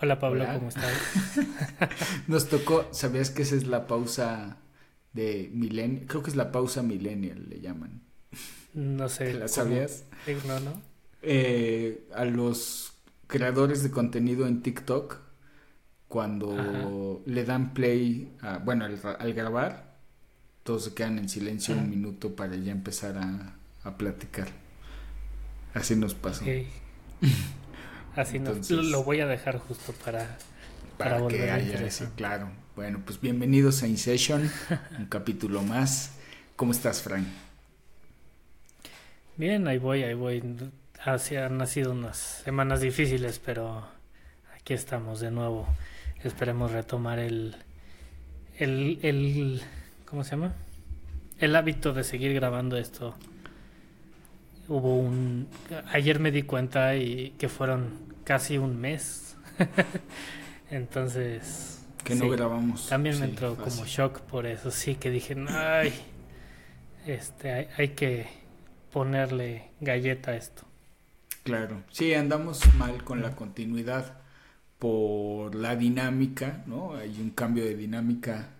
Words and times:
Hola 0.00 0.20
Pablo, 0.20 0.46
¿cómo 0.54 0.68
estás? 0.68 0.92
Nos 2.28 2.48
tocó, 2.48 2.86
¿sabías 2.92 3.30
que 3.30 3.42
esa 3.42 3.56
es 3.56 3.66
la 3.66 3.88
pausa 3.88 4.58
de 5.12 5.50
millennial? 5.52 6.06
Creo 6.06 6.22
que 6.22 6.30
es 6.30 6.36
la 6.36 6.52
pausa 6.52 6.82
millennial, 6.82 7.46
le 7.48 7.60
llaman. 7.60 8.02
No 8.74 9.08
sé. 9.08 9.34
¿La 9.34 9.48
sabías? 9.48 10.04
No, 10.46 10.60
no. 10.60 10.80
Eh, 11.22 12.06
a 12.14 12.24
los 12.24 12.92
creadores 13.26 13.82
de 13.82 13.90
contenido 13.90 14.46
en 14.46 14.62
TikTok, 14.62 15.18
cuando 16.06 17.22
le 17.26 17.44
dan 17.44 17.74
play, 17.74 18.36
a, 18.40 18.58
bueno, 18.58 18.84
al, 18.84 19.34
grabar, 19.34 19.96
todos 20.62 20.84
se 20.84 20.94
quedan 20.94 21.18
en 21.18 21.28
silencio 21.28 21.74
un 21.74 21.90
minuto 21.90 22.36
para 22.36 22.54
ya 22.54 22.70
empezar 22.70 23.18
a, 23.18 23.96
platicar. 23.96 24.48
Así 25.74 25.96
nos 25.96 26.14
pasó. 26.14 26.44
Así 28.18 28.40
lo 28.68 29.04
voy 29.04 29.20
a 29.20 29.28
dejar 29.28 29.58
justo 29.58 29.94
para, 30.04 30.36
para, 30.96 31.20
volver 31.20 31.40
que 31.40 31.50
haya 31.52 31.86
ese, 31.86 32.08
claro. 32.16 32.50
Bueno, 32.74 33.00
pues 33.04 33.20
bienvenidos 33.20 33.84
a 33.84 33.86
InSession, 33.86 34.50
un 34.98 35.06
capítulo 35.06 35.62
más. 35.62 36.16
¿Cómo 36.56 36.72
estás, 36.72 37.00
Frank? 37.00 37.28
Bien, 39.36 39.68
ahí 39.68 39.78
voy, 39.78 40.02
ahí 40.02 40.14
voy. 40.14 40.42
Así 41.04 41.36
han 41.36 41.64
sido 41.68 41.92
unas 41.92 42.16
semanas 42.16 42.80
difíciles, 42.80 43.38
pero 43.38 43.86
aquí 44.56 44.74
estamos 44.74 45.20
de 45.20 45.30
nuevo. 45.30 45.68
Esperemos 46.24 46.72
retomar 46.72 47.20
el, 47.20 47.54
el, 48.58 48.98
el, 49.02 49.62
¿cómo 50.06 50.24
se 50.24 50.32
llama? 50.32 50.54
El 51.38 51.54
hábito 51.54 51.92
de 51.92 52.02
seguir 52.02 52.34
grabando 52.34 52.78
esto. 52.78 53.14
Hubo 54.68 54.98
un, 54.98 55.48
ayer 55.92 56.20
me 56.20 56.30
di 56.30 56.42
cuenta 56.42 56.94
y 56.94 57.30
que 57.38 57.48
fueron 57.48 58.08
casi 58.24 58.58
un 58.58 58.78
mes. 58.78 59.36
Entonces. 60.70 61.86
Que 62.04 62.14
no 62.14 62.28
grabamos. 62.28 62.88
También 62.88 63.18
me 63.18 63.26
entró 63.26 63.56
como 63.56 63.84
shock 63.86 64.20
por 64.20 64.46
eso. 64.46 64.70
Sí, 64.70 64.94
que 64.94 65.10
dije, 65.10 65.34
ay, 65.48 65.92
este, 67.06 67.68
hay, 67.76 67.88
que 67.88 68.28
ponerle 68.92 69.70
galleta 69.80 70.32
a 70.32 70.36
esto. 70.36 70.62
Claro, 71.42 71.82
sí, 71.90 72.12
andamos 72.12 72.62
mal 72.74 73.02
con 73.04 73.22
la 73.22 73.34
continuidad 73.34 74.18
por 74.78 75.54
la 75.54 75.76
dinámica, 75.76 76.62
¿no? 76.66 76.94
Hay 76.94 77.18
un 77.20 77.30
cambio 77.30 77.64
de 77.64 77.74
dinámica. 77.74 78.50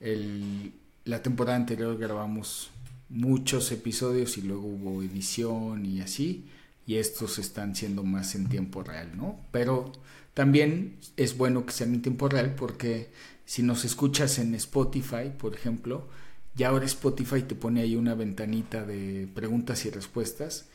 El, 0.00 0.72
la 1.04 1.22
temporada 1.22 1.56
anterior 1.56 1.98
grabamos 1.98 2.70
muchos 3.10 3.70
episodios 3.72 4.38
y 4.38 4.42
luego 4.42 4.66
hubo 4.66 5.02
edición 5.02 5.84
y 5.84 6.00
así 6.00 6.46
y 6.86 6.96
estos 6.96 7.38
están 7.38 7.76
siendo 7.76 8.02
más 8.02 8.34
en 8.34 8.48
tiempo 8.48 8.82
real, 8.82 9.16
¿no? 9.16 9.38
Pero 9.52 9.92
también 10.34 10.96
es 11.16 11.36
bueno 11.36 11.66
que 11.66 11.72
sean 11.72 11.94
en 11.94 12.02
tiempo 12.02 12.28
real 12.28 12.54
porque 12.54 13.10
si 13.44 13.62
nos 13.62 13.84
escuchas 13.84 14.38
en 14.38 14.54
Spotify, 14.54 15.30
por 15.36 15.54
ejemplo, 15.54 16.08
ya 16.54 16.68
ahora 16.68 16.86
Spotify 16.86 17.42
te 17.42 17.54
pone 17.54 17.80
ahí 17.82 17.96
una 17.96 18.14
ventanita 18.14 18.84
de 18.84 19.28
preguntas 19.34 19.84
y 19.84 19.90
respuestas 19.90 20.66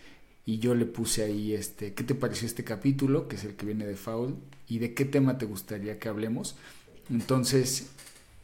y 0.46 0.60
yo 0.60 0.76
le 0.76 0.86
puse 0.86 1.24
ahí 1.24 1.54
este, 1.54 1.94
¿qué 1.94 2.04
te 2.04 2.16
pareció 2.16 2.48
este 2.48 2.64
capítulo? 2.64 3.28
que 3.28 3.36
es 3.36 3.44
el 3.44 3.56
que 3.56 3.66
viene 3.66 3.86
de 3.86 3.96
Foul 3.96 4.36
y 4.68 4.80
de 4.80 4.94
qué 4.94 5.06
tema 5.06 5.38
te 5.38 5.46
gustaría 5.46 6.00
que 6.00 6.10
hablemos. 6.10 6.56
Entonces, 7.10 7.88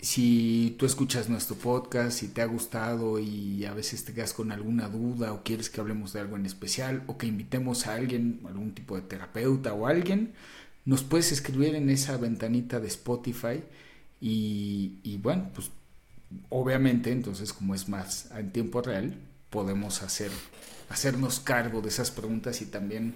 si 0.02 0.76
tú 0.80 0.88
escuchas 0.88 1.30
nuestro 1.30 1.56
podcast 1.56 2.24
y 2.24 2.28
te 2.28 2.42
ha 2.42 2.46
gustado 2.46 3.20
y 3.20 3.66
a 3.66 3.74
veces 3.74 4.04
te 4.04 4.14
quedas 4.14 4.34
con 4.34 4.52
alguna 4.52 4.90
duda 4.90 5.32
o 5.32 5.44
quieres 5.44 5.70
que 5.70 5.80
hablemos 5.80 6.12
de 6.12 6.22
algo 6.22 6.36
en 6.36 6.48
especial 6.48 7.04
o 7.06 7.20
que 7.20 7.28
invitemos 7.28 7.86
a 7.86 7.94
alguien, 7.94 8.42
algún 8.48 8.74
tipo 8.74 8.96
de 8.96 9.04
terapeuta 9.04 9.74
o 9.74 9.86
alguien, 9.86 10.34
nos 10.86 11.04
puedes 11.04 11.32
escribir 11.32 11.76
en 11.76 11.92
esa 11.92 12.18
ventanita 12.18 12.80
de 12.80 12.88
Spotify 12.88 13.64
y, 14.20 15.20
bueno, 15.22 15.52
pues 15.53 15.70
obviamente 16.50 17.12
entonces 17.12 17.54
como 17.54 17.75
es 17.75 17.88
más 17.88 18.31
en 18.31 18.52
tiempo 18.52 18.81
real, 18.81 19.16
podemos 19.52 20.02
hacer, 20.02 20.31
hacernos 20.90 21.40
cargo 21.40 21.81
de 21.81 21.90
esas 21.90 22.09
preguntas 22.09 22.62
y 22.64 22.66
también 22.66 23.14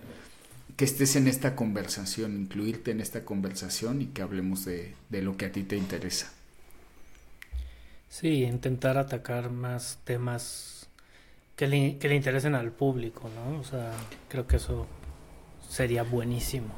que 0.77 0.85
estés 0.85 1.15
en 1.15 1.27
esta 1.27 1.55
conversación, 1.55 2.39
incluirte 2.39 2.91
en 2.91 3.01
esta 3.01 3.25
conversación 3.25 4.03
y 4.03 4.07
que 4.07 4.21
hablemos 4.21 4.65
de 4.65 4.93
lo 5.09 5.35
que 5.35 5.45
a 5.45 5.51
ti 5.51 5.63
te 5.63 5.77
interesa. 5.77 6.34
Sí, 8.09 8.43
intentar 8.43 8.97
atacar 8.97 9.49
más 9.49 9.99
temas 10.03 10.87
que 11.55 11.67
le, 11.67 11.97
que 11.97 12.07
le 12.07 12.15
interesen 12.15 12.55
al 12.55 12.71
público, 12.71 13.29
¿no? 13.35 13.59
O 13.59 13.63
sea, 13.63 13.91
creo 14.29 14.47
que 14.47 14.57
eso 14.57 14.87
sería 15.67 16.03
buenísimo. 16.03 16.73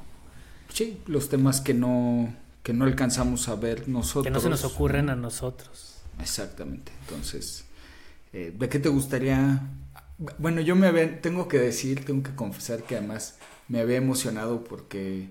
Sí, 0.74 1.02
los 1.06 1.30
temas 1.30 1.62
que 1.62 1.74
no, 1.74 2.34
que 2.64 2.74
no 2.74 2.86
alcanzamos 2.86 3.48
a 3.50 3.56
ver 3.56 3.88
nosotros. 3.88 4.26
Que 4.26 4.32
no 4.32 4.40
se 4.40 4.50
nos 4.50 4.64
ocurren 4.64 5.10
a 5.10 5.16
nosotros. 5.16 5.96
Exactamente. 6.20 6.92
Entonces, 7.02 7.66
eh, 8.34 8.54
¿de 8.58 8.70
qué 8.70 8.80
te 8.80 8.90
gustaría? 8.90 9.70
Bueno, 10.38 10.62
yo 10.62 10.76
me 10.76 10.88
había, 10.88 11.22
tengo 11.22 11.48
que 11.48 11.60
decir, 11.60 12.06
tengo 12.06 12.24
que 12.24 12.36
confesar 12.36 12.84
que 12.84 12.98
además 12.98 13.38
me 13.68 13.80
había 13.80 13.98
emocionado 13.98 14.64
porque 14.64 15.30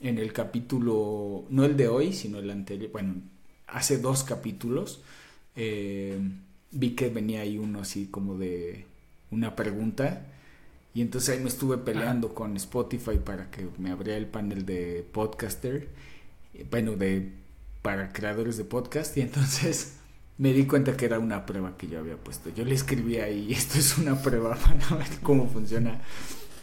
en 0.00 0.18
el 0.18 0.32
capítulo, 0.32 1.44
no 1.50 1.64
el 1.64 1.76
de 1.76 1.88
hoy, 1.88 2.12
sino 2.12 2.38
el 2.38 2.50
anterior, 2.50 2.90
bueno, 2.92 3.22
hace 3.66 3.98
dos 3.98 4.24
capítulos, 4.24 5.02
eh, 5.60 6.16
vi 6.70 6.94
que 6.94 7.08
venía 7.08 7.40
ahí 7.40 7.58
uno 7.58 7.80
así 7.80 8.06
como 8.06 8.38
de 8.38 8.86
una 9.32 9.56
pregunta 9.56 10.24
y 10.94 11.02
entonces 11.02 11.34
ahí 11.34 11.42
me 11.42 11.48
estuve 11.48 11.78
peleando 11.78 12.32
con 12.32 12.56
Spotify 12.56 13.18
para 13.24 13.50
que 13.50 13.66
me 13.78 13.90
abriera 13.90 14.18
el 14.18 14.26
panel 14.26 14.64
de 14.64 15.04
podcaster, 15.12 15.88
bueno, 16.70 16.92
de 16.92 17.32
para 17.82 18.12
creadores 18.12 18.56
de 18.56 18.64
podcast 18.64 19.16
y 19.16 19.20
entonces 19.22 19.96
me 20.38 20.52
di 20.52 20.64
cuenta 20.64 20.96
que 20.96 21.06
era 21.06 21.18
una 21.18 21.44
prueba 21.44 21.76
que 21.76 21.88
yo 21.88 21.98
había 21.98 22.16
puesto. 22.16 22.50
Yo 22.50 22.64
le 22.64 22.74
escribí 22.74 23.16
ahí, 23.16 23.52
esto 23.52 23.78
es 23.78 23.98
una 23.98 24.20
prueba 24.22 24.54
para 24.54 24.96
ver 24.96 25.18
cómo 25.22 25.48
funciona. 25.48 26.00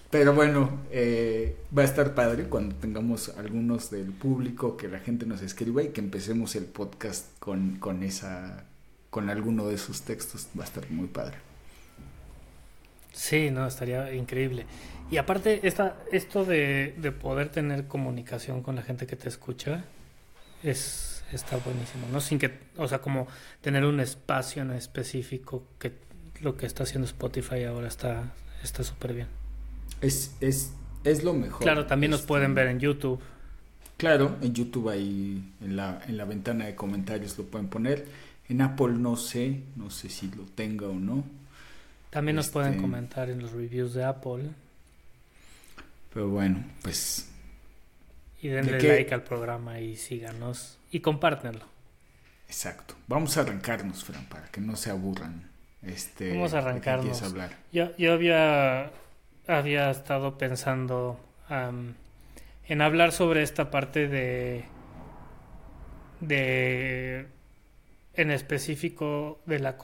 Pero 0.10 0.34
bueno, 0.34 0.80
eh, 0.92 1.58
va 1.78 1.82
a 1.82 1.86
estar 1.86 2.16
padre 2.16 2.46
cuando 2.46 2.76
tengamos 2.76 3.30
algunos 3.38 3.92
del 3.92 4.14
público 4.14 4.78
que 4.78 4.88
la 4.88 5.00
gente 5.00 5.26
nos 5.26 5.42
escriba 5.42 5.84
y 5.84 5.90
que 5.90 6.00
empecemos 6.00 6.56
el 6.56 6.64
podcast 6.66 7.38
con, 7.40 7.78
con 7.80 8.02
esa 8.04 8.66
con 9.16 9.30
alguno 9.30 9.70
de 9.70 9.78
sus 9.78 10.02
textos. 10.02 10.50
Va 10.60 10.64
a 10.64 10.68
estar 10.68 10.92
muy 10.92 11.08
padre. 11.08 11.38
Sí, 13.14 13.50
no, 13.50 13.66
estaría 13.66 14.14
increíble. 14.14 14.66
Y 15.10 15.16
aparte, 15.16 15.66
esta, 15.66 15.96
esto 16.12 16.44
de, 16.44 16.94
poder 17.22 17.48
tener 17.48 17.88
comunicación 17.88 18.62
con 18.62 18.76
la 18.76 18.82
gente 18.82 19.08
que 19.08 19.16
te 19.16 19.30
escucha 19.30 19.86
es 20.64 21.24
está 21.32 21.56
buenísimo, 21.56 22.08
¿no? 22.12 22.20
Sin 22.20 22.40
que, 22.40 22.60
o 22.76 22.90
sea, 22.90 23.00
como 23.00 23.26
tener 23.62 23.86
un 23.86 24.02
espacio 24.02 24.64
en 24.64 24.72
específico 24.72 25.64
que 25.80 25.94
lo 26.42 26.58
que 26.58 26.66
está 26.66 26.84
haciendo 26.84 27.06
Spotify 27.06 27.64
ahora 27.64 27.88
está 27.88 28.34
está 28.64 28.84
súper 28.84 29.14
bien. 29.14 29.28
Es, 30.02 30.36
es, 30.42 30.74
es 31.06 31.24
lo 31.24 31.34
mejor. 31.34 31.62
Claro, 31.62 31.86
también 31.86 32.12
nos 32.12 32.24
pueden 32.24 32.54
ver 32.54 32.68
en 32.68 32.82
YouTube. 32.82 33.22
Claro, 33.96 34.36
en 34.42 34.54
YouTube 34.54 34.90
ahí 34.90 35.54
en 35.62 35.78
la, 35.78 36.02
en 36.06 36.18
la 36.18 36.26
ventana 36.26 36.66
de 36.66 36.76
comentarios 36.76 37.38
lo 37.38 37.46
pueden 37.46 37.70
poner. 37.70 38.06
En 38.50 38.62
Apple 38.62 38.94
no 38.94 39.16
sé, 39.16 39.62
no 39.76 39.90
sé 39.90 40.10
si 40.10 40.30
lo 40.32 40.44
tenga 40.44 40.88
o 40.88 40.94
no. 40.94 41.24
También 42.10 42.36
nos 42.36 42.50
pueden 42.50 42.72
este, 42.74 42.82
comentar 42.82 43.30
en 43.30 43.42
los 43.42 43.52
reviews 43.52 43.94
de 43.94 44.04
Apple. 44.04 44.50
Pero 46.14 46.30
bueno, 46.30 46.64
pues... 46.82 47.30
Y 48.42 48.50
denle 48.50 48.80
like 48.80 49.14
al 49.14 49.24
programa 49.24 49.80
y 49.80 49.96
síganos 49.96 50.78
y 50.92 51.00
compártenlo. 51.00 51.66
Exacto. 52.48 52.96
Vamos 53.08 53.38
a 53.38 53.42
arrancarnos, 53.42 54.04
Fran, 54.04 54.26
para 54.26 54.48
que 54.48 54.62
no 54.62 54.76
se 54.76 54.92
aburran. 54.92 55.50
Este, 55.82 56.32
Vamos 56.32 56.54
a 56.54 56.60
arrancarnos. 56.60 57.22
hablar. 57.24 57.58
Yo, 57.72 57.96
yo 57.98 58.14
había, 58.14 58.92
había 59.48 59.90
estado 59.90 60.38
pensando 60.38 61.20
en 62.68 62.82
hablar 62.82 63.12
sobre 63.12 63.42
esta 63.42 63.72
parte 63.72 64.08
de 64.08 64.66
de 66.20 67.28
en 68.18 68.32
específico 68.32 69.42
de 69.46 69.60
la 69.60 69.78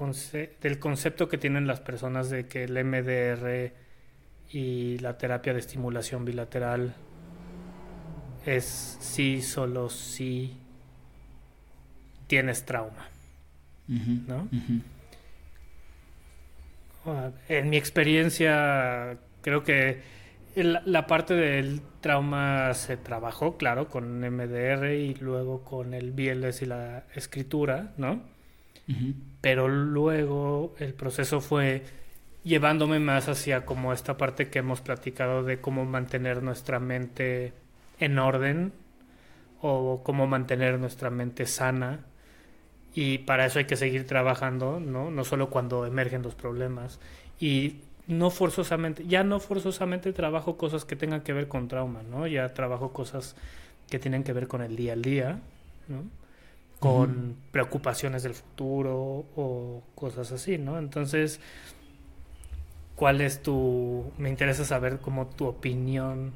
del 0.62 0.80
concepto 0.80 1.28
que 1.28 1.38
tienen 1.38 1.68
las 1.68 1.80
personas 1.80 2.30
de 2.30 2.48
que 2.48 2.64
el 2.64 2.84
MDR 2.84 3.74
y 4.52 4.98
la 5.00 5.18
terapia 5.18 5.54
de 5.54 5.60
estimulación 5.60 6.26
bilateral 6.26 6.94
es 8.46 8.98
sí, 9.00 9.42
solo 9.42 9.90
si 9.90 10.58
tienes 12.28 12.66
trauma. 12.66 13.08
¿No? 13.88 14.48
Ah, 17.06 17.32
en 17.50 17.70
mi 17.70 17.78
experiencia, 17.78 19.18
creo 19.42 19.64
que 19.64 20.02
la 20.56 21.08
parte 21.08 21.34
del 21.34 21.82
trauma 22.02 22.74
se 22.74 22.98
trabajó, 22.98 23.58
claro, 23.58 23.88
con 23.88 24.20
MDR 24.20 24.94
y 24.94 25.16
luego 25.16 25.64
con 25.64 25.94
el 25.94 26.12
BLS 26.12 26.64
y 26.64 26.66
la 26.66 27.06
escritura, 27.16 27.94
¿no? 27.98 28.22
Pero 29.40 29.70
luego 29.70 30.76
el 30.80 30.94
proceso 30.94 31.40
fue 31.40 31.84
llevándome 32.44 33.00
más 33.00 33.30
hacia 33.30 33.66
como 33.66 33.94
esta 33.94 34.18
parte 34.18 34.50
que 34.50 34.60
hemos 34.60 34.82
platicado 34.82 35.44
de 35.44 35.62
cómo 35.62 35.86
mantener 35.86 36.44
nuestra 36.44 36.80
mente 36.80 37.54
en 38.00 38.20
orden 38.20 38.74
o 39.62 40.02
cómo 40.04 40.28
mantener 40.28 40.80
nuestra 40.80 41.10
mente 41.10 41.46
sana 41.46 42.00
y 42.94 43.20
para 43.20 43.46
eso 43.46 43.60
hay 43.60 43.66
que 43.66 43.78
seguir 43.78 44.06
trabajando, 44.06 44.80
¿no? 44.80 45.12
No 45.12 45.24
solo 45.24 45.50
cuando 45.50 45.86
emergen 45.86 46.24
los 46.24 46.36
problemas 46.36 47.00
y 47.40 47.78
no 48.12 48.30
forzosamente, 48.30 49.06
ya 49.08 49.24
no 49.24 49.40
forzosamente 49.40 50.14
trabajo 50.14 50.58
cosas 50.58 50.86
que 50.86 50.96
tengan 50.96 51.22
que 51.22 51.34
ver 51.34 51.48
con 51.48 51.68
trauma, 51.68 52.04
¿no? 52.04 52.28
Ya 52.28 52.54
trabajo 52.54 52.94
cosas 52.94 53.36
que 53.90 54.00
tienen 54.00 54.24
que 54.24 54.34
ver 54.34 54.48
con 54.48 54.62
el 54.62 54.76
día 54.76 54.94
al 54.94 55.02
día, 55.02 55.40
¿no? 55.88 56.04
Con 56.80 57.36
preocupaciones 57.52 58.24
del 58.24 58.34
futuro 58.34 58.96
o 59.36 59.84
cosas 59.96 60.32
así, 60.32 60.58
¿no? 60.58 60.80
Entonces, 60.80 61.40
¿cuál 62.96 63.22
es 63.22 63.42
tu... 63.44 64.12
Me 64.18 64.30
interesa 64.30 64.66
saber 64.66 65.00
como 65.00 65.28
tu 65.28 65.46
opinión 65.46 66.34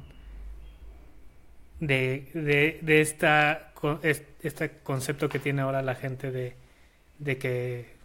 de, 1.80 2.30
de, 2.34 2.78
de 2.82 3.00
esta, 3.00 3.72
este 4.42 4.70
concepto 4.82 5.28
que 5.28 5.38
tiene 5.38 5.62
ahora 5.62 5.82
la 5.82 5.94
gente 5.94 6.30
de, 6.30 6.54
de 7.18 7.38
que 7.38 7.96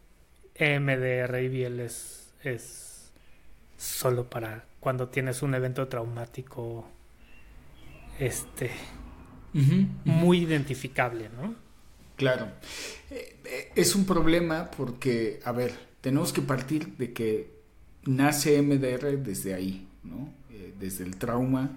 MDR 0.60 1.42
y 1.42 1.48
Biel 1.50 1.80
es, 1.80 2.34
es 2.44 2.91
solo 3.82 4.30
para 4.30 4.66
cuando 4.80 5.10
tienes 5.10 5.42
un 5.42 5.56
evento 5.56 5.88
traumático 5.88 6.88
este 8.20 8.70
muy 10.06 10.44
identificable, 10.44 11.30
¿no? 11.30 11.56
Claro. 12.16 12.48
Eh, 13.10 13.38
eh, 13.44 13.72
es 13.76 13.96
un 13.96 14.06
problema 14.06 14.70
porque, 14.72 15.40
a 15.44 15.52
ver, 15.52 15.74
tenemos 16.00 16.32
que 16.32 16.42
partir 16.42 16.96
de 16.98 17.12
que 17.12 17.52
nace 18.06 18.62
MDR 18.62 19.18
desde 19.18 19.56
ahí, 19.56 19.88
¿no? 20.04 20.32
Eh, 20.52 20.74
desde 20.80 21.04
el 21.04 21.18
trauma 21.18 21.72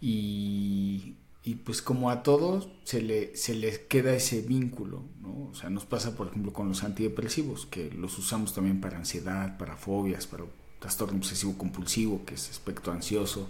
y 0.00 1.14
y 1.46 1.54
pues 1.54 1.80
como 1.80 2.10
a 2.10 2.24
todos 2.24 2.68
se 2.82 3.00
le, 3.00 3.36
se 3.36 3.54
les 3.54 3.78
queda 3.78 4.12
ese 4.12 4.42
vínculo, 4.42 5.04
¿no? 5.22 5.48
O 5.48 5.54
sea, 5.54 5.70
nos 5.70 5.86
pasa 5.86 6.16
por 6.16 6.26
ejemplo 6.26 6.52
con 6.52 6.68
los 6.68 6.82
antidepresivos, 6.82 7.66
que 7.66 7.88
los 7.92 8.18
usamos 8.18 8.52
también 8.52 8.80
para 8.80 8.96
ansiedad, 8.96 9.56
para 9.56 9.76
fobias, 9.76 10.26
para 10.26 10.42
trastorno 10.86 11.18
obsesivo 11.18 11.58
compulsivo, 11.58 12.24
que 12.24 12.34
es 12.34 12.48
aspecto 12.48 12.92
ansioso, 12.92 13.48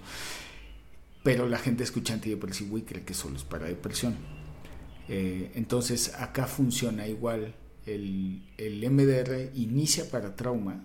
pero 1.23 1.47
la 1.47 1.59
gente 1.59 1.85
escucha 1.85 2.15
antidepresivo 2.15 2.79
y 2.79 2.83
cree 2.83 3.05
que 3.05 3.13
solo 3.13 3.37
es 3.37 3.45
para 3.45 3.67
depresión. 3.67 4.17
Eh, 5.09 5.53
entonces 5.55 6.15
acá 6.15 6.47
funciona 6.47 7.07
igual, 7.07 7.55
el, 7.85 8.43
el 8.57 8.91
MDR 8.91 9.51
inicia 9.55 10.11
para 10.11 10.35
trauma 10.35 10.83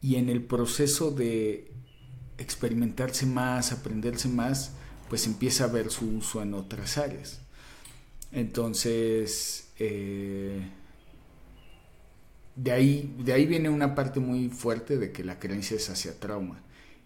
y 0.00 0.14
en 0.14 0.28
el 0.28 0.44
proceso 0.44 1.10
de 1.10 1.72
experimentarse 2.38 3.26
más, 3.26 3.72
aprenderse 3.72 4.28
más, 4.28 4.70
pues 5.08 5.26
empieza 5.26 5.64
a 5.64 5.68
ver 5.68 5.90
su 5.90 6.06
uso 6.06 6.42
en 6.42 6.54
otras 6.54 6.96
áreas. 6.96 7.40
Entonces, 8.30 9.72
eh, 9.80 10.60
de, 12.56 12.72
ahí, 12.72 13.14
de 13.18 13.32
ahí 13.32 13.46
viene 13.46 13.68
una 13.68 13.94
parte 13.94 14.20
muy 14.20 14.48
fuerte 14.48 14.98
de 14.98 15.12
que 15.12 15.24
la 15.24 15.38
creencia 15.38 15.76
es 15.76 15.88
hacia 15.90 16.18
trauma. 16.18 16.60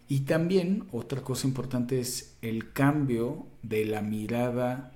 Y 0.09 0.21
también 0.21 0.85
otra 0.93 1.23
cosa 1.23 1.47
importante 1.47 2.01
es 2.01 2.35
el 2.43 2.73
cambio 2.73 3.47
de 3.63 3.85
la 3.85 4.03
mirada 4.03 4.93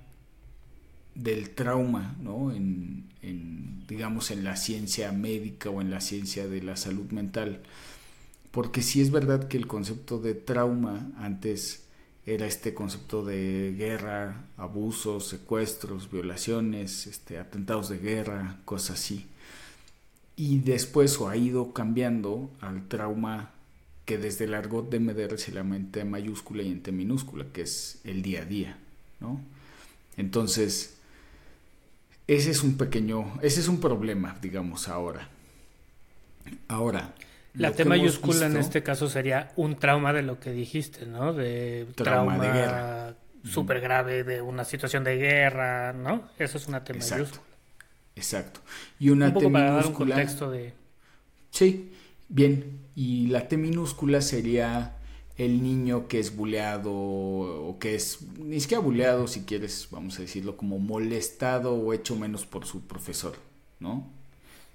del 1.13 1.51
trauma, 1.51 2.15
¿no? 2.21 2.51
En, 2.51 3.05
en, 3.21 3.85
digamos, 3.87 4.31
en 4.31 4.43
la 4.43 4.55
ciencia 4.57 5.11
médica 5.11 5.69
o 5.69 5.81
en 5.81 5.91
la 5.91 6.01
ciencia 6.01 6.47
de 6.47 6.61
la 6.61 6.75
salud 6.75 7.11
mental. 7.11 7.61
Porque 8.51 8.81
sí 8.81 9.01
es 9.01 9.11
verdad 9.11 9.47
que 9.47 9.57
el 9.57 9.67
concepto 9.67 10.19
de 10.19 10.33
trauma 10.33 11.11
antes 11.17 11.85
era 12.25 12.47
este 12.47 12.73
concepto 12.73 13.23
de 13.23 13.75
guerra, 13.77 14.47
abusos, 14.57 15.27
secuestros, 15.27 16.11
violaciones, 16.11 17.07
este, 17.07 17.37
atentados 17.37 17.89
de 17.89 17.99
guerra, 17.99 18.59
cosas 18.65 18.99
así. 18.99 19.27
Y 20.37 20.59
después 20.59 21.19
o 21.19 21.29
ha 21.29 21.37
ido 21.37 21.71
cambiando 21.73 22.49
al 22.59 22.87
trauma 22.87 23.51
que 24.05 24.17
desde 24.17 24.45
el 24.45 24.53
argot 24.53 24.89
de 24.89 24.99
Meder 24.99 25.39
se 25.39 25.51
llama 25.51 25.75
en 25.75 25.91
T 25.91 26.05
mayúscula 26.05 26.61
y 26.63 26.71
en 26.71 26.83
T 26.83 26.91
minúscula, 26.91 27.45
que 27.51 27.61
es 27.61 27.99
el 28.03 28.21
día 28.21 28.41
a 28.41 28.45
día, 28.45 28.77
¿no? 29.19 29.41
Entonces, 30.17 30.97
ese 32.27 32.51
es 32.51 32.63
un 32.63 32.77
pequeño, 32.77 33.39
ese 33.41 33.59
es 33.59 33.67
un 33.67 33.79
problema, 33.79 34.37
digamos, 34.41 34.87
ahora. 34.87 35.29
Ahora, 36.67 37.15
la 37.53 37.71
T 37.71 37.85
mayúscula 37.85 38.45
en 38.45 38.57
este 38.57 38.83
caso 38.83 39.09
sería 39.09 39.51
un 39.55 39.77
trauma 39.77 40.13
de 40.13 40.21
lo 40.21 40.39
que 40.39 40.51
dijiste, 40.51 41.05
¿no? 41.05 41.33
De 41.33 41.87
trauma, 41.95 42.37
de 42.37 42.51
guerra. 42.51 43.15
Súper 43.43 43.79
grave, 43.79 44.23
de 44.23 44.41
una 44.41 44.65
situación 44.65 45.03
de 45.03 45.17
guerra, 45.17 45.93
¿no? 45.93 46.29
Eso 46.39 46.57
es 46.57 46.67
una 46.67 46.83
T 46.83 46.93
mayúscula. 46.93 47.41
Exacto. 48.15 48.61
Y 48.99 49.09
una 49.09 49.27
un 49.27 49.33
poco 49.33 49.51
para 49.51 49.71
dar 49.71 49.87
un 49.87 49.93
contexto 49.93 50.49
de. 50.49 50.73
Sí, 51.51 51.91
bien. 52.29 52.79
Y 52.95 53.27
la 53.27 53.47
T 53.47 53.57
minúscula 53.57 54.21
sería 54.21 54.95
el 55.37 55.61
niño 55.61 56.07
que 56.07 56.19
es 56.19 56.35
buleado 56.35 56.93
o 56.93 57.77
que 57.77 57.95
es, 57.95 58.19
ni 58.37 58.59
siquiera 58.59 58.81
buleado 58.81 59.27
si 59.27 59.41
quieres, 59.41 59.89
vamos 59.91 60.17
a 60.17 60.21
decirlo, 60.21 60.55
como 60.55 60.79
molestado 60.79 61.73
o 61.73 61.91
hecho 61.91 62.15
menos 62.15 62.45
por 62.45 62.65
su 62.65 62.81
profesor, 62.81 63.35
¿no? 63.81 64.07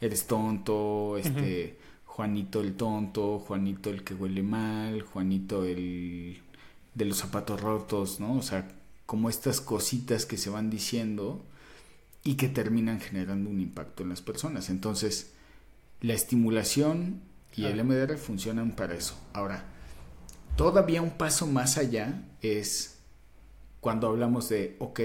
Eres 0.03 0.27
tonto, 0.27 1.17
este, 1.17 1.79
Juanito 2.05 2.61
el 2.61 2.75
tonto, 2.75 3.39
Juanito 3.39 3.89
el 3.89 4.05
que 4.05 4.15
huele 4.15 4.43
mal, 4.43 5.01
Juanito 5.03 5.65
el 5.65 6.43
de 6.95 7.05
los 7.05 7.17
zapatos 7.19 7.61
rotos, 7.61 8.21
¿no? 8.21 8.37
O 8.37 8.43
sea, 8.43 8.69
como 9.07 9.31
estas 9.31 9.63
cositas 9.63 10.27
que 10.27 10.37
se 10.37 10.51
van 10.51 10.69
diciendo 10.69 11.41
y 12.22 12.34
que 12.34 12.49
terminan 12.49 13.00
generando 13.00 13.50
un 13.50 13.61
impacto 13.61 14.02
en 14.02 14.11
las 14.11 14.22
personas. 14.22 14.70
Entonces, 14.70 15.32
la 16.00 16.14
estimulación 16.14 17.22
y 17.56 17.64
el 17.64 17.82
MDR 17.84 18.17
funcionan 18.17 18.72
para 18.72 18.94
eso. 18.94 19.19
Ahora, 19.32 19.64
todavía 20.56 21.02
un 21.02 21.11
paso 21.11 21.46
más 21.46 21.78
allá 21.78 22.22
es 22.43 22.99
cuando 23.81 24.08
hablamos 24.08 24.49
de, 24.49 24.76
ok, 24.78 25.00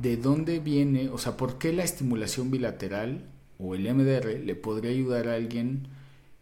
¿de 0.00 0.16
dónde 0.16 0.60
viene? 0.60 1.08
O 1.10 1.18
sea, 1.18 1.36
¿por 1.36 1.58
qué 1.58 1.72
la 1.72 1.84
estimulación 1.84 2.50
bilateral 2.50 3.30
o 3.58 3.74
el 3.74 3.92
MDR 3.94 4.40
le 4.40 4.54
podría 4.54 4.90
ayudar 4.90 5.28
a 5.28 5.34
alguien 5.34 5.88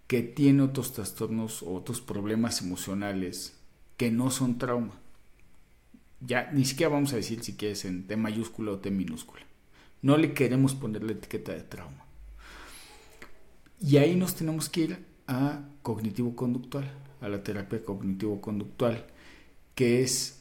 que 0.07 0.23
tiene 0.23 0.63
otros 0.63 0.93
trastornos 0.93 1.63
o 1.63 1.75
otros 1.75 2.01
problemas 2.01 2.61
emocionales 2.61 3.59
que 3.97 4.11
no 4.11 4.31
son 4.31 4.59
trauma. 4.59 5.01
Ya 6.27 6.51
ni 6.53 6.65
siquiera 6.65 6.93
vamos 6.93 7.13
a 7.13 7.17
decir 7.17 7.43
si 7.43 7.55
quieres 7.55 7.85
en 7.85 8.07
T 8.07 8.17
mayúscula 8.17 8.73
o 8.73 8.79
T 8.79 8.91
minúscula. 8.91 9.43
No 10.03 10.17
le 10.17 10.35
queremos 10.35 10.75
poner 10.75 11.03
la 11.03 11.13
etiqueta 11.13 11.53
de 11.53 11.63
trauma. 11.63 12.05
Y 13.81 13.99
ahí 13.99 14.17
nos 14.17 14.35
tenemos 14.35 14.69
que 14.69 14.81
ir 14.81 15.05
a 15.27 15.69
cognitivo-conductual, 15.83 16.91
a 17.21 17.29
la 17.29 17.43
terapia 17.43 17.85
cognitivo-conductual, 17.85 19.07
que 19.75 20.03
es 20.03 20.41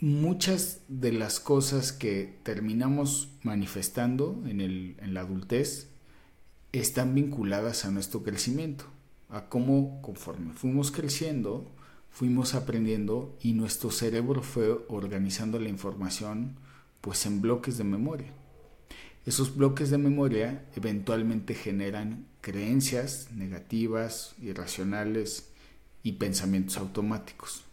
muchas 0.00 0.82
de 0.88 1.12
las 1.12 1.40
cosas 1.40 1.92
que 1.92 2.38
terminamos 2.42 3.30
manifestando 3.42 4.42
en, 4.46 4.60
el, 4.60 4.96
en 5.00 5.14
la 5.14 5.20
adultez 5.20 5.88
están 6.72 7.14
vinculadas 7.14 7.84
a 7.84 7.90
nuestro 7.90 8.22
crecimiento, 8.22 8.84
a 9.30 9.48
cómo 9.48 10.00
conforme 10.02 10.52
fuimos 10.52 10.90
creciendo, 10.90 11.70
fuimos 12.16 12.54
aprendiendo 12.54 13.36
y 13.42 13.52
nuestro 13.52 13.90
cerebro 13.90 14.42
fue 14.42 14.70
organizando 14.88 15.60
la 15.60 15.68
información 15.68 16.56
pues 17.02 17.26
en 17.26 17.42
bloques 17.42 17.76
de 17.76 17.84
memoria. 17.84 18.32
Esos 19.26 19.54
bloques 19.54 19.90
de 19.90 19.98
memoria 19.98 20.64
eventualmente 20.76 21.54
generan 21.54 22.26
creencias 22.40 23.32
negativas, 23.32 24.34
irracionales 24.40 25.50
y 26.02 26.12
pensamientos 26.12 26.78
automáticos. 26.78 27.64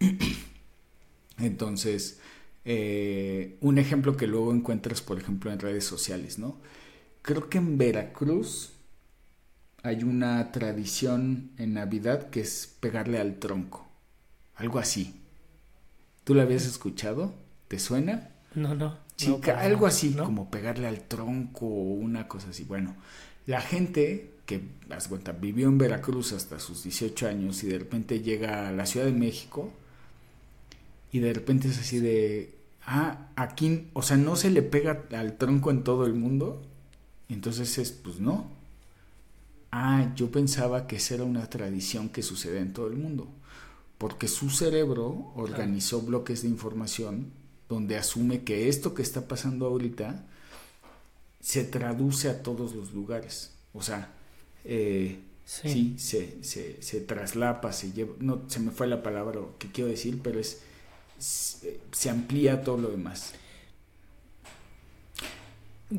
Entonces, 1.38 2.18
eh, 2.64 3.58
un 3.60 3.76
ejemplo 3.76 4.16
que 4.16 4.26
luego 4.26 4.54
encuentras, 4.54 5.02
por 5.02 5.18
ejemplo, 5.18 5.52
en 5.52 5.58
redes 5.58 5.84
sociales, 5.84 6.38
¿no? 6.38 6.56
Creo 7.20 7.50
que 7.50 7.58
en 7.58 7.76
Veracruz 7.76 8.72
hay 9.86 10.02
una 10.02 10.50
tradición 10.50 11.50
en 11.58 11.74
Navidad 11.74 12.30
que 12.30 12.40
es 12.40 12.74
pegarle 12.80 13.20
al 13.20 13.36
tronco. 13.36 13.86
Algo 14.56 14.78
así. 14.78 15.14
¿Tú 16.24 16.34
la 16.34 16.42
habías 16.42 16.66
escuchado? 16.66 17.34
¿Te 17.68 17.78
suena? 17.78 18.30
No, 18.54 18.74
no. 18.74 18.96
Chica, 19.16 19.60
algo 19.60 19.86
así, 19.86 20.12
como 20.12 20.50
pegarle 20.50 20.88
al 20.88 21.02
tronco 21.02 21.66
o 21.66 21.92
una 21.94 22.26
cosa 22.26 22.50
así. 22.50 22.64
Bueno, 22.64 22.96
la 23.46 23.60
gente 23.60 24.32
que, 24.44 24.60
haz 24.90 25.06
cuenta, 25.08 25.32
vivió 25.32 25.68
en 25.68 25.78
Veracruz 25.78 26.32
hasta 26.32 26.58
sus 26.58 26.82
18 26.82 27.28
años 27.28 27.62
y 27.62 27.68
de 27.68 27.78
repente 27.78 28.20
llega 28.20 28.68
a 28.68 28.72
la 28.72 28.86
Ciudad 28.86 29.06
de 29.06 29.12
México, 29.12 29.72
y 31.12 31.20
de 31.20 31.32
repente 31.32 31.68
es 31.68 31.78
así 31.78 32.00
de, 32.00 32.54
ah, 32.84 33.28
aquí, 33.36 33.88
o 33.92 34.02
sea, 34.02 34.16
no 34.16 34.36
se 34.36 34.50
le 34.50 34.62
pega 34.62 35.04
al 35.12 35.38
tronco 35.38 35.70
en 35.70 35.84
todo 35.84 36.06
el 36.06 36.14
mundo. 36.14 36.62
Entonces 37.28 37.78
es, 37.78 37.92
pues 37.92 38.20
no. 38.20 38.55
Ah, 39.78 40.10
yo 40.16 40.30
pensaba 40.30 40.86
que 40.86 40.96
esa 40.96 41.16
era 41.16 41.24
una 41.24 41.50
tradición 41.50 42.08
que 42.08 42.22
sucede 42.22 42.60
en 42.60 42.72
todo 42.72 42.86
el 42.86 42.96
mundo. 42.96 43.28
Porque 43.98 44.26
su 44.26 44.48
cerebro 44.48 45.32
organizó 45.36 46.00
bloques 46.00 46.40
de 46.40 46.48
información 46.48 47.30
donde 47.68 47.98
asume 47.98 48.42
que 48.42 48.70
esto 48.70 48.94
que 48.94 49.02
está 49.02 49.28
pasando 49.28 49.66
ahorita 49.66 50.24
se 51.40 51.64
traduce 51.64 52.30
a 52.30 52.42
todos 52.42 52.74
los 52.74 52.94
lugares. 52.94 53.52
O 53.74 53.82
sea, 53.82 54.14
eh, 54.64 55.18
sí, 55.44 55.94
se, 55.98 56.42
se, 56.42 56.82
se, 56.82 57.00
traslapa, 57.02 57.70
se 57.72 57.92
lleva, 57.92 58.14
no 58.18 58.44
se 58.46 58.60
me 58.60 58.70
fue 58.70 58.86
la 58.86 59.02
palabra 59.02 59.40
que 59.58 59.70
quiero 59.70 59.90
decir, 59.90 60.20
pero 60.22 60.40
es 60.40 60.62
se, 61.18 62.08
amplía 62.08 62.64
todo 62.64 62.78
lo 62.78 62.88
demás. 62.88 63.34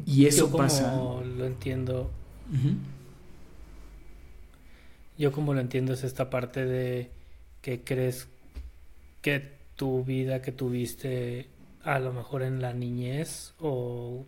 Y 0.03 0.25
eso 0.25 0.47
Yo 0.47 0.51
como 0.51 1.21
Lo 1.37 1.45
entiendo. 1.45 2.09
Yo 5.17 5.31
como 5.31 5.53
lo 5.53 5.61
entiendo 5.61 5.93
es 5.93 6.03
esta 6.03 6.29
parte 6.29 6.65
de 6.65 7.09
que 7.61 7.81
crees 7.81 8.27
que 9.21 9.57
tu 9.75 10.03
vida 10.03 10.41
que 10.41 10.51
tuviste 10.51 11.47
a 11.83 11.99
lo 11.99 12.11
mejor 12.11 12.43
en 12.43 12.61
la 12.61 12.73
niñez 12.73 13.53
o, 13.59 14.25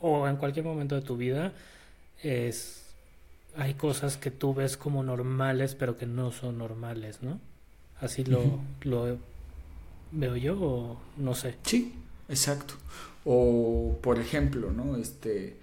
o, 0.00 0.28
en 0.28 0.36
cualquier 0.36 0.64
momento 0.64 0.94
de 0.94 1.02
tu 1.02 1.16
vida 1.16 1.52
es 2.22 2.82
hay 3.56 3.74
cosas 3.74 4.16
que 4.16 4.30
tú 4.30 4.54
ves 4.54 4.76
como 4.76 5.02
normales 5.02 5.74
pero 5.74 5.96
que 5.96 6.06
no 6.06 6.32
son 6.32 6.58
normales, 6.58 7.22
¿no? 7.22 7.40
Así 8.00 8.24
lo, 8.24 8.60
lo 8.82 9.18
veo 10.10 10.36
yo 10.36 10.60
o 10.60 11.00
no 11.16 11.34
sé. 11.34 11.56
Sí, 11.64 11.94
exacto. 12.28 12.74
O 13.24 13.98
por 14.02 14.18
ejemplo, 14.18 14.72
¿no? 14.72 14.96
Este 14.96 15.56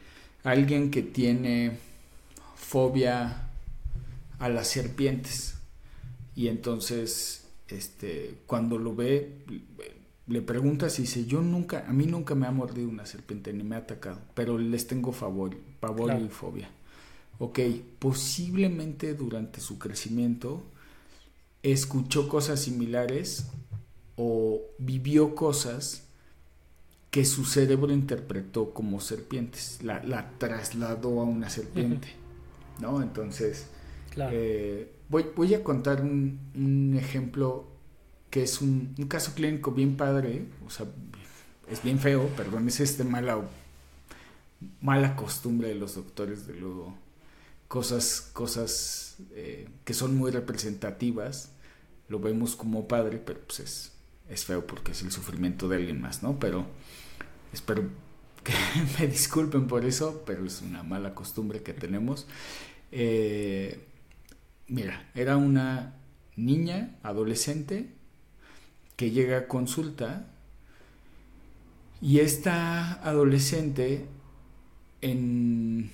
alguien 0.43 0.89
que 0.89 1.01
tiene 1.01 1.77
fobia 2.55 3.48
a 4.39 4.49
las 4.49 4.67
serpientes. 4.67 5.55
Y 6.35 6.47
entonces 6.47 7.45
este 7.67 8.37
cuando 8.47 8.77
lo 8.77 8.95
ve 8.95 9.37
le 10.27 10.41
preguntas 10.41 10.97
y 10.97 11.03
dice 11.03 11.25
yo 11.25 11.41
nunca 11.41 11.85
a 11.87 11.93
mí 11.93 12.07
nunca 12.07 12.33
me 12.33 12.47
ha 12.47 12.51
mordido 12.51 12.89
una 12.89 13.05
serpiente 13.05 13.53
ni 13.53 13.63
me 13.63 13.75
ha 13.75 13.79
atacado 13.79 14.19
pero 14.33 14.57
les 14.57 14.87
tengo 14.87 15.11
favor 15.11 15.55
pavor 15.79 16.19
y 16.19 16.29
fobia 16.29 16.67
ok 17.37 17.59
posiblemente 17.99 19.13
durante 19.13 19.61
su 19.61 19.77
crecimiento 19.77 20.63
escuchó 21.61 22.27
cosas 22.27 22.59
similares 22.61 23.47
o 24.15 24.61
vivió 24.77 25.35
cosas 25.35 26.03
que 27.11 27.25
su 27.25 27.45
cerebro 27.45 27.91
interpretó 27.91 28.73
como 28.73 29.01
serpientes, 29.01 29.81
la, 29.81 30.03
la 30.03 30.31
trasladó 30.37 31.21
a 31.21 31.23
una 31.23 31.49
serpiente, 31.49 32.09
¿no? 32.79 33.01
Entonces, 33.01 33.67
eh, 34.17 34.91
voy, 35.09 35.53
a 35.53 35.63
contar 35.63 36.01
un, 36.01 36.95
ejemplo 36.97 37.67
que 38.29 38.43
es 38.43 38.61
un, 38.61 38.95
caso 39.07 39.33
clínico 39.33 39.71
bien 39.71 39.97
padre, 39.97 40.45
o 40.65 40.69
sea, 40.69 40.85
es 41.69 41.83
bien 41.83 41.99
feo, 41.99 42.27
perdón, 42.35 42.67
es 42.67 42.79
este 42.79 43.03
mala, 43.03 43.39
mala 44.81 45.15
costumbre 45.15 45.69
de 45.69 45.75
los 45.75 45.95
doctores 45.95 46.47
de 46.47 46.55
luego, 46.55 46.95
cosas, 47.67 48.29
cosas 48.33 49.17
eh, 49.31 49.67
que 49.85 49.93
son 49.93 50.15
muy 50.15 50.31
representativas, 50.31 51.51
lo 52.07 52.19
vemos 52.19 52.55
como 52.55 52.87
padre, 52.87 53.21
pero 53.23 53.39
pues 53.41 53.59
es, 53.59 53.91
es 54.29 54.45
feo 54.45 54.65
porque 54.65 54.91
es 54.91 55.01
el 55.03 55.11
sufrimiento 55.11 55.67
de 55.69 55.77
alguien 55.77 56.01
más, 56.01 56.23
¿no? 56.23 56.39
Pero 56.39 56.65
espero 57.53 57.83
que 58.43 58.53
me 58.99 59.07
disculpen 59.07 59.67
por 59.67 59.85
eso, 59.85 60.23
pero 60.25 60.45
es 60.45 60.61
una 60.61 60.83
mala 60.83 61.13
costumbre 61.13 61.61
que 61.61 61.73
tenemos. 61.73 62.27
Eh, 62.91 63.85
mira, 64.69 65.09
era 65.15 65.37
una 65.37 65.95
niña, 66.35 66.95
adolescente, 67.03 67.89
que 68.95 69.11
llega 69.11 69.37
a 69.37 69.47
consulta 69.47 70.27
y 72.01 72.19
esta 72.19 72.93
adolescente 73.03 74.05
en 75.01 75.91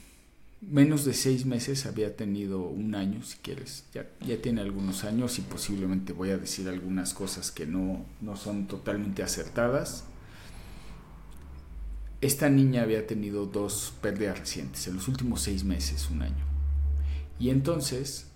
menos 0.61 1.05
de 1.05 1.13
seis 1.13 1.45
meses 1.45 1.85
había 1.85 2.15
tenido 2.15 2.61
un 2.61 2.95
año, 2.95 3.23
si 3.23 3.37
quieres, 3.37 3.85
ya, 3.93 4.07
tiene 4.41 4.61
algunos 4.61 5.03
años 5.03 5.37
y 5.39 5.41
posiblemente 5.41 6.13
voy 6.13 6.31
a 6.31 6.37
decir 6.37 6.67
algunas 6.67 7.13
cosas 7.13 7.51
que 7.51 7.65
no, 7.65 8.05
no 8.21 8.35
son 8.35 8.67
totalmente 8.67 9.23
acertadas. 9.23 10.05
Esta 12.21 12.49
niña 12.49 12.81
había 12.81 13.05
tenido 13.05 13.45
dos 13.45 13.93
pérdidas 14.01 14.39
recientes, 14.39 14.87
en 14.87 14.95
los 14.95 15.07
últimos 15.07 15.41
seis 15.41 15.63
meses, 15.63 16.09
un 16.09 16.23
año. 16.23 16.43
Y 17.39 17.49
entonces 17.49 18.31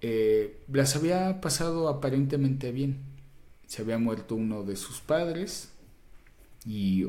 eh, 0.00 0.60
las 0.72 0.96
había 0.96 1.40
pasado 1.40 1.88
aparentemente 1.88 2.72
bien. 2.72 2.98
Se 3.66 3.82
había 3.82 3.98
muerto 3.98 4.34
uno 4.34 4.62
de 4.62 4.76
sus 4.76 5.00
padres 5.00 5.70
y, 6.64 7.04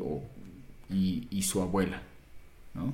y, 0.89 1.27
y 1.29 1.43
su 1.43 1.61
abuela, 1.61 2.03
¿no? 2.73 2.93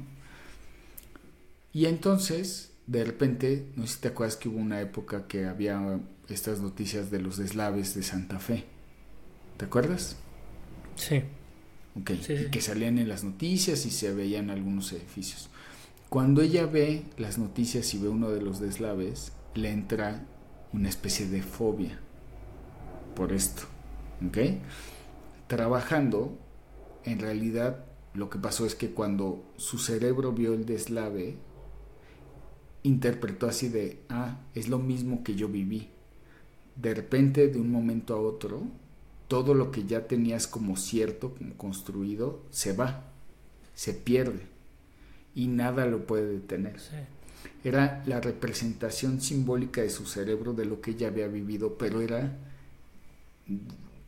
Y 1.73 1.87
entonces, 1.87 2.71
de 2.87 3.03
repente, 3.03 3.65
no 3.75 3.85
sé 3.85 3.95
si 3.95 4.01
te 4.01 4.07
acuerdas 4.09 4.37
que 4.37 4.47
hubo 4.47 4.59
una 4.59 4.79
época 4.81 5.27
que 5.27 5.45
había 5.45 5.99
estas 6.29 6.61
noticias 6.61 7.11
de 7.11 7.19
los 7.19 7.37
deslaves 7.37 7.95
de 7.95 8.03
Santa 8.03 8.39
Fe. 8.39 8.63
¿Te 9.57 9.65
acuerdas? 9.65 10.15
Sí. 10.95 11.23
Ok, 11.99 12.11
que 12.51 12.61
salían 12.61 12.97
en 12.97 13.07
las 13.07 13.23
noticias 13.23 13.85
y 13.85 13.91
se 13.91 14.13
veían 14.13 14.49
algunos 14.49 14.91
edificios. 14.91 15.49
Cuando 16.09 16.41
ella 16.41 16.65
ve 16.65 17.03
las 17.17 17.37
noticias 17.37 17.93
y 17.93 17.97
ve 17.99 18.09
uno 18.09 18.29
de 18.29 18.41
los 18.41 18.59
deslaves, 18.59 19.31
le 19.55 19.71
entra 19.71 20.23
una 20.73 20.89
especie 20.89 21.27
de 21.27 21.41
fobia 21.41 21.99
por 23.15 23.33
esto. 23.33 23.63
¿Ok? 24.25 24.37
Trabajando, 25.47 26.37
en 27.03 27.19
realidad 27.19 27.85
lo 28.13 28.29
que 28.29 28.39
pasó 28.39 28.65
es 28.65 28.75
que 28.75 28.91
cuando 28.91 29.43
su 29.57 29.77
cerebro 29.77 30.31
vio 30.31 30.53
el 30.53 30.65
deslave, 30.65 31.37
interpretó 32.83 33.47
así 33.47 33.67
de, 33.67 33.99
ah, 34.09 34.39
es 34.53 34.69
lo 34.69 34.79
mismo 34.79 35.23
que 35.23 35.35
yo 35.35 35.47
viví. 35.47 35.89
De 36.75 36.93
repente, 36.93 37.47
de 37.47 37.59
un 37.59 37.71
momento 37.71 38.13
a 38.13 38.21
otro, 38.21 38.63
todo 39.27 39.53
lo 39.53 39.71
que 39.71 39.85
ya 39.85 40.07
tenías 40.07 40.47
como 40.47 40.77
cierto, 40.77 41.33
como 41.33 41.55
construido, 41.55 42.43
se 42.51 42.73
va, 42.73 43.05
se 43.73 43.93
pierde 43.93 44.41
y 45.33 45.47
nada 45.47 45.85
lo 45.85 46.05
puede 46.05 46.27
detener. 46.27 46.77
Era 47.63 48.03
la 48.05 48.21
representación 48.21 49.21
simbólica 49.21 49.81
de 49.81 49.89
su 49.89 50.05
cerebro 50.05 50.53
de 50.53 50.65
lo 50.65 50.81
que 50.81 50.91
ella 50.91 51.07
había 51.07 51.27
vivido, 51.27 51.77
pero 51.77 52.01
era 52.01 52.37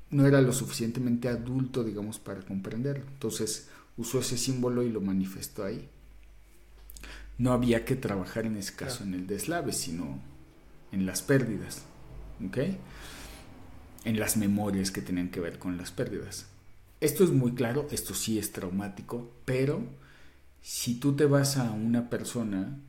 no 0.10 0.26
era 0.26 0.42
lo 0.42 0.54
suficientemente 0.54 1.28
adulto, 1.28 1.84
digamos, 1.84 2.18
para 2.18 2.42
comprenderlo. 2.42 3.06
Entonces 3.08 3.70
usó 3.98 4.20
ese 4.20 4.38
símbolo 4.38 4.84
y 4.84 4.90
lo 4.90 5.02
manifestó 5.02 5.66
ahí 5.66 5.90
no 7.38 7.52
había 7.52 7.86
que 7.86 7.96
trabajar 7.96 8.46
en 8.46 8.58
ese 8.58 8.76
caso 8.76 9.04
en 9.04 9.14
el 9.14 9.28
deslave, 9.28 9.72
sino 9.72 10.20
en 10.92 11.06
las 11.06 11.22
pérdidas, 11.22 11.84
¿ok? 12.46 12.58
En 14.06 14.20
las 14.20 14.38
memorias 14.38 14.92
que 14.92 15.02
tenían 15.02 15.30
que 15.30 15.40
ver 15.40 15.60
con 15.60 15.78
las 15.78 15.92
pérdidas. 15.92 16.48
Esto 17.00 17.24
es 17.24 17.30
muy 17.30 17.54
claro, 17.54 17.88
esto 17.92 18.14
sí 18.16 18.40
es 18.40 18.52
traumático, 18.52 19.32
pero 19.46 19.84
si 20.62 20.96
tú 20.96 21.16
te 21.16 21.26
vas 21.26 21.58
a 21.58 21.72
una 21.72 22.10
persona 22.10 22.80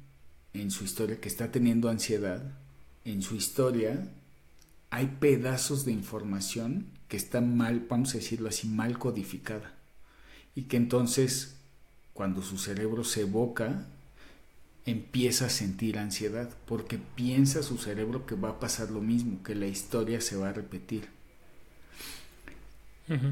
en 0.55 0.71
su 0.71 0.85
historia 0.85 1.21
que 1.21 1.29
está 1.29 1.51
teniendo 1.53 1.89
ansiedad, 1.89 2.43
en 3.05 3.23
su 3.23 3.37
historia 3.37 4.09
hay 4.91 5.07
pedazos 5.21 5.85
de 5.85 5.93
información 5.93 6.87
que 7.09 7.17
están 7.17 7.57
mal, 7.57 7.87
vamos 7.89 8.11
a 8.15 8.19
decirlo 8.19 8.49
así, 8.49 8.69
mal 8.69 8.99
codificada. 8.99 9.75
Y 10.55 10.63
que 10.63 10.77
entonces, 10.77 11.57
cuando 12.15 12.43
su 12.43 12.59
cerebro 12.59 13.05
se 13.05 13.23
evoca 13.23 13.87
empieza 14.91 15.47
a 15.47 15.51
sentir 15.51 15.99
ansiedad 15.99 16.49
porque 16.67 16.99
piensa 16.99 17.63
su 17.63 17.79
cerebro 17.79 18.27
que 18.27 18.35
va 18.35 18.51
a 18.51 18.61
pasar 18.61 18.91
lo 18.91 19.01
mismo, 19.01 19.43
que 19.43 19.55
la 19.55 19.67
historia 19.67 20.21
se 20.21 20.37
va 20.37 20.49
a 20.49 20.53
repetir. 20.53 21.09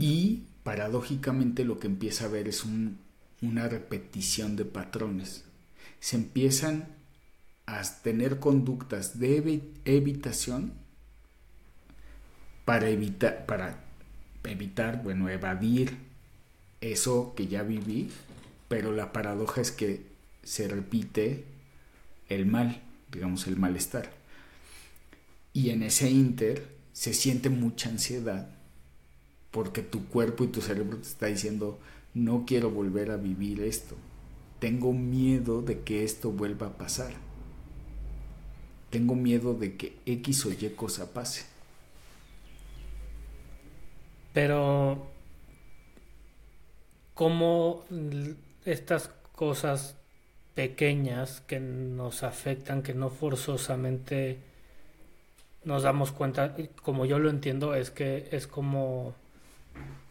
Y 0.01 0.45
paradójicamente 0.63 1.65
lo 1.65 1.79
que 1.79 1.87
empieza 1.87 2.25
a 2.25 2.29
ver 2.29 2.49
es 2.49 2.65
una 3.43 3.69
repetición 3.69 4.57
de 4.57 4.65
patrones. 4.65 5.45
Se 6.01 6.17
empiezan 6.17 6.96
a 7.67 7.83
tener 8.03 8.39
conductas 8.39 9.19
de 9.19 9.63
evitación 9.85 10.73
para 12.65 12.89
evitar, 12.89 13.47
para 13.47 13.85
evitar, 14.45 15.03
bueno, 15.03 15.29
evadir 15.29 15.97
eso 16.81 17.35
que 17.37 17.49
ya 17.49 17.63
viví, 17.63 18.11
pero 18.69 18.93
la 18.93 19.13
paradoja 19.13 19.61
es 19.61 19.73
que 19.73 20.07
se 20.43 20.69
repite 20.69 21.45
el 22.29 22.47
mal, 22.47 22.83
digamos 23.11 23.47
el 23.47 23.57
malestar. 23.57 24.11
Y 25.53 25.71
en 25.71 25.83
ese 25.83 26.11
inter 26.11 26.69
se 26.93 27.15
siente 27.15 27.51
mucha 27.51 27.89
ansiedad 27.89 28.51
porque 29.51 29.83
tu 29.83 30.07
cuerpo 30.07 30.45
y 30.45 30.49
tu 30.49 30.61
cerebro 30.61 30.99
te 30.99 31.09
está 31.09 31.27
diciendo, 31.27 31.81
no 32.15 32.45
quiero 32.47 32.71
volver 32.71 33.11
a 33.11 33.17
vivir 33.17 33.63
esto. 33.63 33.97
Tengo 34.59 34.93
miedo 34.93 35.63
de 35.63 35.81
que 35.81 36.05
esto 36.05 36.31
vuelva 36.31 36.67
a 36.69 36.77
pasar. 36.77 37.26
Tengo 38.91 39.15
miedo 39.15 39.55
de 39.55 39.77
que 39.77 39.97
X 40.07 40.47
o 40.47 40.53
Y 40.53 40.73
cosa 40.77 41.13
pase. 41.13 41.45
Pero 44.33 45.07
cómo 47.15 47.85
estas 48.65 49.11
cosas 49.35 49.97
pequeñas 50.55 51.43
que 51.43 51.61
nos 51.61 52.23
afectan, 52.23 52.83
que 52.83 52.95
no 52.95 53.11
forzosamente 53.11 54.39
nos 55.65 55.83
damos 55.83 56.13
cuenta, 56.13 56.55
como 56.83 57.07
yo 57.07 57.19
lo 57.19 57.29
entiendo, 57.29 57.75
es 57.75 57.91
que 57.91 58.29
es 58.31 58.47
como, 58.47 59.15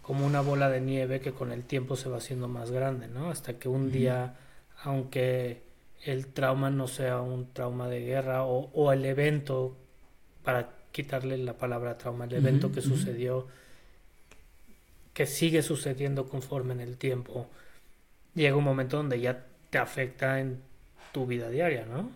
como 0.01 0.25
una 0.25 0.41
bola 0.41 0.69
de 0.69 0.81
nieve 0.81 1.21
que 1.21 1.31
con 1.31 1.51
el 1.51 1.63
tiempo 1.63 1.95
se 1.95 2.09
va 2.09 2.17
haciendo 2.17 2.47
más 2.47 2.71
grande, 2.71 3.07
¿no? 3.07 3.29
Hasta 3.29 3.57
que 3.57 3.69
un 3.69 3.91
día, 3.91 4.35
aunque 4.83 5.64
el 6.03 6.27
trauma 6.27 6.69
no 6.69 6.87
sea 6.87 7.21
un 7.21 7.51
trauma 7.51 7.87
de 7.87 8.01
guerra 8.01 8.43
o, 8.43 8.91
el 8.91 9.05
evento, 9.05 9.75
para 10.43 10.69
quitarle 10.91 11.37
la 11.37 11.57
palabra 11.57 11.97
trauma, 11.97 12.25
el 12.25 12.33
evento 12.33 12.71
que 12.71 12.81
sucedió, 12.81 13.47
que 15.13 15.25
sigue 15.25 15.61
sucediendo 15.61 16.27
conforme 16.27 16.73
en 16.73 16.81
el 16.81 16.97
tiempo, 16.97 17.49
llega 18.35 18.55
un 18.55 18.63
momento 18.63 18.97
donde 18.97 19.19
ya 19.19 19.45
te 19.69 19.77
afecta 19.77 20.39
en 20.39 20.61
tu 21.11 21.25
vida 21.25 21.49
diaria, 21.49 21.85
¿no? 21.85 22.11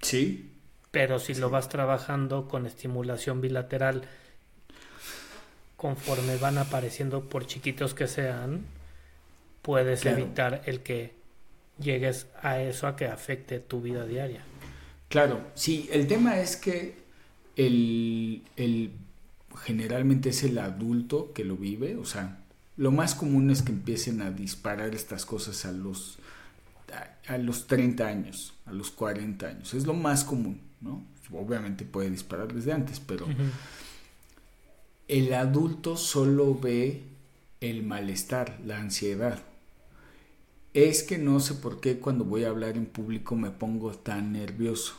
Sí. 0.00 0.50
Pero 0.90 1.18
si 1.18 1.34
lo 1.34 1.48
vas 1.48 1.68
trabajando 1.68 2.48
con 2.48 2.66
estimulación 2.66 3.40
bilateral, 3.40 4.02
conforme 5.76 6.36
van 6.36 6.58
apareciendo, 6.58 7.28
por 7.28 7.46
chiquitos 7.46 7.94
que 7.94 8.06
sean, 8.06 8.64
puedes 9.62 10.04
evitar 10.04 10.62
el 10.66 10.80
que 10.80 11.14
llegues 11.78 12.26
a 12.42 12.60
eso, 12.60 12.86
a 12.86 12.96
que 12.96 13.06
afecte 13.06 13.60
tu 13.60 13.80
vida 13.80 14.06
diaria. 14.06 14.44
Claro, 15.08 15.40
sí, 15.54 15.88
el 15.92 16.06
tema 16.06 16.38
es 16.40 16.56
que 16.56 16.96
el, 17.56 18.42
el 18.56 18.92
generalmente 19.64 20.30
es 20.30 20.42
el 20.42 20.58
adulto 20.58 21.32
que 21.32 21.44
lo 21.44 21.56
vive, 21.56 21.96
o 21.96 22.04
sea, 22.04 22.38
lo 22.76 22.90
más 22.90 23.14
común 23.14 23.50
es 23.50 23.62
que 23.62 23.72
empiecen 23.72 24.22
a 24.22 24.30
disparar 24.30 24.94
estas 24.94 25.26
cosas 25.26 25.64
a 25.66 25.72
los 25.72 26.18
a, 27.28 27.38
los 27.38 27.66
30 27.66 28.06
años, 28.06 28.54
a 28.66 28.72
los 28.72 28.90
40 28.90 29.46
años. 29.46 29.74
Es 29.74 29.86
lo 29.86 29.94
más 29.94 30.24
común, 30.24 30.60
¿no? 30.80 31.04
Obviamente 31.32 31.84
puede 31.84 32.10
disparar 32.10 32.52
desde 32.52 32.72
antes, 32.72 33.00
pero 33.00 33.26
el 35.08 35.32
adulto 35.32 35.96
solo 35.96 36.54
ve 36.58 37.04
el 37.60 37.82
malestar, 37.82 38.58
la 38.66 38.78
ansiedad. 38.78 39.42
Es 40.74 41.02
que 41.02 41.18
no 41.18 41.38
sé 41.38 41.54
por 41.54 41.80
qué 41.80 41.98
cuando 41.98 42.24
voy 42.24 42.44
a 42.44 42.48
hablar 42.48 42.78
en 42.78 42.86
público 42.86 43.36
me 43.36 43.50
pongo 43.50 43.92
tan 43.92 44.32
nervioso. 44.32 44.94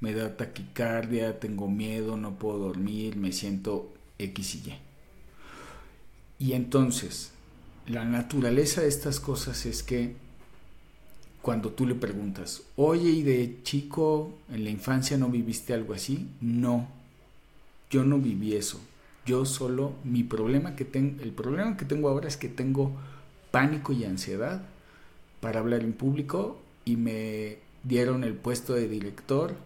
Me 0.00 0.12
da 0.14 0.36
taquicardia, 0.36 1.38
tengo 1.38 1.68
miedo, 1.68 2.16
no 2.16 2.34
puedo 2.34 2.58
dormir, 2.58 3.16
me 3.16 3.30
siento 3.30 3.92
X 4.18 4.56
y 4.56 4.58
Y. 4.70 4.78
Y 6.40 6.52
entonces, 6.54 7.30
la 7.86 8.04
naturaleza 8.04 8.80
de 8.80 8.88
estas 8.88 9.20
cosas 9.20 9.64
es 9.64 9.84
que 9.84 10.16
cuando 11.40 11.70
tú 11.70 11.86
le 11.86 11.94
preguntas, 11.94 12.62
oye, 12.74 13.10
¿y 13.10 13.22
de 13.22 13.60
chico 13.62 14.32
en 14.52 14.64
la 14.64 14.70
infancia 14.70 15.16
no 15.16 15.28
viviste 15.28 15.72
algo 15.72 15.94
así? 15.94 16.28
No, 16.40 16.88
yo 17.90 18.02
no 18.02 18.18
viví 18.18 18.54
eso. 18.54 18.80
Yo 19.24 19.44
solo, 19.44 19.92
mi 20.02 20.24
problema 20.24 20.74
que 20.74 20.84
tengo, 20.84 21.22
el 21.22 21.30
problema 21.30 21.76
que 21.76 21.84
tengo 21.84 22.08
ahora 22.08 22.26
es 22.26 22.36
que 22.36 22.48
tengo 22.48 22.90
pánico 23.52 23.92
y 23.92 24.04
ansiedad 24.04 24.62
para 25.42 25.58
hablar 25.58 25.82
en 25.82 25.92
público 25.92 26.62
y 26.84 26.96
me 26.96 27.58
dieron 27.82 28.22
el 28.22 28.34
puesto 28.34 28.74
de 28.74 28.88
director 28.88 29.56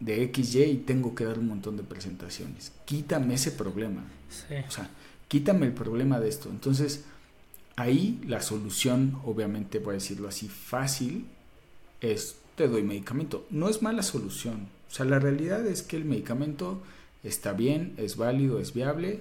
de 0.00 0.30
XY 0.34 0.62
y 0.64 0.76
tengo 0.78 1.14
que 1.14 1.24
dar 1.24 1.38
un 1.38 1.46
montón 1.46 1.76
de 1.76 1.84
presentaciones. 1.84 2.72
Quítame 2.84 3.34
ese 3.34 3.52
problema. 3.52 4.04
O 4.66 4.70
sea, 4.70 4.90
quítame 5.28 5.66
el 5.66 5.72
problema 5.72 6.18
de 6.18 6.28
esto. 6.28 6.50
Entonces, 6.50 7.04
ahí 7.76 8.20
la 8.26 8.42
solución, 8.42 9.20
obviamente 9.24 9.78
voy 9.78 9.92
a 9.92 9.94
decirlo 9.94 10.26
así, 10.26 10.48
fácil, 10.48 11.26
es 12.00 12.36
te 12.56 12.66
doy 12.66 12.82
medicamento. 12.82 13.46
No 13.50 13.68
es 13.68 13.82
mala 13.82 14.02
solución. 14.02 14.66
O 14.90 14.94
sea, 14.94 15.06
la 15.06 15.20
realidad 15.20 15.64
es 15.64 15.82
que 15.82 15.96
el 15.96 16.04
medicamento 16.04 16.82
está 17.22 17.52
bien, 17.52 17.94
es 17.98 18.16
válido, 18.16 18.58
es 18.58 18.74
viable. 18.74 19.20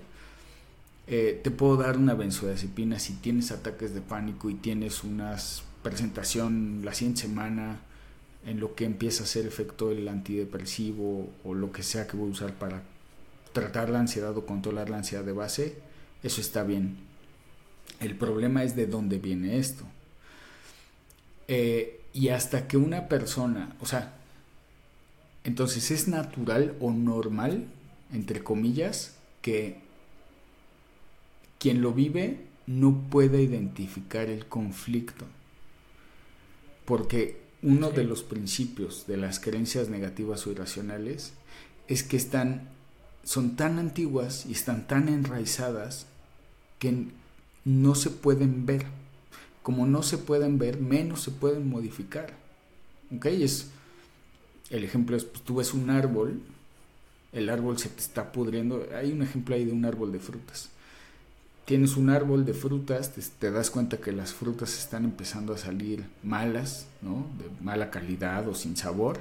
Eh, 1.06 1.39
te 1.43 1.51
puedo 1.51 1.78
dar 1.78 1.97
una 1.97 2.15
benzodiazepina 2.15 2.97
si 2.97 3.13
tienes 3.13 3.51
ataques 3.51 3.93
de 3.93 4.01
pánico 4.01 4.49
y 4.49 4.56
tienes 4.56 5.04
una 5.04 5.38
presentación 5.89 6.82
la 6.84 6.93
siguiente 6.93 7.21
semana 7.21 7.80
en 8.45 8.60
lo 8.60 8.76
que 8.76 8.86
empieza 8.86 9.23
a 9.23 9.26
hacer 9.26 9.45
efecto 9.45 9.91
el 9.91 10.08
antidepresivo 10.08 11.30
o 11.43 11.54
lo 11.54 11.71
que 11.71 11.84
sea 11.84 12.08
que 12.08 12.17
voy 12.17 12.30
a 12.30 12.32
usar 12.32 12.54
para 12.54 12.84
tratar 13.54 13.89
la 13.89 14.00
ansiedad 14.00 14.36
o 14.38 14.45
controlar 14.45 14.89
la 14.89 14.97
ansiedad 14.97 15.23
de 15.23 15.32
base 15.32 15.88
eso 16.23 16.41
está 16.41 16.63
bien. 16.63 16.97
El 18.00 18.15
problema 18.15 18.63
es 18.63 18.76
de 18.76 18.88
dónde 18.88 19.17
viene 19.17 19.58
esto. 19.58 19.84
Eh, 21.47 22.02
y 22.13 22.30
hasta 22.30 22.67
que 22.67 22.78
una 22.78 23.08
persona, 23.08 23.76
o 23.80 23.86
sea, 23.86 24.15
entonces 25.43 25.91
es 25.91 26.08
natural 26.08 26.76
o 26.80 26.91
normal, 26.91 27.65
entre 28.12 28.43
comillas, 28.43 29.15
que 29.41 29.80
quien 31.60 31.82
lo 31.82 31.93
vive 31.93 32.41
no 32.65 33.04
puede 33.10 33.41
identificar 33.41 34.30
el 34.30 34.47
conflicto. 34.47 35.26
Porque 36.88 37.41
uno 37.62 37.91
de 37.91 38.06
los 38.06 38.23
principios 38.23 39.08
de 39.08 39.17
las 39.17 39.41
creencias 39.41 39.89
negativas 39.89 40.47
o 40.47 40.52
irracionales 40.52 41.34
es 41.89 42.02
que 42.02 42.15
están 42.15 42.69
son 43.26 43.58
tan 43.58 43.78
antiguas 43.78 44.45
y 44.45 44.54
están 44.54 44.88
tan 44.88 45.10
enraizadas 45.10 46.06
que 46.80 47.08
no 47.65 47.93
se 47.93 48.10
pueden 48.10 48.65
ver. 48.65 48.86
Como 49.63 49.86
no 49.86 50.02
se 50.02 50.17
pueden 50.17 50.58
ver, 50.58 50.80
menos 50.80 51.23
se 51.23 51.32
pueden 51.32 51.67
modificar. 51.67 52.34
¿Ok? 53.13 53.26
Es, 53.26 53.67
el 54.69 54.86
ejemplo 54.86 55.17
es, 55.17 55.26
pues, 55.26 55.43
tú 55.43 55.56
ves 55.56 55.73
un 55.73 55.89
árbol, 55.89 56.41
el 57.34 57.50
árbol 57.50 57.78
se 57.78 57.89
te 57.89 58.00
está 58.00 58.32
pudriendo. 58.32 58.88
Hay 58.95 59.12
un 59.12 59.23
ejemplo 59.23 59.56
ahí 59.56 59.65
de 59.65 59.73
un 59.73 59.84
árbol 59.84 60.13
de 60.13 60.19
frutas. 60.19 60.69
Tienes 61.67 61.97
un 61.97 62.10
árbol 62.10 62.45
de 62.45 62.53
frutas, 62.53 63.12
te, 63.39 63.51
das 63.51 63.71
cuenta 63.71 63.97
que 63.97 64.13
las 64.13 64.34
frutas 64.34 64.77
están 64.77 65.03
empezando 65.03 65.53
a 65.53 65.58
salir 65.58 66.06
malas, 66.23 66.88
¿no? 67.01 67.27
De 67.38 67.49
mala 67.62 67.91
calidad 67.91 68.47
o 68.47 68.56
sin 68.56 68.77
sabor. 68.77 69.19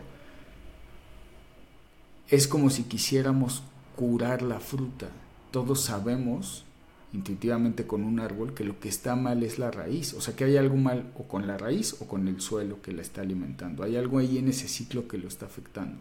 Es 2.28 2.46
como 2.46 2.70
si 2.70 2.84
quisiéramos 2.84 3.64
curar 3.96 4.42
la 4.42 4.60
fruta. 4.60 5.08
Todos 5.50 5.80
sabemos 5.80 6.64
intuitivamente 7.12 7.84
con 7.84 8.04
un 8.04 8.20
árbol 8.20 8.54
que 8.54 8.62
lo 8.62 8.78
que 8.78 8.90
está 8.90 9.16
mal 9.16 9.42
es 9.42 9.58
la 9.58 9.72
raíz, 9.72 10.14
o 10.14 10.20
sea 10.20 10.36
que 10.36 10.44
hay 10.44 10.56
algo 10.56 10.76
mal 10.76 11.10
o 11.16 11.24
con 11.24 11.48
la 11.48 11.58
raíz 11.58 11.96
o 11.98 12.06
con 12.06 12.28
el 12.28 12.40
suelo 12.40 12.80
que 12.80 12.92
la 12.92 13.02
está 13.02 13.22
alimentando, 13.22 13.82
hay 13.82 13.96
algo 13.96 14.18
ahí 14.18 14.38
en 14.38 14.46
ese 14.46 14.68
ciclo 14.68 15.08
que 15.08 15.18
lo 15.18 15.26
está 15.26 15.46
afectando. 15.46 16.00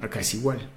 Acá 0.00 0.18
es 0.18 0.34
igual, 0.34 0.68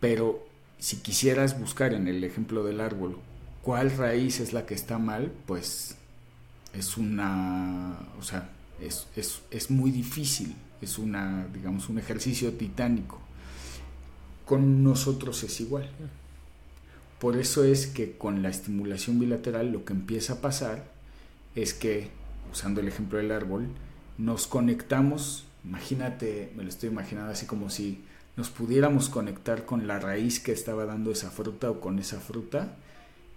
pero 0.00 0.44
si 0.80 0.96
quisieras 0.96 1.60
buscar 1.60 1.94
en 1.94 2.08
el 2.08 2.24
ejemplo 2.24 2.64
del 2.64 2.80
árbol 2.80 3.16
cuál 3.64 3.90
raíz 3.96 4.38
es 4.38 4.52
la 4.52 4.66
que 4.66 4.74
está 4.74 4.98
mal, 4.98 5.32
pues 5.46 5.96
es 6.72 6.96
una, 6.96 7.98
o 8.18 8.22
sea, 8.22 8.50
es, 8.80 9.08
es, 9.16 9.40
es 9.50 9.70
muy 9.70 9.90
difícil, 9.90 10.54
es 10.80 10.98
una, 10.98 11.48
digamos, 11.52 11.88
un 11.88 11.98
ejercicio 11.98 12.52
titánico 12.52 13.24
con 14.44 14.84
nosotros 14.84 15.42
es 15.42 15.60
igual. 15.60 15.88
Por 17.18 17.36
eso 17.36 17.64
es 17.64 17.86
que 17.86 18.16
con 18.16 18.42
la 18.42 18.50
estimulación 18.50 19.18
bilateral 19.18 19.72
lo 19.72 19.84
que 19.84 19.94
empieza 19.94 20.34
a 20.34 20.40
pasar 20.40 20.84
es 21.54 21.72
que, 21.72 22.10
usando 22.52 22.80
el 22.80 22.88
ejemplo 22.88 23.18
del 23.18 23.32
árbol, 23.32 23.68
nos 24.18 24.46
conectamos, 24.46 25.44
imagínate, 25.64 26.52
me 26.56 26.62
lo 26.62 26.68
estoy 26.68 26.90
imaginando 26.90 27.32
así 27.32 27.46
como 27.46 27.70
si 27.70 28.04
nos 28.36 28.50
pudiéramos 28.50 29.08
conectar 29.08 29.64
con 29.64 29.86
la 29.86 29.98
raíz 29.98 30.40
que 30.40 30.52
estaba 30.52 30.84
dando 30.84 31.12
esa 31.12 31.30
fruta 31.30 31.70
o 31.70 31.80
con 31.80 31.98
esa 31.98 32.20
fruta 32.20 32.76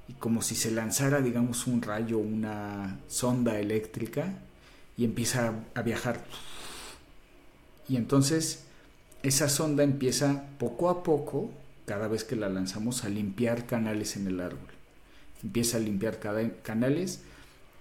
y 0.08 0.13
como 0.13 0.41
si 0.41 0.56
se 0.56 0.72
lanzara, 0.72 1.22
digamos, 1.22 1.67
un 1.67 1.82
rayo, 1.82 2.17
una 2.17 3.00
sonda 3.08 3.60
eléctrica 3.60 4.34
y 4.96 5.04
empieza 5.04 5.54
a 5.74 5.82
viajar. 5.82 6.24
Y 7.89 7.98
entonces 7.98 8.65
esa 9.24 9.50
sonda 9.50 9.84
empieza 9.84 10.43
poco 10.60 10.89
a 10.89 11.04
poco, 11.04 11.52
cada 11.86 12.08
vez 12.08 12.24
que 12.24 12.36
la 12.36 12.50
lanzamos, 12.50 13.04
a 13.04 13.10
limpiar 13.10 13.65
canales 13.65 14.15
en 14.15 14.28
el 14.28 14.39
árbol. 14.39 14.70
Empieza 15.43 15.78
a 15.78 15.80
limpiar 15.80 16.20
canales 16.63 17.22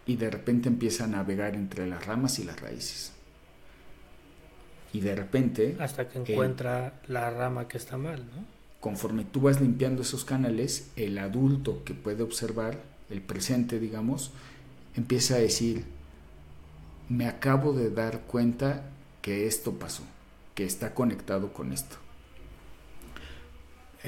y 0.07 0.17
de 0.17 0.31
repente 0.31 0.69
empieza 0.69 1.05
a 1.05 1.09
navegar 1.09 1.55
entre 1.55 1.87
las 1.87 2.05
ramas 2.05 2.39
y 2.39 2.45
las 2.45 2.61
raíces. 2.61 3.13
Y 4.93 5.01
de 5.01 5.15
repente... 5.15 5.77
Hasta 5.79 6.09
que 6.09 6.19
encuentra 6.19 6.95
la 7.09 7.31
rama 7.31 7.69
que 7.69 7.77
está 7.77 7.97
mal, 7.97 8.25
¿no? 8.25 8.56
Conforme 8.81 9.25
tú 9.25 9.41
vas 9.41 9.61
limpiando 9.61 10.03
esos 10.03 10.25
canales, 10.25 10.91
el 10.97 11.19
adulto 11.19 11.83
que 11.85 11.95
puede 11.95 12.23
observar, 12.23 12.83
el 13.11 13.23
presente, 13.23 13.79
digamos, 13.79 14.33
empieza 14.95 15.37
a 15.37 15.39
decir, 15.39 15.85
me 17.09 17.27
acabo 17.27 17.73
de 17.73 17.91
dar 17.91 18.23
cuenta 18.23 18.91
que 19.23 19.47
esto 19.47 19.73
pasó 19.73 20.03
que 20.57 20.65
está 20.65 20.95
conectado 20.95 21.53
con 21.53 21.73
esto. 21.73 21.97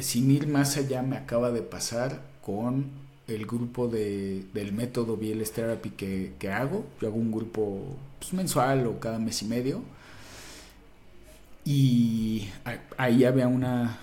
Sin 0.01 0.31
ir 0.31 0.49
más 0.49 0.77
allá, 0.79 1.03
me 1.03 1.17
acaba 1.17 1.51
de 1.51 1.61
pasar 1.61 2.23
con 2.41 2.87
el 3.27 3.47
grupo 3.47 3.87
de, 3.87 4.47
del 4.55 4.73
método 4.73 5.19
BLS 5.19 5.53
Therapy 5.53 5.91
que, 5.91 6.33
que 6.39 6.51
hago. 6.51 6.87
Yo 7.01 7.09
hago 7.09 7.19
un 7.19 7.31
grupo 7.31 7.97
pues, 8.19 8.33
mensual 8.33 8.87
o 8.87 8.99
cada 8.99 9.19
mes 9.19 9.43
y 9.43 9.45
medio. 9.45 9.83
Y 11.67 12.49
ahí 12.97 13.25
había 13.25 13.47
una, 13.47 13.99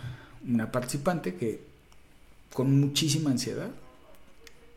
una 0.48 0.72
participante 0.72 1.36
que 1.36 1.62
con 2.54 2.80
muchísima 2.80 3.32
ansiedad 3.32 3.72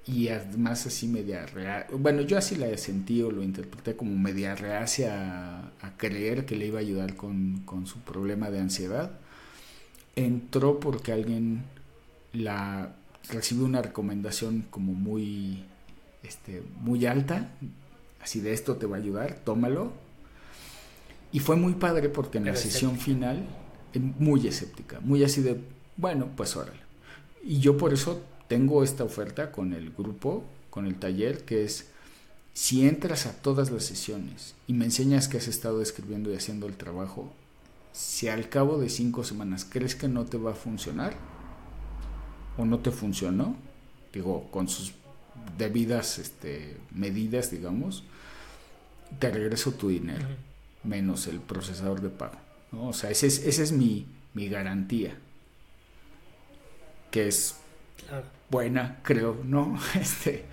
y 0.09 0.28
además 0.28 0.87
así 0.87 1.07
media 1.07 1.44
real. 1.46 1.87
Bueno, 1.92 2.22
yo 2.22 2.38
así 2.38 2.57
la 2.57 2.74
sentí 2.78 3.20
o 3.22 3.31
lo 3.31 3.42
interpreté 3.42 3.94
como 3.94 4.16
media 4.18 4.54
reacia 4.54 5.12
a, 5.12 5.87
a 5.87 5.96
creer 5.98 6.46
que 6.46 6.57
le 6.57 6.66
iba 6.66 6.78
a 6.78 6.81
ayudar 6.81 7.14
con, 7.14 7.61
con, 7.66 7.87
su 7.87 7.98
problema 8.00 8.50
de 8.50 8.59
ansiedad. 8.59 9.11
Entró 10.16 10.81
porque 10.81 11.12
alguien 11.12 11.62
la 12.33 12.94
recibió 13.28 13.66
una 13.66 13.83
recomendación 13.83 14.64
como 14.70 14.94
muy, 14.94 15.64
este, 16.22 16.62
muy 16.81 17.04
alta, 17.04 17.50
así 18.22 18.40
de 18.40 18.54
esto 18.54 18.76
te 18.76 18.87
va 18.87 18.96
a 18.96 19.00
ayudar, 19.00 19.40
tómalo. 19.44 19.92
Y 21.33 21.40
fue 21.40 21.57
muy 21.57 21.74
padre 21.74 22.09
porque 22.09 22.38
en 22.38 22.46
la 22.46 22.57
sesión 22.57 22.98
final, 22.98 23.46
muy 23.98 24.46
escéptica, 24.46 25.00
muy 25.00 25.24
así 25.24 25.42
de, 25.42 25.61
bueno, 25.96 26.28
pues 26.37 26.56
órale. 26.56 26.80
Y 27.42 27.61
yo 27.61 27.76
por 27.76 27.92
eso 27.92 28.22
tengo 28.48 28.82
esta 28.82 29.04
oferta 29.04 29.52
con 29.52 29.72
el 29.72 29.90
grupo, 29.90 30.44
con 30.70 30.87
el 30.87 30.96
taller, 30.96 31.44
que 31.44 31.64
es, 31.64 31.87
si 32.54 32.87
entras 32.87 33.26
a 33.26 33.32
todas 33.32 33.70
las 33.70 33.84
sesiones 33.84 34.54
y 34.66 34.72
me 34.72 34.84
enseñas 34.87 35.28
que 35.28 35.37
has 35.37 35.48
estado 35.48 35.80
escribiendo 35.80 36.32
y 36.32 36.37
haciendo 36.37 36.66
el 36.66 36.76
trabajo, 36.76 37.32
si 37.92 38.28
al 38.28 38.48
cabo 38.48 38.78
de 38.78 38.88
cinco 38.88 39.24
semanas 39.24 39.66
crees 39.68 39.94
que 39.94 40.08
no 40.08 40.24
te 40.24 40.38
va 40.38 40.52
a 40.52 40.54
funcionar 40.54 41.16
o 42.56 42.64
no 42.64 42.80
te 42.80 42.90
funcionó, 42.90 43.56
digo, 44.12 44.48
con 44.50 44.68
sus 44.68 44.92
debidas 45.56 46.18
este, 46.18 46.76
medidas, 46.92 47.50
digamos, 47.50 48.04
te 49.18 49.30
regreso 49.30 49.72
tu 49.72 49.88
dinero, 49.88 50.26
menos 50.84 51.26
el 51.26 51.40
procesador 51.40 52.00
de 52.00 52.11
pago. 52.11 52.47
¿No? 52.72 52.88
O 52.88 52.92
sea, 52.92 53.11
esa 53.11 53.26
es, 53.26 53.44
ese 53.44 53.62
es 53.62 53.72
mi, 53.72 54.07
mi 54.35 54.48
garantía, 54.48 55.16
que 57.11 57.28
es 57.28 57.57
buena, 58.50 58.98
creo, 59.02 59.38
¿no? 59.44 59.78
Este, 59.94 60.44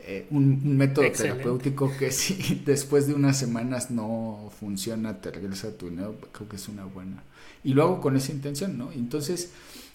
eh, 0.00 0.26
un, 0.30 0.76
método 0.76 1.10
terapéutico 1.10 1.92
que 1.98 2.10
si 2.12 2.62
después 2.64 3.06
de 3.06 3.14
unas 3.14 3.38
semanas 3.38 3.90
no 3.90 4.50
funciona, 4.58 5.20
te 5.20 5.30
regresa 5.30 5.76
tu 5.76 5.88
dinero, 5.90 6.16
creo 6.32 6.48
que 6.48 6.56
es 6.56 6.68
una 6.68 6.84
buena. 6.84 7.22
Y 7.64 7.74
lo 7.74 7.82
hago 7.82 8.00
con 8.00 8.16
esa 8.16 8.32
intención, 8.32 8.78
¿no? 8.78 8.92
Entonces, 8.92 9.50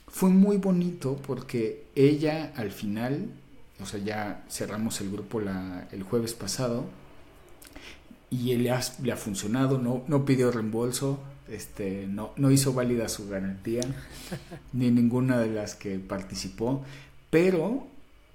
fue 0.08 0.30
muy 0.30 0.58
bonito 0.58 1.18
porque 1.26 1.86
ella 1.96 2.54
al 2.56 2.72
final, 2.72 3.30
o 3.82 3.86
sea, 3.86 4.00
ya 4.00 4.46
cerramos 4.50 5.02
el 5.02 5.12
grupo 5.12 5.40
la, 5.40 5.88
el 5.92 6.04
jueves 6.04 6.34
pasado 6.34 6.86
y 8.30 8.52
él 8.52 8.64
le 8.64 8.72
ha, 8.72 8.82
le 9.02 9.12
ha 9.12 9.18
funcionado, 9.18 9.80
no, 9.80 10.04
no 10.08 10.26
pidió 10.26 10.52
reembolso, 10.52 11.20
este, 11.50 12.08
no, 12.08 12.32
no 12.38 12.52
hizo 12.52 12.74
válida 12.74 13.10
su 13.10 13.28
garantía, 13.28 13.82
ni 14.74 14.92
ninguna 14.92 15.40
de 15.40 15.50
las 15.50 15.76
que 15.76 16.00
participó, 16.00 16.84
pero 17.30 17.88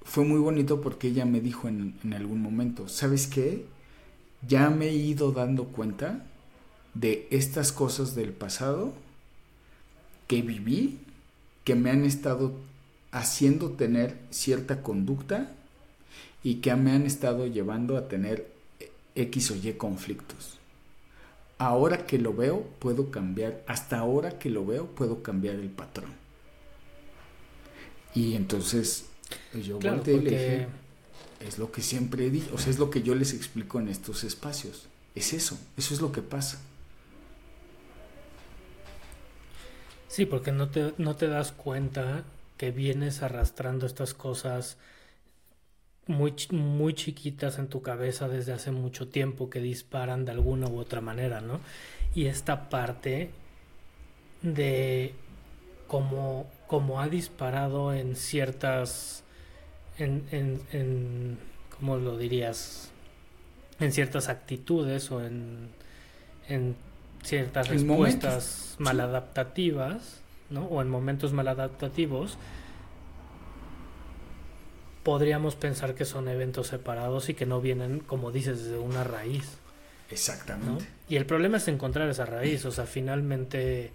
fue 0.03 0.25
muy 0.25 0.38
bonito 0.38 0.81
porque 0.81 1.09
ella 1.09 1.25
me 1.25 1.40
dijo 1.40 1.68
en, 1.68 1.94
en 2.05 2.14
algún 2.14 2.40
momento, 2.40 2.88
¿sabes 2.88 3.27
qué? 3.27 3.64
Ya 4.47 4.71
me 4.71 4.88
he 4.88 4.94
ido 4.94 5.33
dando 5.33 5.64
cuenta 5.64 6.25
de 6.94 7.27
estas 7.31 7.73
cosas 7.73 8.14
del 8.14 8.33
pasado 8.33 8.92
que 10.27 10.42
viví, 10.42 10.99
que 11.64 11.75
me 11.75 11.90
han 11.90 12.05
estado 12.05 12.53
haciendo 13.11 13.71
tener 13.71 14.16
cierta 14.31 14.83
conducta 14.83 15.53
y 16.42 16.57
que 16.57 16.75
me 16.77 16.92
han 16.92 17.07
estado 17.07 17.47
llevando 17.47 17.97
a 17.97 18.09
tener 18.09 18.51
X 19.14 19.51
o 19.51 19.57
Y 19.57 19.73
conflictos 19.73 20.58
ahora 21.59 22.07
que 22.07 22.18
lo 22.18 22.33
veo, 22.35 22.62
puedo 22.79 23.11
cambiar, 23.11 23.62
hasta 23.66 23.99
ahora 23.99 24.38
que 24.38 24.51
lo 24.51 24.64
veo, 24.64 24.87
puedo 24.87 25.23
cambiar 25.23 25.57
el 25.57 25.68
patrón. 25.68 26.12
Y 28.14 28.35
entonces 28.35 29.07
pues, 29.53 29.66
yo 29.66 29.79
volteé 29.79 30.14
y 30.14 30.21
le 30.21 30.31
dije, 30.31 30.68
es 31.40 31.59
lo 31.59 31.71
que 31.71 31.83
siempre 31.83 32.27
he 32.27 32.31
dicho, 32.31 32.51
o 32.55 32.59
sea, 32.59 32.71
es 32.71 32.79
lo 32.79 32.90
que 32.90 33.03
yo 33.03 33.14
les 33.14 33.35
explico 33.35 33.79
en 33.79 33.88
estos 33.88 34.25
espacios. 34.25 34.88
Es 35.14 35.33
eso, 35.33 35.59
eso 35.77 35.94
es 35.94 36.01
lo 36.01 36.12
que 36.12 36.23
pasa. 36.23 36.61
Sí, 40.09 40.27
porque 40.27 40.53
no 40.53 40.71
te, 40.71 40.94
no 40.97 41.16
te 41.16 41.29
das 41.29 41.53
cuenta 41.53 42.25
que 42.57 42.71
vienes 42.71 43.23
arrastrando 43.23 43.87
estas 43.87 44.14
cosas 44.14 44.79
muy, 46.09 46.35
muy 46.51 46.94
chiquitas 46.94 47.59
en 47.59 47.68
tu 47.68 47.83
cabeza 47.83 48.29
desde 48.29 48.53
hace 48.53 48.73
mucho 48.73 49.09
tiempo 49.09 49.51
que 49.51 49.61
disparan 49.61 50.25
de 50.25 50.33
alguna 50.33 50.66
u 50.66 50.79
otra 50.79 51.01
manera, 51.01 51.40
¿no? 51.40 51.61
Y 52.14 52.27
esta 52.27 52.68
parte 52.71 53.31
de 54.42 55.14
cómo, 55.87 56.47
como 56.66 57.01
ha 57.01 57.09
disparado 57.09 57.92
en 57.92 58.16
ciertas, 58.16 59.23
en, 59.99 60.25
en, 60.31 60.61
en, 60.73 61.38
¿cómo 61.79 61.99
lo 61.99 62.16
dirías? 62.16 62.90
En 63.79 63.92
ciertas 63.92 64.29
actitudes 64.29 65.11
o 65.12 65.25
en, 65.25 65.68
en 66.49 66.75
ciertas 67.23 67.68
respuestas 67.68 68.77
maladaptativas, 68.79 70.23
¿no? 70.49 70.64
O 70.64 70.81
en 70.81 70.88
momentos 70.88 71.35
maladaptativos 71.35 72.38
podríamos 75.09 75.57
pensar 75.57 75.94
que 75.94 76.05
son 76.05 76.29
eventos 76.29 76.66
separados 76.66 77.31
y 77.31 77.35
que 77.35 77.47
no 77.47 77.62
vienen, 77.62 78.01
como 78.01 78.31
dices, 78.31 78.66
de 78.66 78.77
una 78.77 79.05
raíz. 79.05 79.57
Exactamente. 80.11 80.85
Y 81.09 81.16
el 81.16 81.25
problema 81.25 81.57
es 81.57 81.66
encontrar 81.68 82.11
esa 82.11 82.27
raíz, 82.27 82.66
o 82.66 82.73
sea, 82.73 82.85
finalmente, 82.85 83.90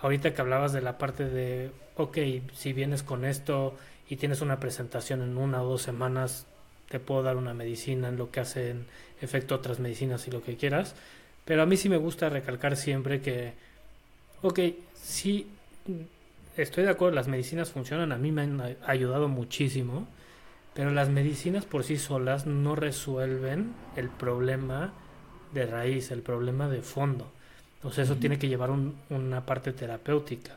ahorita 0.00 0.32
que 0.32 0.40
hablabas 0.40 0.72
de 0.72 0.80
la 0.80 0.96
parte 0.96 1.26
de, 1.26 1.72
ok, 1.98 2.16
si 2.54 2.72
vienes 2.72 3.02
con 3.02 3.26
esto 3.26 3.76
y 4.08 4.16
tienes 4.16 4.40
una 4.40 4.58
presentación 4.58 5.20
en 5.20 5.36
una 5.36 5.62
o 5.62 5.68
dos 5.68 5.82
semanas, 5.82 6.46
te 6.88 7.00
puedo 7.00 7.22
dar 7.22 7.36
una 7.36 7.52
medicina 7.52 8.08
en 8.08 8.16
lo 8.16 8.30
que 8.30 8.40
hacen 8.40 8.86
efecto 9.20 9.56
otras 9.56 9.78
medicinas 9.78 10.26
y 10.26 10.30
lo 10.30 10.42
que 10.42 10.56
quieras, 10.56 10.94
pero 11.44 11.60
a 11.60 11.66
mí 11.66 11.76
sí 11.76 11.90
me 11.90 11.98
gusta 11.98 12.30
recalcar 12.30 12.78
siempre 12.78 13.20
que, 13.20 13.52
ok, 14.40 14.60
sí, 14.94 15.48
estoy 16.56 16.84
de 16.84 16.90
acuerdo, 16.92 17.14
las 17.14 17.28
medicinas 17.28 17.70
funcionan, 17.70 18.10
a 18.10 18.16
mí 18.16 18.32
me 18.32 18.40
han 18.40 18.78
ayudado 18.86 19.28
muchísimo, 19.28 20.08
pero 20.76 20.90
las 20.90 21.08
medicinas 21.08 21.64
por 21.64 21.84
sí 21.84 21.96
solas 21.96 22.46
no 22.46 22.76
resuelven 22.76 23.72
el 23.96 24.10
problema 24.10 24.92
de 25.54 25.66
raíz, 25.66 26.10
el 26.10 26.20
problema 26.22 26.68
de 26.68 26.82
fondo. 26.82 27.32
Entonces 27.76 28.04
eso 28.04 28.16
tiene 28.16 28.38
que 28.38 28.48
llevar 28.48 28.70
una 29.10 29.46
parte 29.46 29.72
terapéutica. 29.72 30.56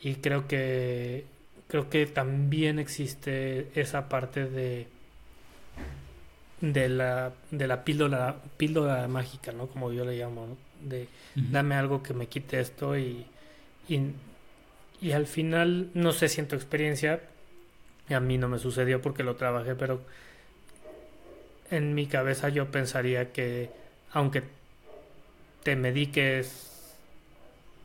Y 0.00 0.16
creo 0.16 0.46
que 0.46 1.24
creo 1.66 1.88
que 1.88 2.06
también 2.06 2.78
existe 2.78 3.70
esa 3.74 4.08
parte 4.08 4.44
de 4.44 4.86
de 6.60 6.88
la, 6.88 7.32
de 7.50 7.66
la 7.66 7.84
píldora, 7.84 8.36
píldora 8.56 9.06
mágica, 9.08 9.52
¿no? 9.52 9.66
Como 9.66 9.92
yo 9.92 10.04
le 10.04 10.16
llamo, 10.16 10.56
de 10.82 11.08
dame 11.34 11.74
algo 11.74 12.02
que 12.02 12.14
me 12.14 12.26
quite 12.26 12.60
esto 12.60 12.96
y, 12.96 13.26
y, 13.88 14.00
y, 15.00 15.12
al 15.12 15.26
final, 15.26 15.90
no 15.94 16.12
sé 16.12 16.28
si 16.28 16.40
en 16.40 16.48
tu 16.48 16.56
experiencia, 16.56 17.20
a 18.12 18.20
mí 18.20 18.36
no 18.36 18.48
me 18.48 18.58
sucedió 18.58 19.00
porque 19.00 19.22
lo 19.22 19.36
trabajé, 19.36 19.74
pero 19.74 20.02
en 21.70 21.94
mi 21.94 22.06
cabeza 22.06 22.50
yo 22.50 22.70
pensaría 22.70 23.32
que 23.32 23.70
aunque 24.12 24.42
te 25.62 25.74
mediques, 25.76 26.70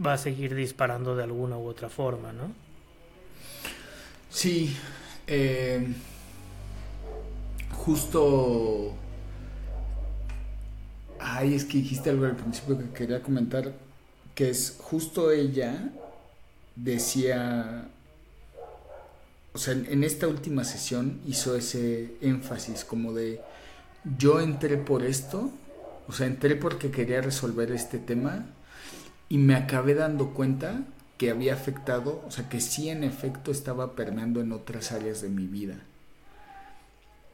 va 0.06 0.14
a 0.14 0.18
seguir 0.18 0.54
disparando 0.54 1.16
de 1.16 1.24
alguna 1.24 1.58
u 1.58 1.68
otra 1.68 1.90
forma, 1.90 2.32
¿no? 2.34 2.52
Sí, 4.30 4.76
eh, 5.28 5.88
justo... 7.72 8.94
Ay, 11.20 11.56
es 11.56 11.66
que 11.66 11.80
dijiste 11.80 12.10
algo 12.10 12.26
al 12.26 12.36
principio 12.36 12.78
que 12.78 12.90
quería 12.92 13.22
comentar, 13.22 13.74
que 14.36 14.50
es 14.50 14.78
justo 14.80 15.32
ella 15.32 15.90
decía 16.76 17.90
o 19.60 19.62
sea, 19.62 19.74
en, 19.74 20.06
esta 20.06 20.26
última 20.26 20.64
sesión 20.64 21.20
hizo 21.28 21.54
ese 21.58 22.14
énfasis 22.22 22.86
como 22.86 23.12
de, 23.12 23.42
yo 24.18 24.40
entré 24.40 24.78
por 24.78 25.04
esto, 25.04 25.52
o 26.08 26.14
sea, 26.14 26.28
entré 26.28 26.56
porque 26.56 26.92
quería 26.92 27.20
resolver 27.20 27.70
este 27.74 27.98
tema 27.98 28.46
y 29.28 29.38
me 29.38 29.56
acabé 29.56 29.96
dando 29.96 30.30
cuenta 30.30 30.86
que 31.18 31.30
había 31.30 31.56
afectado, 31.56 32.24
o 32.26 32.32
sea, 32.32 32.48
que 32.48 32.62
sí 32.62 32.88
en 32.88 33.04
efecto 33.04 33.52
estaba 33.52 33.98
permeando 33.98 34.40
en 34.40 34.54
otras 34.54 34.94
áreas 34.94 35.22
de 35.22 35.28
mi 35.28 35.46
vida. 35.46 35.76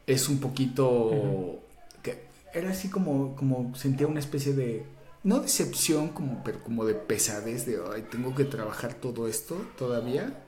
Es 0.07 0.27
un 0.27 0.39
poquito... 0.39 1.61
que 2.01 2.23
era 2.55 2.71
así 2.71 2.89
como, 2.89 3.35
como 3.35 3.75
sentía 3.75 4.07
una 4.07 4.19
especie 4.19 4.53
de 4.53 4.83
no 5.23 5.41
decepción, 5.41 6.09
como, 6.09 6.43
pero 6.43 6.63
como 6.63 6.85
de 6.85 6.95
pesadez 6.95 7.67
de, 7.67 7.77
ay, 7.93 8.07
tengo 8.09 8.33
que 8.33 8.45
trabajar 8.45 8.95
todo 8.95 9.27
esto 9.27 9.63
todavía, 9.77 10.41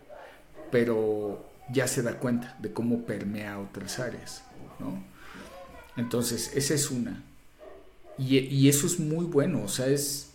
pero 0.72 1.46
ya 1.72 1.88
se 1.88 2.02
da 2.02 2.20
cuenta 2.20 2.56
de 2.60 2.72
cómo 2.72 3.04
permea 3.06 3.60
otras 3.60 4.00
áreas, 4.00 4.44
¿no? 4.80 5.04
Entonces, 5.96 6.52
esa 6.56 6.74
es 6.74 6.92
una. 6.92 7.24
Y, 8.18 8.68
eso 8.68 8.88
es 8.88 9.00
muy 9.00 9.26
bueno, 9.26 9.64
o 9.64 9.68
sea, 9.68 9.88
es... 9.88 10.32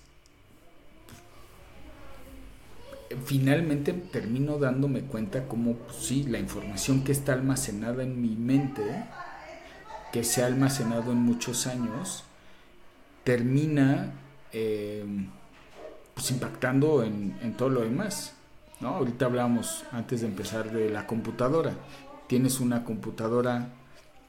Finalmente 3.26 3.92
termino 3.92 4.58
dándome 4.58 5.02
cuenta 5.02 5.46
cómo, 5.46 5.74
pues, 5.74 5.96
sí, 5.96 6.22
la 6.24 6.38
información 6.38 7.04
que 7.04 7.12
está 7.12 7.34
almacenada 7.34 8.02
en 8.02 8.22
mi 8.22 8.36
mente, 8.36 8.82
que 10.12 10.24
se 10.24 10.42
ha 10.42 10.46
almacenado 10.46 11.12
en 11.12 11.18
muchos 11.18 11.66
años, 11.66 12.24
termina 13.24 14.14
eh, 14.52 15.04
pues 16.14 16.30
impactando 16.30 17.02
en, 17.02 17.36
en, 17.42 17.54
todo 17.54 17.68
lo 17.68 17.82
demás. 17.82 18.34
¿No? 18.82 18.96
Ahorita 18.96 19.26
hablamos 19.26 19.84
antes 19.92 20.20
de 20.20 20.26
empezar 20.26 20.70
de 20.72 20.90
la 20.90 21.06
computadora. 21.06 21.74
Tienes 22.26 22.60
una 22.60 22.84
computadora, 22.84 23.68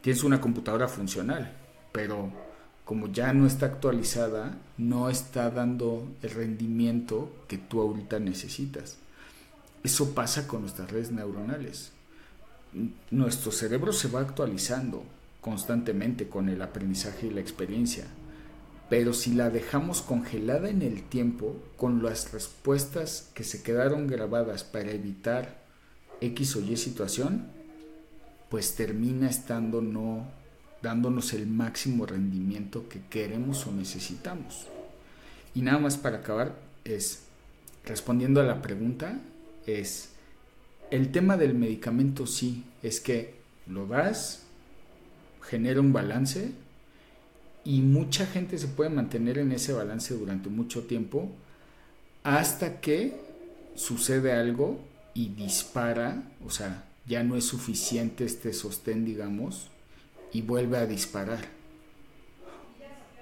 tienes 0.02 0.24
una 0.24 0.40
computadora 0.40 0.88
funcional, 0.88 1.52
pero 1.92 2.32
como 2.86 3.08
ya 3.08 3.34
no 3.34 3.48
está 3.48 3.66
actualizada, 3.66 4.58
no 4.78 5.10
está 5.10 5.50
dando 5.50 6.08
el 6.22 6.30
rendimiento 6.30 7.32
que 7.48 7.58
tú 7.58 7.82
ahorita 7.82 8.20
necesitas. 8.20 8.98
Eso 9.84 10.14
pasa 10.14 10.48
con 10.48 10.62
nuestras 10.62 10.92
redes 10.92 11.12
neuronales. 11.12 11.92
Nuestro 13.12 13.52
cerebro 13.52 13.92
se 13.92 14.08
va 14.08 14.22
actualizando 14.22 15.04
constantemente 15.42 16.30
con 16.30 16.48
el 16.48 16.62
aprendizaje 16.62 17.28
y 17.28 17.32
la 17.32 17.42
experiencia 17.42 18.06
pero 18.94 19.14
si 19.14 19.34
la 19.34 19.50
dejamos 19.50 20.04
congelada 20.04 20.70
en 20.70 20.84
el 20.84 21.02
tiempo 21.02 21.56
con 21.78 22.04
las 22.04 22.32
respuestas 22.32 23.32
que 23.34 23.44
se 23.44 23.64
quedaron 23.64 24.06
grabadas 24.06 24.64
para 24.64 24.92
evitar 24.92 25.64
X 26.22 26.58
o 26.58 26.62
Y 26.62 26.78
situación, 26.78 27.48
pues 28.50 28.76
termina 28.76 29.32
estando 29.32 29.82
no 29.82 30.28
dándonos 30.84 31.34
el 31.34 31.48
máximo 31.48 32.06
rendimiento 32.06 32.88
que 32.88 33.02
queremos 33.10 33.66
o 33.66 33.72
necesitamos. 33.72 34.68
Y 35.56 35.64
nada 35.64 35.80
más 35.80 35.98
para 35.98 36.18
acabar 36.20 36.54
es 36.86 37.24
respondiendo 37.86 38.42
a 38.42 38.44
la 38.44 38.62
pregunta 38.62 39.20
es 39.66 40.10
el 40.92 41.12
tema 41.12 41.36
del 41.36 41.56
medicamento 41.56 42.28
sí, 42.28 42.64
es 42.84 43.00
que 43.00 43.34
lo 43.66 43.88
das, 43.88 44.44
genera 45.42 45.80
un 45.80 45.94
balance, 45.94 46.52
y 47.66 47.82
mucha 47.82 48.26
gente 48.26 48.58
se 48.58 48.68
puede 48.68 48.90
mantener 48.90 49.38
en 49.38 49.52
ese 49.52 49.74
balance 49.74 50.14
durante 50.14 50.50
mucho 50.50 50.84
tiempo 50.84 51.30
hasta 52.24 52.80
que 52.82 53.20
sucede 53.76 54.34
algo 54.34 54.80
y 55.14 55.30
dispara, 55.30 56.24
o 56.46 56.50
sea, 56.50 56.86
ya 57.06 57.24
no 57.24 57.36
es 57.36 57.46
suficiente 57.46 58.26
este 58.26 58.54
sostén, 58.54 59.06
digamos, 59.06 59.70
y 60.32 60.42
vuelve 60.42 60.78
a 60.78 60.86
disparar. 60.86 61.46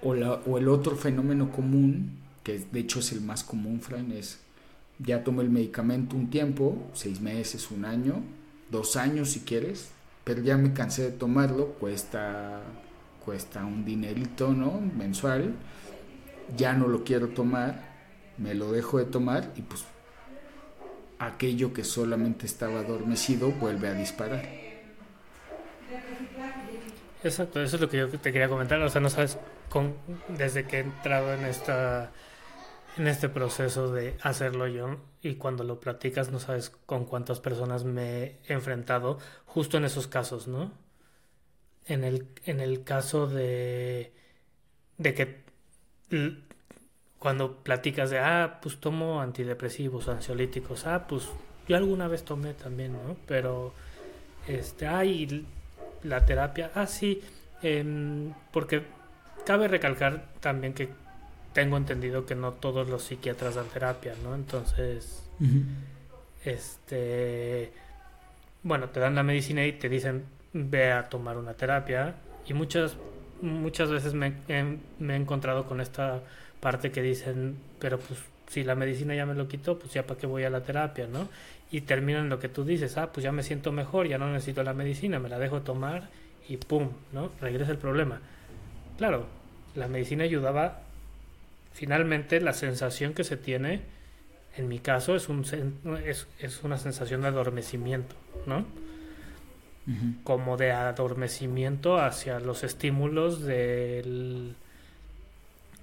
O, 0.03 0.15
el 0.15 0.67
otro 0.67 0.95
fenómeno 0.95 1.51
común, 1.51 2.17
que 2.43 2.59
de 2.59 2.79
hecho 2.79 2.99
es 2.99 3.11
el 3.11 3.21
más 3.21 3.43
común, 3.43 3.81
Fran, 3.81 4.11
es 4.11 4.39
ya 4.97 5.23
tomo 5.23 5.41
el 5.41 5.49
medicamento 5.49 6.15
un 6.15 6.29
tiempo, 6.29 6.89
seis 6.93 7.21
meses, 7.21 7.69
un 7.71 7.85
año, 7.85 8.23
dos 8.71 8.95
años 8.95 9.29
si 9.29 9.41
quieres, 9.41 9.89
pero 10.23 10.41
ya 10.41 10.57
me 10.57 10.73
cansé 10.73 11.03
de 11.03 11.11
tomarlo, 11.11 11.73
cuesta 11.73 12.61
cuesta 13.25 13.65
un 13.65 13.85
dinerito, 13.85 14.53
¿no? 14.53 14.81
Mensual, 14.81 15.53
ya 16.55 16.73
no 16.73 16.87
lo 16.87 17.03
quiero 17.03 17.29
tomar, 17.29 17.81
me 18.37 18.53
lo 18.53 18.71
dejo 18.71 18.97
de 18.97 19.05
tomar 19.05 19.51
y 19.55 19.61
pues 19.61 19.85
aquello 21.19 21.73
que 21.73 21.83
solamente 21.83 22.45
estaba 22.45 22.79
adormecido 22.79 23.51
vuelve 23.51 23.87
a 23.87 23.93
disparar. 23.93 24.43
Exacto, 27.23 27.61
eso 27.61 27.75
es 27.75 27.81
lo 27.81 27.89
que 27.89 27.97
yo 27.97 28.09
te 28.09 28.31
quería 28.33 28.49
comentar, 28.49 28.81
o 28.81 28.89
sea, 28.89 28.99
no 28.99 29.09
sabes 29.09 29.37
con, 29.69 29.93
desde 30.27 30.65
que 30.65 30.77
he 30.77 30.79
entrado 30.79 31.33
en 31.33 31.45
esta 31.45 32.11
en 32.97 33.07
este 33.07 33.29
proceso 33.29 33.91
de 33.91 34.17
hacerlo 34.21 34.67
yo 34.67 34.97
y 35.21 35.35
cuando 35.35 35.63
lo 35.63 35.79
practicas 35.79 36.31
no 36.31 36.39
sabes 36.39 36.71
con 36.85 37.05
cuántas 37.05 37.39
personas 37.39 37.83
me 37.83 38.23
he 38.23 38.39
enfrentado 38.47 39.17
justo 39.45 39.77
en 39.77 39.85
esos 39.85 40.07
casos, 40.07 40.47
¿no? 40.47 40.71
En 41.85 42.03
el, 42.03 42.27
en 42.45 42.59
el 42.59 42.83
caso 42.83 43.27
de, 43.27 44.11
de 44.97 45.13
que 45.13 45.41
cuando 47.19 47.57
platicas 47.63 48.09
de, 48.09 48.19
ah, 48.19 48.59
pues 48.61 48.79
tomo 48.79 49.21
antidepresivos, 49.21 50.07
ansiolíticos, 50.07 50.87
ah, 50.87 51.05
pues 51.07 51.29
yo 51.67 51.77
alguna 51.77 52.07
vez 52.07 52.23
tomé 52.23 52.53
también, 52.53 52.93
¿no? 52.93 53.15
Pero, 53.27 53.73
este, 54.47 54.87
ay, 54.87 55.45
la 56.03 56.25
terapia, 56.25 56.71
ah, 56.73 56.87
sí, 56.87 57.21
em, 57.61 58.33
porque 58.51 58.83
cabe 59.45 59.67
recalcar 59.67 60.33
también 60.39 60.73
que 60.73 60.89
tengo 61.53 61.77
entendido 61.77 62.25
que 62.25 62.35
no 62.35 62.53
todos 62.53 62.89
los 62.89 63.03
psiquiatras 63.03 63.55
dan 63.55 63.67
terapia, 63.67 64.15
¿no? 64.23 64.33
Entonces, 64.35 65.23
este, 66.43 67.71
bueno, 68.63 68.89
te 68.89 68.99
dan 68.99 69.15
la 69.15 69.23
medicina 69.23 69.65
y 69.65 69.73
te 69.73 69.89
dicen, 69.89 70.25
ve 70.53 70.91
a 70.91 71.09
tomar 71.09 71.37
una 71.37 71.53
terapia 71.53 72.15
y 72.47 72.53
muchas 72.53 72.97
muchas 73.41 73.89
veces 73.89 74.13
me, 74.13 74.33
he 74.47 75.15
encontrado 75.15 75.65
con 75.65 75.81
esta 75.81 76.21
parte 76.59 76.91
que 76.91 77.01
dicen 77.01 77.57
pero 77.79 77.99
pues 77.99 78.19
si 78.47 78.63
la 78.63 78.75
medicina 78.75 79.15
ya 79.15 79.25
me 79.25 79.33
lo 79.33 79.47
quitó 79.47 79.79
pues 79.79 79.93
ya 79.93 80.05
para 80.05 80.19
qué 80.19 80.27
voy 80.27 80.43
a 80.43 80.49
la 80.49 80.61
terapia 80.61 81.07
no 81.07 81.27
y 81.71 81.81
terminan 81.81 82.29
lo 82.29 82.39
que 82.39 82.49
tú 82.49 82.63
dices 82.63 82.97
ah 82.97 83.11
pues 83.11 83.23
ya 83.23 83.31
me 83.31 83.43
siento 83.43 83.71
mejor 83.71 84.07
ya 84.07 84.17
no 84.17 84.31
necesito 84.31 84.63
la 84.63 84.73
medicina 84.73 85.19
me 85.19 85.29
la 85.29 85.39
dejo 85.39 85.61
tomar 85.61 86.09
y 86.47 86.57
pum 86.57 86.89
no 87.13 87.31
regresa 87.39 87.71
el 87.71 87.77
problema. 87.77 88.19
Claro 88.97 89.25
la 89.75 89.87
medicina 89.87 90.25
ayudaba 90.25 90.81
finalmente 91.73 92.41
la 92.41 92.53
sensación 92.53 93.13
que 93.13 93.23
se 93.23 93.37
tiene 93.37 93.81
en 94.57 94.67
mi 94.67 94.79
caso 94.79 95.15
es 95.15 95.29
un 95.29 95.45
es, 96.05 96.27
es 96.39 96.63
una 96.63 96.77
sensación 96.77 97.21
de 97.21 97.29
adormecimiento 97.29 98.15
no 98.45 98.65
como 100.23 100.57
de 100.57 100.71
adormecimiento 100.71 101.97
hacia 101.97 102.39
los 102.39 102.63
estímulos 102.63 103.41
del, 103.41 104.55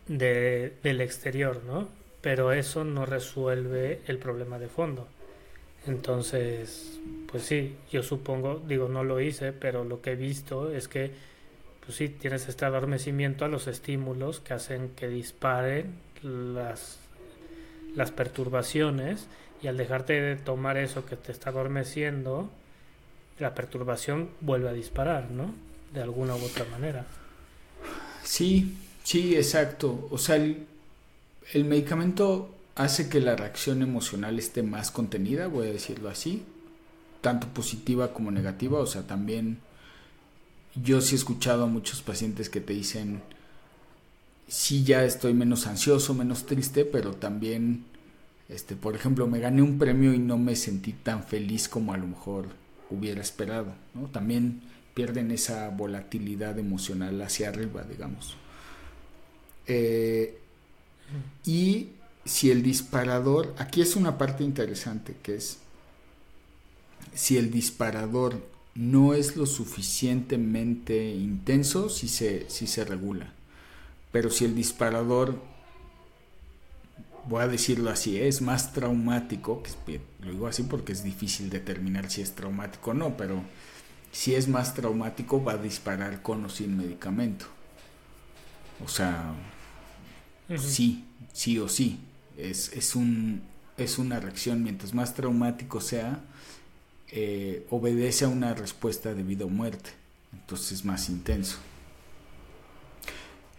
del 0.06 1.00
exterior, 1.00 1.62
¿no? 1.64 1.88
Pero 2.20 2.52
eso 2.52 2.84
no 2.84 3.06
resuelve 3.06 4.00
el 4.06 4.18
problema 4.18 4.58
de 4.58 4.68
fondo. 4.68 5.06
Entonces, 5.86 7.00
pues 7.30 7.44
sí, 7.44 7.76
yo 7.90 8.02
supongo, 8.02 8.62
digo, 8.66 8.88
no 8.88 9.04
lo 9.04 9.20
hice, 9.20 9.52
pero 9.52 9.84
lo 9.84 10.00
que 10.02 10.12
he 10.12 10.16
visto 10.16 10.70
es 10.70 10.88
que, 10.88 11.10
pues 11.84 11.96
sí, 11.96 12.08
tienes 12.08 12.48
este 12.48 12.64
adormecimiento 12.64 13.44
a 13.44 13.48
los 13.48 13.66
estímulos 13.66 14.40
que 14.40 14.54
hacen 14.54 14.90
que 14.90 15.08
disparen 15.08 15.94
las, 16.22 16.98
las 17.94 18.10
perturbaciones 18.10 19.28
y 19.62 19.68
al 19.68 19.76
dejarte 19.76 20.20
de 20.20 20.36
tomar 20.36 20.76
eso 20.76 21.06
que 21.06 21.16
te 21.16 21.32
está 21.32 21.50
adormeciendo, 21.50 22.50
la 23.38 23.54
perturbación 23.54 24.30
vuelve 24.40 24.68
a 24.68 24.72
disparar, 24.72 25.30
¿no? 25.30 25.54
De 25.92 26.02
alguna 26.02 26.34
u 26.34 26.44
otra 26.44 26.64
manera. 26.66 27.06
Sí, 28.24 28.76
sí, 29.04 29.36
exacto. 29.36 30.08
O 30.10 30.18
sea, 30.18 30.36
el, 30.36 31.64
medicamento 31.64 32.54
hace 32.74 33.08
que 33.08 33.20
la 33.20 33.36
reacción 33.36 33.82
emocional 33.82 34.38
esté 34.38 34.62
más 34.62 34.90
contenida, 34.90 35.46
voy 35.46 35.68
a 35.68 35.72
decirlo 35.72 36.08
así, 36.08 36.42
tanto 37.20 37.48
positiva 37.48 38.12
como 38.12 38.30
negativa. 38.30 38.80
O 38.80 38.86
sea, 38.86 39.06
también 39.06 39.58
yo 40.74 41.00
sí 41.00 41.14
he 41.14 41.18
escuchado 41.18 41.64
a 41.64 41.68
muchos 41.68 42.02
pacientes 42.02 42.50
que 42.50 42.60
te 42.60 42.74
dicen, 42.74 43.22
sí 44.48 44.84
ya 44.84 45.04
estoy 45.04 45.32
menos 45.32 45.66
ansioso, 45.66 46.12
menos 46.12 46.44
triste, 46.44 46.84
pero 46.84 47.14
también, 47.14 47.84
este, 48.48 48.76
por 48.76 48.94
ejemplo, 48.94 49.26
me 49.26 49.40
gané 49.40 49.62
un 49.62 49.78
premio 49.78 50.12
y 50.12 50.18
no 50.18 50.38
me 50.38 50.56
sentí 50.56 50.92
tan 50.92 51.22
feliz 51.24 51.68
como 51.68 51.92
a 51.92 51.96
lo 51.96 52.06
mejor 52.08 52.46
hubiera 52.90 53.20
esperado. 53.20 53.72
También 54.12 54.62
pierden 54.94 55.30
esa 55.30 55.68
volatilidad 55.68 56.58
emocional 56.58 57.20
hacia 57.22 57.48
arriba, 57.48 57.84
digamos. 57.84 58.36
Eh, 59.66 60.38
y 61.44 61.90
si 62.24 62.50
el 62.50 62.62
disparador, 62.62 63.54
aquí 63.58 63.80
es 63.80 63.96
una 63.96 64.18
parte 64.18 64.44
interesante 64.44 65.14
que 65.22 65.36
es, 65.36 65.58
si 67.14 67.36
el 67.36 67.50
disparador 67.50 68.44
no 68.74 69.14
es 69.14 69.36
lo 69.36 69.46
suficientemente 69.46 71.10
intenso, 71.14 71.88
si 71.88 72.08
se, 72.08 72.48
si 72.48 72.66
se 72.66 72.84
regula. 72.84 73.32
Pero 74.12 74.30
si 74.30 74.44
el 74.44 74.54
disparador 74.54 75.40
voy 77.28 77.42
a 77.42 77.48
decirlo 77.48 77.90
así, 77.90 78.18
es 78.20 78.40
más 78.40 78.72
traumático, 78.72 79.62
que 79.62 80.00
lo 80.20 80.32
digo 80.32 80.46
así 80.46 80.62
porque 80.62 80.92
es 80.92 81.04
difícil 81.04 81.50
determinar 81.50 82.10
si 82.10 82.22
es 82.22 82.34
traumático 82.34 82.90
o 82.90 82.94
no, 82.94 83.16
pero 83.16 83.42
si 84.10 84.34
es 84.34 84.48
más 84.48 84.74
traumático 84.74 85.42
va 85.42 85.52
a 85.52 85.58
disparar 85.58 86.22
con 86.22 86.44
o 86.44 86.48
sin 86.48 86.76
medicamento. 86.76 87.46
O 88.84 88.88
sea, 88.88 89.34
sí, 90.56 91.04
sí 91.32 91.58
o 91.58 91.68
sí. 91.68 92.00
Es, 92.36 92.72
es, 92.72 92.94
un, 92.94 93.42
es 93.76 93.98
una 93.98 94.20
reacción, 94.20 94.62
mientras 94.62 94.94
más 94.94 95.14
traumático 95.14 95.80
sea, 95.80 96.20
eh, 97.10 97.66
obedece 97.70 98.24
a 98.24 98.28
una 98.28 98.54
respuesta 98.54 99.12
de 99.14 99.22
vida 99.22 99.44
o 99.44 99.48
muerte. 99.48 99.90
Entonces 100.32 100.72
es 100.72 100.84
más 100.84 101.08
intenso. 101.08 101.58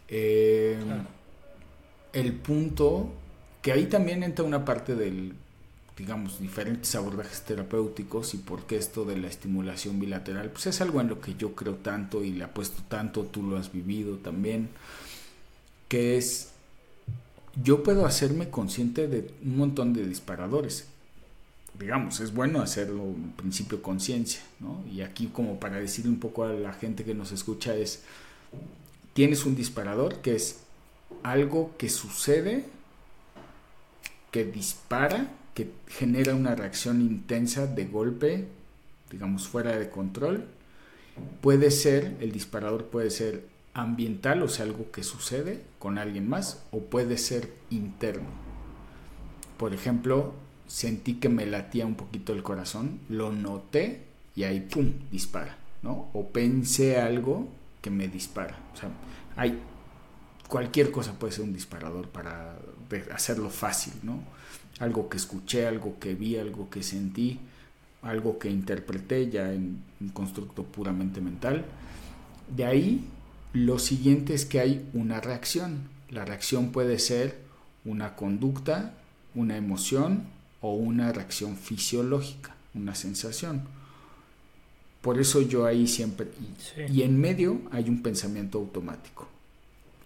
Eh, 0.07 0.79
el 2.13 2.33
punto, 2.33 3.13
que 3.61 3.71
ahí 3.71 3.87
también 3.87 4.23
entra 4.23 4.45
una 4.45 4.63
parte 4.65 4.95
del, 4.95 5.33
digamos, 5.97 6.39
diferentes 6.39 6.95
abordajes 6.95 7.41
terapéuticos 7.41 8.33
y 8.33 8.37
por 8.37 8.63
qué 8.63 8.77
esto 8.77 9.03
de 9.03 9.17
la 9.17 9.27
estimulación 9.27 9.99
bilateral, 9.99 10.49
pues 10.49 10.67
es 10.67 10.79
algo 10.81 11.01
en 11.01 11.09
lo 11.09 11.19
que 11.19 11.35
yo 11.35 11.55
creo 11.55 11.75
tanto 11.75 12.23
y 12.23 12.31
le 12.31 12.45
apuesto 12.45 12.81
tanto, 12.87 13.23
tú 13.23 13.43
lo 13.43 13.57
has 13.57 13.71
vivido 13.71 14.15
también, 14.17 14.69
que 15.89 16.17
es, 16.17 16.51
yo 17.61 17.83
puedo 17.83 18.05
hacerme 18.05 18.49
consciente 18.49 19.07
de 19.07 19.29
un 19.43 19.57
montón 19.57 19.93
de 19.93 20.07
disparadores. 20.07 20.87
Digamos, 21.77 22.19
es 22.19 22.33
bueno 22.33 22.61
hacerlo 22.61 23.03
en 23.03 23.31
principio 23.31 23.81
conciencia, 23.81 24.41
¿no? 24.59 24.83
Y 24.91 25.01
aquí 25.01 25.27
como 25.27 25.59
para 25.59 25.79
decirle 25.79 26.11
un 26.11 26.19
poco 26.19 26.43
a 26.43 26.53
la 26.53 26.73
gente 26.73 27.03
que 27.03 27.13
nos 27.13 27.31
escucha 27.31 27.75
es, 27.75 28.03
tienes 29.13 29.45
un 29.45 29.55
disparador 29.55 30.21
que 30.21 30.35
es 30.35 30.59
algo 31.23 31.75
que 31.77 31.89
sucede, 31.89 32.65
que 34.31 34.45
dispara, 34.45 35.31
que 35.53 35.71
genera 35.87 36.35
una 36.35 36.55
reacción 36.55 37.01
intensa 37.01 37.67
de 37.67 37.85
golpe, 37.85 38.47
digamos 39.11 39.47
fuera 39.47 39.77
de 39.77 39.89
control. 39.89 40.45
Puede 41.41 41.71
ser, 41.71 42.17
el 42.21 42.31
disparador 42.31 42.85
puede 42.85 43.09
ser 43.09 43.45
ambiental, 43.73 44.41
o 44.43 44.47
sea, 44.47 44.65
algo 44.65 44.91
que 44.91 45.03
sucede 45.03 45.63
con 45.79 45.97
alguien 45.97 46.29
más, 46.29 46.63
o 46.71 46.79
puede 46.81 47.17
ser 47.17 47.53
interno. 47.69 48.29
Por 49.57 49.73
ejemplo, 49.73 50.33
sentí 50.67 51.15
que 51.15 51.29
me 51.29 51.45
latía 51.45 51.85
un 51.85 51.95
poquito 51.95 52.33
el 52.33 52.43
corazón, 52.43 52.99
lo 53.09 53.31
noté 53.31 54.03
y 54.35 54.43
ahí, 54.43 54.61
¡pum!, 54.61 54.93
dispara, 55.11 55.57
¿no? 55.81 56.09
O 56.13 56.27
pensé 56.29 56.99
algo 57.01 57.49
que 57.81 57.89
me 57.89 58.07
dispara. 58.07 58.57
O 58.73 58.77
sea, 58.77 58.89
hay 59.35 59.59
cualquier 60.47 60.91
cosa 60.91 61.13
puede 61.13 61.33
ser 61.33 61.45
un 61.45 61.53
disparador 61.53 62.07
para 62.09 62.57
hacerlo 63.13 63.49
fácil, 63.49 63.93
¿no? 64.03 64.23
Algo 64.79 65.09
que 65.09 65.17
escuché, 65.17 65.67
algo 65.67 65.99
que 65.99 66.15
vi, 66.15 66.37
algo 66.37 66.69
que 66.69 66.83
sentí, 66.83 67.39
algo 68.01 68.39
que 68.39 68.49
interpreté 68.49 69.29
ya 69.29 69.53
en 69.53 69.83
un 69.99 70.09
constructo 70.09 70.63
puramente 70.63 71.21
mental. 71.21 71.65
De 72.55 72.65
ahí, 72.65 73.05
lo 73.53 73.79
siguiente 73.79 74.33
es 74.33 74.45
que 74.45 74.59
hay 74.59 74.89
una 74.93 75.19
reacción. 75.19 75.89
La 76.09 76.25
reacción 76.25 76.71
puede 76.71 76.97
ser 76.99 77.39
una 77.85 78.15
conducta, 78.15 78.93
una 79.35 79.57
emoción 79.57 80.23
o 80.61 80.73
una 80.73 81.11
reacción 81.11 81.57
fisiológica, 81.57 82.55
una 82.73 82.95
sensación. 82.95 83.63
Por 85.01 85.19
eso 85.19 85.41
yo 85.41 85.65
ahí 85.65 85.87
siempre... 85.87 86.27
Y 86.91 87.03
en 87.03 87.19
medio 87.19 87.61
hay 87.71 87.89
un 87.89 88.01
pensamiento 88.01 88.57
automático 88.57 89.27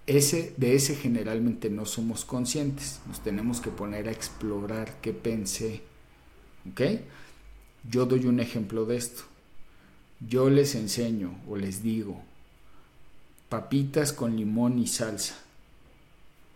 ese, 0.05 0.53
de 0.57 0.75
ese 0.75 0.95
generalmente 0.95 1.69
no 1.69 1.85
somos 1.85 2.25
conscientes. 2.25 2.99
Nos 3.07 3.21
tenemos 3.21 3.61
que 3.61 3.71
poner 3.71 4.07
a 4.07 4.11
explorar 4.11 4.99
qué 5.01 5.13
pensé. 5.13 5.81
¿Ok? 6.71 6.81
Yo 7.89 8.05
doy 8.05 8.25
un 8.25 8.39
ejemplo 8.39 8.85
de 8.85 8.97
esto. 8.97 9.23
Yo 10.27 10.49
les 10.49 10.75
enseño 10.75 11.35
o 11.47 11.57
les 11.57 11.83
digo 11.83 12.21
papitas 13.49 14.13
con 14.13 14.35
limón 14.35 14.79
y 14.79 14.87
salsa. 14.87 15.35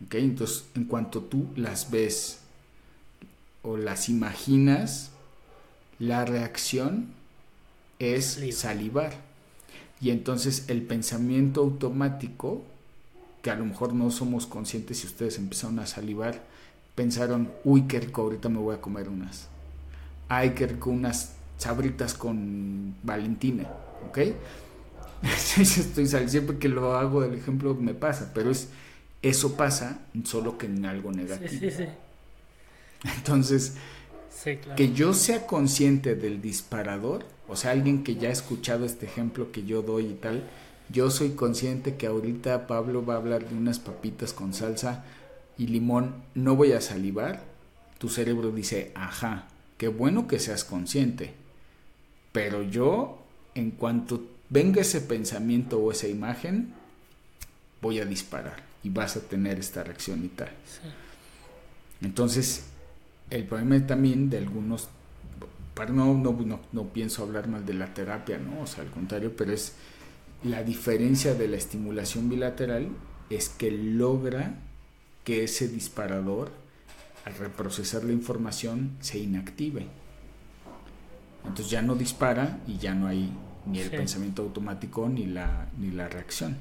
¿Ok? 0.05 0.15
Entonces, 0.15 0.65
en 0.75 0.85
cuanto 0.85 1.21
tú 1.21 1.47
las 1.55 1.91
ves 1.91 2.39
o 3.61 3.77
las 3.77 4.09
imaginas, 4.09 5.11
la 5.99 6.25
reacción 6.25 7.09
es 7.99 8.39
salivar. 8.55 9.13
Y 9.99 10.11
entonces 10.11 10.65
el 10.67 10.83
pensamiento 10.83 11.61
automático 11.61 12.63
que 13.41 13.51
a 13.51 13.55
lo 13.55 13.65
mejor 13.65 13.93
no 13.93 14.09
somos 14.11 14.45
conscientes 14.45 14.99
si 14.99 15.07
ustedes 15.07 15.37
empezaron 15.37 15.79
a 15.79 15.85
salivar, 15.85 16.43
pensaron, 16.95 17.51
uy, 17.63 17.83
qué 17.83 17.99
rico, 17.99 18.23
ahorita 18.23 18.49
me 18.49 18.59
voy 18.59 18.75
a 18.75 18.81
comer 18.81 19.09
unas. 19.09 19.47
Ay, 20.29 20.51
qué 20.51 20.67
rico, 20.67 20.89
unas 20.89 21.33
sabritas 21.57 22.13
con 22.13 22.95
Valentina, 23.03 23.67
¿ok? 24.07 24.17
Estoy 25.57 26.05
saliendo, 26.05 26.31
siempre 26.31 26.57
que 26.57 26.69
lo 26.69 26.95
hago 26.95 27.23
el 27.23 27.33
ejemplo 27.33 27.73
me 27.75 27.93
pasa, 27.93 28.31
pero 28.33 28.51
es 28.51 28.69
eso 29.21 29.55
pasa 29.55 29.99
solo 30.23 30.57
que 30.57 30.67
en 30.67 30.85
algo 30.85 31.11
negativo. 31.11 31.49
Sí, 31.49 31.59
sí, 31.71 31.71
sí. 31.71 31.85
Entonces, 33.15 33.75
que 34.75 34.93
yo 34.93 35.13
sea 35.13 35.45
consciente 35.45 36.15
del 36.15 36.41
disparador, 36.41 37.25
o 37.47 37.55
sea, 37.55 37.71
alguien 37.71 38.03
que 38.03 38.15
ya 38.15 38.29
ha 38.29 38.31
escuchado 38.31 38.85
este 38.85 39.05
ejemplo 39.05 39.51
que 39.51 39.65
yo 39.65 39.81
doy 39.81 40.07
y 40.07 40.13
tal, 40.13 40.43
yo 40.89 41.11
soy 41.11 41.31
consciente 41.31 41.95
que 41.95 42.07
ahorita 42.07 42.67
Pablo 42.67 43.05
va 43.05 43.15
a 43.15 43.17
hablar 43.17 43.47
de 43.47 43.55
unas 43.55 43.79
papitas 43.79 44.33
con 44.33 44.53
salsa 44.53 45.03
y 45.57 45.67
limón, 45.67 46.15
no 46.35 46.55
voy 46.55 46.71
a 46.71 46.81
salivar. 46.81 47.43
Tu 47.97 48.09
cerebro 48.09 48.51
dice, 48.51 48.91
ajá, 48.95 49.47
qué 49.77 49.87
bueno 49.87 50.27
que 50.27 50.39
seas 50.39 50.63
consciente. 50.63 51.33
Pero 52.31 52.61
yo, 52.61 53.23
en 53.55 53.71
cuanto 53.71 54.23
venga 54.49 54.81
ese 54.81 55.01
pensamiento 55.01 55.79
o 55.79 55.91
esa 55.91 56.07
imagen, 56.07 56.73
voy 57.81 57.99
a 57.99 58.05
disparar 58.05 58.63
y 58.83 58.89
vas 58.89 59.17
a 59.17 59.21
tener 59.21 59.59
esta 59.59 59.83
reacción 59.83 60.23
y 60.23 60.29
tal. 60.29 60.51
Entonces, 62.01 62.65
el 63.29 63.43
problema 63.45 63.85
también 63.85 64.29
de 64.29 64.37
algunos, 64.37 64.87
para 65.73 65.91
no, 65.91 66.13
no, 66.13 66.31
no, 66.31 66.59
no 66.71 66.83
pienso 66.89 67.23
hablar 67.23 67.47
mal 67.47 67.65
de 67.65 67.73
la 67.73 67.93
terapia, 67.93 68.37
¿no? 68.37 68.61
O 68.61 68.67
sea, 68.67 68.83
al 68.83 68.91
contrario, 68.91 69.33
pero 69.35 69.51
es 69.51 69.73
la 70.43 70.63
diferencia 70.63 71.33
de 71.33 71.47
la 71.47 71.57
estimulación 71.57 72.29
bilateral 72.29 72.89
es 73.29 73.49
que 73.49 73.71
logra 73.71 74.55
que 75.23 75.43
ese 75.43 75.67
disparador, 75.67 76.51
al 77.25 77.35
reprocesar 77.35 78.03
la 78.03 78.13
información, 78.13 78.97
se 79.01 79.19
inactive. 79.19 79.87
Entonces 81.43 81.69
ya 81.69 81.81
no 81.81 81.95
dispara 81.95 82.59
y 82.67 82.77
ya 82.77 82.93
no 82.93 83.07
hay 83.07 83.31
ni 83.65 83.79
el 83.79 83.89
pensamiento 83.89 84.43
automático 84.43 85.09
ni 85.09 85.25
la, 85.25 85.67
ni 85.77 85.91
la 85.91 86.07
reacción. 86.07 86.57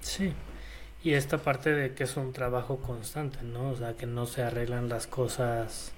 Sí. 0.00 0.32
Y 1.04 1.14
esta 1.14 1.38
parte 1.38 1.70
de 1.70 1.94
que 1.94 2.04
es 2.04 2.16
un 2.16 2.32
trabajo 2.32 2.78
constante, 2.78 3.42
¿no? 3.42 3.70
O 3.70 3.76
sea, 3.76 3.94
que 3.94 4.06
no 4.06 4.26
se 4.26 4.42
arreglan 4.42 4.88
las 4.88 5.08
cosas. 5.08 5.92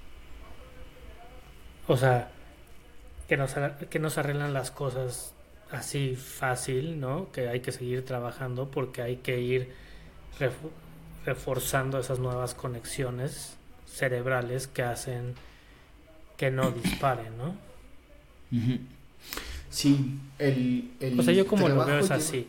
O 1.87 1.95
sea, 1.95 2.31
que 3.27 3.37
nos, 3.37 3.55
que 3.89 3.99
nos 3.99 4.17
arreglan 4.17 4.53
las 4.53 4.71
cosas 4.71 5.33
así 5.71 6.15
fácil, 6.15 6.99
¿no? 6.99 7.31
Que 7.31 7.49
hay 7.49 7.59
que 7.59 7.71
seguir 7.71 8.05
trabajando 8.05 8.69
porque 8.69 9.01
hay 9.01 9.17
que 9.17 9.39
ir 9.39 9.73
reforzando 11.25 11.99
esas 11.99 12.19
nuevas 12.19 12.53
conexiones 12.53 13.57
cerebrales 13.87 14.67
que 14.67 14.83
hacen 14.83 15.35
que 16.37 16.51
no 16.51 16.71
disparen, 16.83 17.37
¿no? 17.37 17.55
Sí, 19.69 20.19
el, 20.39 20.91
O 21.17 21.23
sea, 21.23 21.33
yo 21.33 21.47
como 21.47 21.67
lo 21.67 21.85
veo 21.85 21.99
es 21.99 22.11
así. 22.11 22.47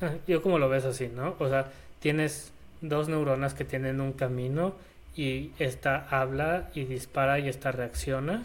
Ah, 0.00 0.12
yo 0.28 0.42
como 0.42 0.58
lo 0.58 0.68
ves 0.68 0.84
así, 0.84 1.08
¿no? 1.08 1.36
O 1.38 1.48
sea, 1.48 1.72
tienes 2.00 2.52
dos 2.82 3.08
neuronas 3.08 3.54
que 3.54 3.64
tienen 3.64 4.00
un 4.00 4.12
camino 4.12 4.74
y 5.16 5.52
esta 5.58 6.06
habla 6.10 6.70
y 6.74 6.84
dispara 6.84 7.38
y 7.38 7.48
esta 7.48 7.72
reacciona, 7.72 8.44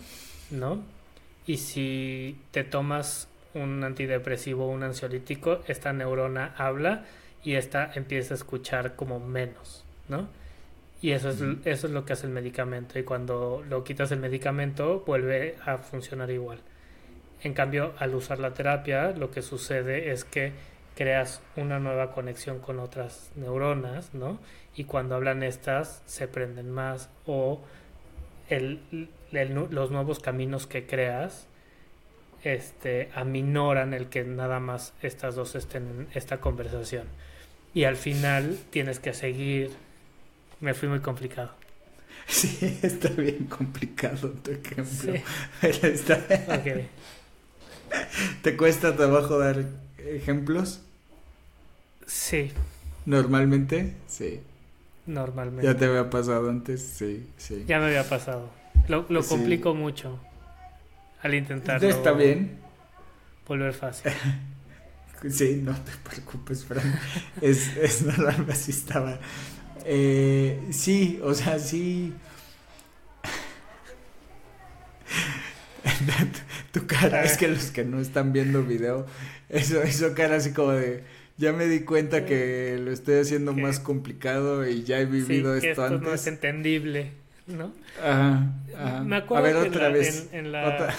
¿no? 0.50 0.82
Y 1.46 1.58
si 1.58 2.38
te 2.52 2.64
tomas 2.64 3.28
un 3.54 3.84
antidepresivo 3.84 4.66
o 4.66 4.70
un 4.70 4.84
ansiolítico, 4.84 5.62
esta 5.68 5.92
neurona 5.92 6.54
habla 6.58 7.06
y 7.44 7.56
esta 7.56 7.92
empieza 7.94 8.34
a 8.34 8.38
escuchar 8.38 8.96
como 8.96 9.20
menos, 9.20 9.84
¿no? 10.08 10.30
Y 11.02 11.12
eso 11.12 11.30
es, 11.30 11.42
eso 11.66 11.88
es 11.88 11.94
lo 11.94 12.06
que 12.06 12.14
hace 12.14 12.28
el 12.28 12.32
medicamento. 12.32 13.00
Y 13.00 13.04
cuando 13.04 13.64
lo 13.68 13.84
quitas 13.84 14.12
el 14.12 14.20
medicamento, 14.20 15.04
vuelve 15.06 15.56
a 15.66 15.78
funcionar 15.80 16.30
igual. 16.30 16.60
En 17.44 17.54
cambio, 17.54 17.94
al 17.98 18.14
usar 18.14 18.40
la 18.40 18.54
terapia, 18.54 19.12
lo 19.12 19.32
que 19.32 19.42
sucede 19.42 20.12
es 20.12 20.24
que 20.24 20.54
creas 20.96 21.42
una 21.56 21.80
nueva 21.80 22.12
conexión 22.12 22.60
con 22.60 22.80
otras 22.80 23.32
neuronas, 23.36 24.14
¿no? 24.14 24.40
Y 24.76 24.86
cuando 24.86 25.16
hablan 25.16 25.44
estas 25.44 26.02
se 26.06 26.28
prenden 26.28 26.72
más 26.72 27.10
o 27.26 27.62
el, 28.50 28.82
los 29.32 29.92
nuevos 29.92 30.20
caminos 30.20 30.68
que 30.68 30.86
creas 30.86 31.48
este, 32.44 33.10
aminoran 33.16 33.94
el 33.94 34.08
que 34.08 34.24
nada 34.24 34.60
más 34.60 34.94
estas 35.02 35.36
dos 35.36 35.56
estén 35.56 35.88
en 35.88 36.08
esta 36.14 36.40
conversación. 36.40 37.08
Y 37.74 37.86
al 37.86 37.96
final 37.96 38.58
tienes 38.70 39.00
que 39.00 39.14
seguir. 39.14 39.72
Me 40.60 40.74
fui 40.74 40.90
muy 40.90 41.00
complicado. 41.00 41.52
Sí, 42.28 42.80
está 42.84 43.10
bien 43.10 43.46
complicado 43.46 44.30
tu 44.30 44.52
ejemplo. 44.52 45.14
¿Te 48.44 48.58
cuesta 48.58 48.96
trabajo 48.96 49.40
dar 49.40 49.66
ejemplos? 50.08 50.82
Sí. 52.06 52.52
Normalmente, 53.06 53.96
sí. 54.08 54.40
normalmente. 55.06 55.66
Ya 55.66 55.78
te 55.78 55.86
había 55.86 56.10
pasado 56.10 56.50
antes, 56.50 56.82
sí, 56.82 57.28
sí. 57.38 57.66
Ya 57.68 57.80
me 57.80 57.86
había 57.86 58.08
pasado. 58.08 58.50
Lo, 58.88 59.06
lo 59.10 59.24
complico 59.24 59.74
mucho 59.74 60.20
al 61.22 61.36
intentarlo. 61.36 61.88
Está 61.88 62.12
bien. 62.12 62.60
Volver 63.48 63.74
fácil. 63.74 64.12
Sí, 65.30 65.62
no 65.64 65.76
te 65.76 65.92
preocupes, 66.10 66.66
Fran. 66.66 67.00
es, 67.42 67.78
es 67.78 68.02
normal, 68.02 68.44
así 68.50 68.72
estaba. 68.72 69.20
Eh, 69.86 70.60
sí, 70.72 71.20
o 71.24 71.36
sea, 71.36 71.60
sí. 71.60 72.12
tu 76.72 76.88
cara, 76.88 77.24
es 77.24 77.38
que 77.38 77.48
los 77.48 77.72
que 77.72 77.84
no 77.84 78.00
están 78.00 78.34
viendo 78.34 78.64
video, 78.64 79.06
eso, 79.50 79.82
eso 79.82 80.14
cara 80.14 80.38
así 80.38 80.54
como 80.54 80.72
de, 80.72 81.04
ya 81.38 81.54
me 81.54 81.66
di 81.66 81.82
cuenta 81.82 82.26
que 82.26 82.80
lo 82.80 82.92
estoy 82.92 83.20
haciendo 83.20 83.54
más 83.54 83.80
complicado 83.80 84.68
y 84.68 84.84
ya 84.84 85.00
he 85.00 85.06
vivido 85.06 85.56
esto, 85.56 85.70
esto 85.70 85.86
antes. 85.86 86.02
no 86.02 86.14
es 86.14 86.28
entendible, 86.28 87.12
¿no? 87.48 87.74
Ajá, 88.02 89.04
Me 89.04 89.18
acuerdo 89.18 89.60
A 89.60 89.62
ver, 89.62 89.68
otra 89.68 89.90
vez. 89.90 90.30
En, 90.34 90.52
la, 90.52 90.94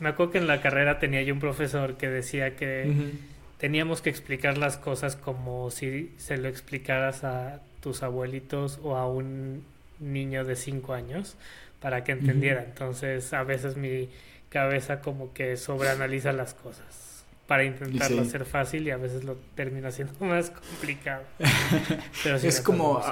me 0.00 0.08
acuerdo 0.08 0.32
que 0.32 0.38
en 0.38 0.46
la 0.46 0.60
carrera 0.60 0.98
tenía 0.98 1.22
yo 1.22 1.34
un 1.34 1.40
profesor 1.40 1.96
que 1.96 2.08
decía 2.08 2.56
que 2.56 3.12
teníamos 3.58 4.02
que 4.02 4.10
explicar 4.10 4.58
las 4.58 4.76
cosas 4.76 5.14
como 5.14 5.70
si 5.70 6.12
se 6.16 6.36
lo 6.36 6.48
explicaras 6.48 7.22
a 7.22 7.60
tus 7.80 8.02
abuelitos 8.02 8.80
o 8.82 8.96
a 8.96 9.06
un 9.06 9.64
niño 10.00 10.44
de 10.44 10.56
cinco 10.56 10.94
años 10.94 11.36
para 11.80 12.04
que 12.04 12.12
entendiera. 12.12 12.64
Entonces, 12.64 13.32
a 13.32 13.44
veces 13.44 13.76
mi 13.76 14.08
cabeza 14.52 15.00
como 15.00 15.32
que 15.32 15.56
sobreanaliza 15.56 16.32
las 16.32 16.52
cosas 16.52 17.24
para 17.46 17.64
intentarlo 17.64 18.20
hacer 18.20 18.44
fácil 18.44 18.86
y 18.86 18.90
a 18.90 18.98
veces 18.98 19.24
lo 19.24 19.36
termina 19.54 19.90
siendo 19.90 20.12
más 20.24 20.50
complicado. 20.50 21.24
Pero 22.22 22.36
es 22.36 22.60
como 22.60 23.02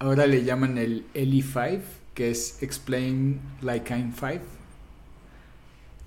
ahora 0.00 0.26
le 0.26 0.44
llaman 0.44 0.76
el 0.76 1.06
LE5, 1.14 1.80
que 2.14 2.30
es 2.30 2.62
Explain 2.62 3.40
Like 3.62 3.94
I'm 3.94 4.12
5. 4.12 4.40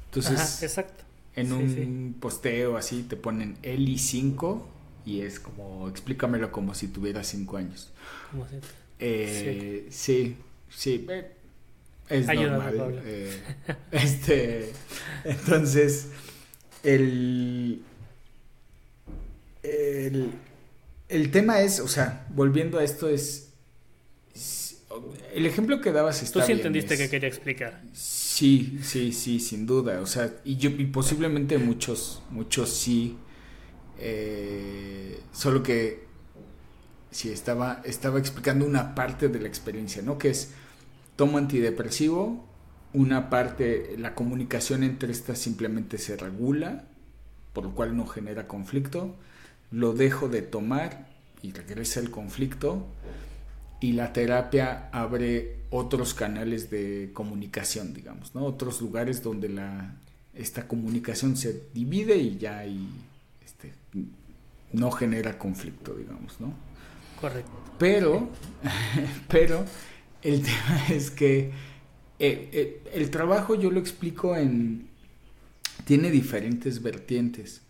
Entonces, 0.06 0.62
exacto. 0.62 1.04
en 1.36 1.54
un 1.54 2.16
posteo 2.20 2.78
así 2.78 3.04
te 3.04 3.16
ponen 3.16 3.58
LE5 3.62 4.62
y 5.06 5.22
es 5.22 5.40
como 5.40 5.88
explícamelo 5.88 6.52
como 6.52 6.74
si 6.74 6.90
tuviera 6.90 7.24
5 7.24 7.58
años. 7.58 7.94
Eh, 9.00 9.88
sí, 9.90 10.36
sí, 10.70 11.06
eh, 11.10 11.37
es 12.10 12.28
normal. 12.28 13.02
Eh, 13.06 13.42
este, 13.92 14.72
entonces, 15.24 16.08
el, 16.84 17.82
el, 19.64 20.32
el 21.10 21.32
tema 21.32 21.62
es, 21.62 21.80
o 21.80 21.88
sea, 21.88 22.26
volviendo 22.30 22.80
a 22.80 22.84
esto 22.84 23.10
es, 23.10 23.48
el 25.34 25.46
ejemplo 25.46 25.82
que 25.82 25.92
dabas 25.92 26.24
está 26.24 26.40
Tú 26.40 26.46
sí 26.46 26.54
entendiste 26.54 26.98
que 26.98 27.10
quería 27.10 27.30
explicar. 27.30 27.82
Sí, 27.94 28.80
sí, 28.82 29.12
sí, 29.12 29.40
sin 29.40 29.66
duda. 29.66 30.02
O 30.02 30.06
sea, 30.06 30.34
y 30.44 30.58
yo 30.58 30.70
y 30.70 30.86
posiblemente 30.86 31.58
muchos, 31.58 32.22
muchos 32.32 32.70
sí. 32.70 33.18
Eh, 34.00 35.20
solo 35.32 35.64
que 35.64 36.06
sí 37.12 37.30
estaba, 37.30 37.82
estaba 37.84 38.20
explicando 38.20 38.66
una 38.66 38.94
parte 38.96 39.28
de 39.28 39.40
la 39.40 39.48
experiencia, 39.48 40.02
¿no? 40.02 40.18
Que 40.18 40.30
es 40.30 40.52
tomo 41.18 41.38
antidepresivo, 41.38 42.46
una 42.94 43.30
parte, 43.30 43.96
la 43.98 44.16
comunicación 44.16 44.84
entre 44.84 45.12
estas 45.12 45.40
simplemente 45.40 45.98
se 45.98 46.16
regula, 46.16 46.86
por 47.52 47.66
lo 47.66 47.76
cual 47.76 47.98
no 47.98 48.08
genera 48.08 48.48
conflicto, 48.48 49.16
lo 49.72 49.92
dejo 49.94 50.30
de 50.30 50.42
tomar 50.42 51.10
y 51.42 51.52
regresa 51.52 52.00
el 52.00 52.12
conflicto, 52.12 52.88
y 53.80 53.92
la 53.92 54.14
terapia 54.14 54.90
abre 54.92 55.58
otros 55.70 56.14
canales 56.14 56.70
de 56.70 57.12
comunicación, 57.14 57.94
digamos, 57.94 58.34
¿no? 58.34 58.46
Otros 58.46 58.82
lugares 58.82 59.22
donde 59.22 59.50
la, 59.50 59.96
esta 60.34 60.68
comunicación 60.68 61.36
se 61.36 61.64
divide 61.74 62.16
y 62.16 62.38
ya 62.38 62.60
hay, 62.60 62.88
este, 63.46 63.74
no 64.72 64.92
genera 64.92 65.38
conflicto, 65.38 65.94
digamos, 65.94 66.40
¿no? 66.40 66.54
Correcto. 67.20 67.52
Pero, 67.78 68.30
pero 69.28 69.66
el 70.24 70.42
tema 70.44 70.88
es 70.90 71.12
que 71.12 71.52
eh, 72.20 72.50
eh, 72.52 72.84
el 72.94 73.10
trabajo 73.12 73.56
yo 73.56 73.72
lo 73.72 73.80
explico 73.80 74.36
en... 74.36 74.88
tiene 75.86 76.12
diferentes 76.12 76.82
vertientes, 76.82 77.62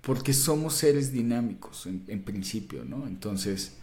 porque 0.00 0.32
somos 0.32 0.74
seres 0.74 1.12
dinámicos 1.12 1.86
en, 1.86 2.04
en 2.08 2.22
principio, 2.22 2.84
¿no? 2.84 3.06
Entonces, 3.06 3.74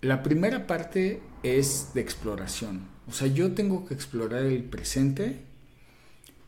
la 0.00 0.22
primera 0.22 0.66
parte 0.66 1.20
es 1.42 1.92
de 1.94 2.00
exploración. 2.00 2.82
O 3.08 3.12
sea, 3.12 3.28
yo 3.28 3.52
tengo 3.52 3.86
que 3.86 3.94
explorar 3.94 4.44
el 4.44 4.64
presente 4.64 5.40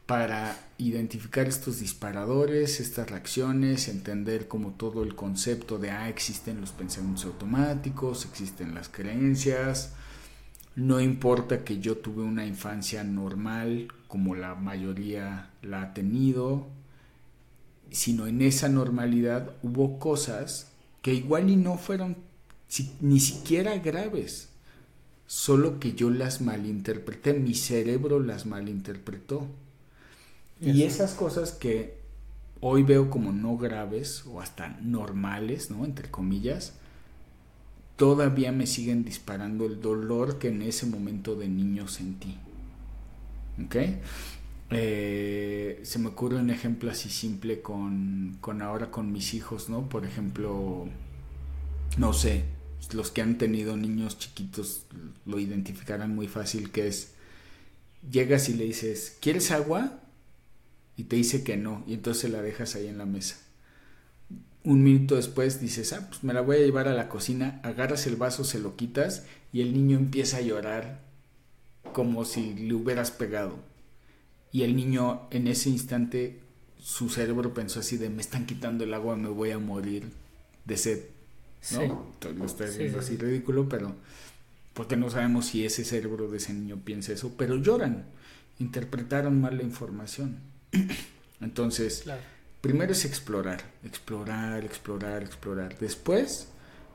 para 0.08 0.56
identificar 0.78 1.46
estos 1.46 1.80
disparadores, 1.80 2.80
estas 2.80 3.10
reacciones, 3.10 3.88
entender 3.88 4.48
como 4.48 4.70
todo 4.70 5.02
el 5.02 5.14
concepto 5.14 5.78
de, 5.78 5.90
ah, 5.90 6.08
existen 6.08 6.62
los 6.62 6.72
pensamientos 6.72 7.26
automáticos, 7.26 8.24
existen 8.24 8.74
las 8.74 8.88
creencias, 8.88 9.92
no 10.78 11.00
importa 11.00 11.64
que 11.64 11.80
yo 11.80 11.96
tuve 11.96 12.22
una 12.22 12.46
infancia 12.46 13.02
normal 13.02 13.88
como 14.06 14.36
la 14.36 14.54
mayoría 14.54 15.50
la 15.60 15.82
ha 15.82 15.92
tenido, 15.92 16.68
sino 17.90 18.28
en 18.28 18.42
esa 18.42 18.68
normalidad 18.68 19.56
hubo 19.64 19.98
cosas 19.98 20.70
que 21.02 21.12
igual 21.14 21.50
y 21.50 21.56
no 21.56 21.78
fueron 21.78 22.16
ni 23.00 23.18
siquiera 23.18 23.76
graves, 23.78 24.50
solo 25.26 25.80
que 25.80 25.94
yo 25.94 26.10
las 26.10 26.40
malinterpreté, 26.40 27.34
mi 27.34 27.54
cerebro 27.54 28.20
las 28.20 28.46
malinterpretó. 28.46 29.48
Y 30.60 30.84
esas 30.84 31.14
cosas 31.14 31.50
que 31.50 31.98
hoy 32.60 32.84
veo 32.84 33.10
como 33.10 33.32
no 33.32 33.56
graves 33.56 34.22
o 34.26 34.40
hasta 34.40 34.78
normales, 34.80 35.72
¿no? 35.72 35.84
Entre 35.84 36.08
comillas, 36.08 36.74
todavía 37.98 38.52
me 38.52 38.66
siguen 38.68 39.04
disparando 39.04 39.66
el 39.66 39.82
dolor 39.82 40.38
que 40.38 40.48
en 40.48 40.62
ese 40.62 40.86
momento 40.86 41.34
de 41.34 41.48
niño 41.48 41.88
sentí. 41.88 42.38
¿Ok? 43.62 43.76
Eh, 44.70 45.80
se 45.82 45.98
me 45.98 46.08
ocurre 46.08 46.36
un 46.36 46.50
ejemplo 46.50 46.92
así 46.92 47.10
simple 47.10 47.60
con, 47.60 48.38
con 48.40 48.62
ahora 48.62 48.92
con 48.92 49.10
mis 49.10 49.34
hijos, 49.34 49.68
¿no? 49.68 49.88
Por 49.88 50.04
ejemplo, 50.04 50.86
no 51.96 52.12
sé, 52.12 52.44
los 52.92 53.10
que 53.10 53.20
han 53.20 53.36
tenido 53.36 53.76
niños 53.76 54.16
chiquitos 54.16 54.84
lo 55.26 55.40
identificarán 55.40 56.14
muy 56.14 56.28
fácil, 56.28 56.70
que 56.70 56.86
es, 56.86 57.14
llegas 58.08 58.48
y 58.48 58.54
le 58.54 58.64
dices, 58.64 59.18
¿quieres 59.20 59.50
agua? 59.50 59.98
Y 60.96 61.04
te 61.04 61.16
dice 61.16 61.42
que 61.42 61.56
no, 61.56 61.82
y 61.88 61.94
entonces 61.94 62.30
la 62.30 62.42
dejas 62.42 62.76
ahí 62.76 62.86
en 62.86 62.98
la 62.98 63.06
mesa 63.06 63.47
un 64.64 64.82
minuto 64.82 65.16
después 65.16 65.60
dices, 65.60 65.92
ah, 65.92 66.06
pues 66.08 66.24
me 66.24 66.34
la 66.34 66.40
voy 66.40 66.56
a 66.56 66.60
llevar 66.60 66.88
a 66.88 66.94
la 66.94 67.08
cocina, 67.08 67.60
agarras 67.62 68.06
el 68.06 68.16
vaso, 68.16 68.44
se 68.44 68.58
lo 68.58 68.76
quitas 68.76 69.24
y 69.52 69.60
el 69.60 69.72
niño 69.72 69.96
empieza 69.96 70.38
a 70.38 70.42
llorar 70.42 71.00
como 71.92 72.24
si 72.24 72.54
le 72.54 72.74
hubieras 72.74 73.10
pegado. 73.10 73.58
Y 74.52 74.62
el 74.62 74.76
niño 74.76 75.28
en 75.30 75.46
ese 75.46 75.70
instante, 75.70 76.40
su 76.78 77.08
cerebro 77.08 77.54
pensó 77.54 77.80
así 77.80 77.96
de, 77.96 78.10
me 78.10 78.20
están 78.20 78.46
quitando 78.46 78.84
el 78.84 78.94
agua, 78.94 79.16
me 79.16 79.28
voy 79.28 79.50
a 79.50 79.58
morir 79.58 80.10
de 80.64 80.76
sed. 80.76 81.04
¿No? 81.72 82.06
Lo 82.36 82.44
estoy 82.44 82.76
viendo 82.76 83.00
así 83.00 83.16
ridículo, 83.16 83.68
pero 83.68 83.94
porque 84.74 84.96
no 84.96 85.10
sabemos 85.10 85.46
si 85.46 85.64
ese 85.64 85.84
cerebro 85.84 86.30
de 86.30 86.36
ese 86.36 86.52
niño 86.52 86.80
piensa 86.84 87.12
eso, 87.12 87.34
pero 87.36 87.56
lloran, 87.56 88.04
interpretaron 88.60 89.40
mal 89.40 89.56
la 89.56 89.64
información. 89.64 90.38
Entonces, 91.40 92.04
primero 92.60 92.92
es 92.92 93.04
explorar, 93.04 93.62
explorar, 93.84 94.64
explorar, 94.64 95.22
explorar. 95.22 95.78
Después 95.78 96.48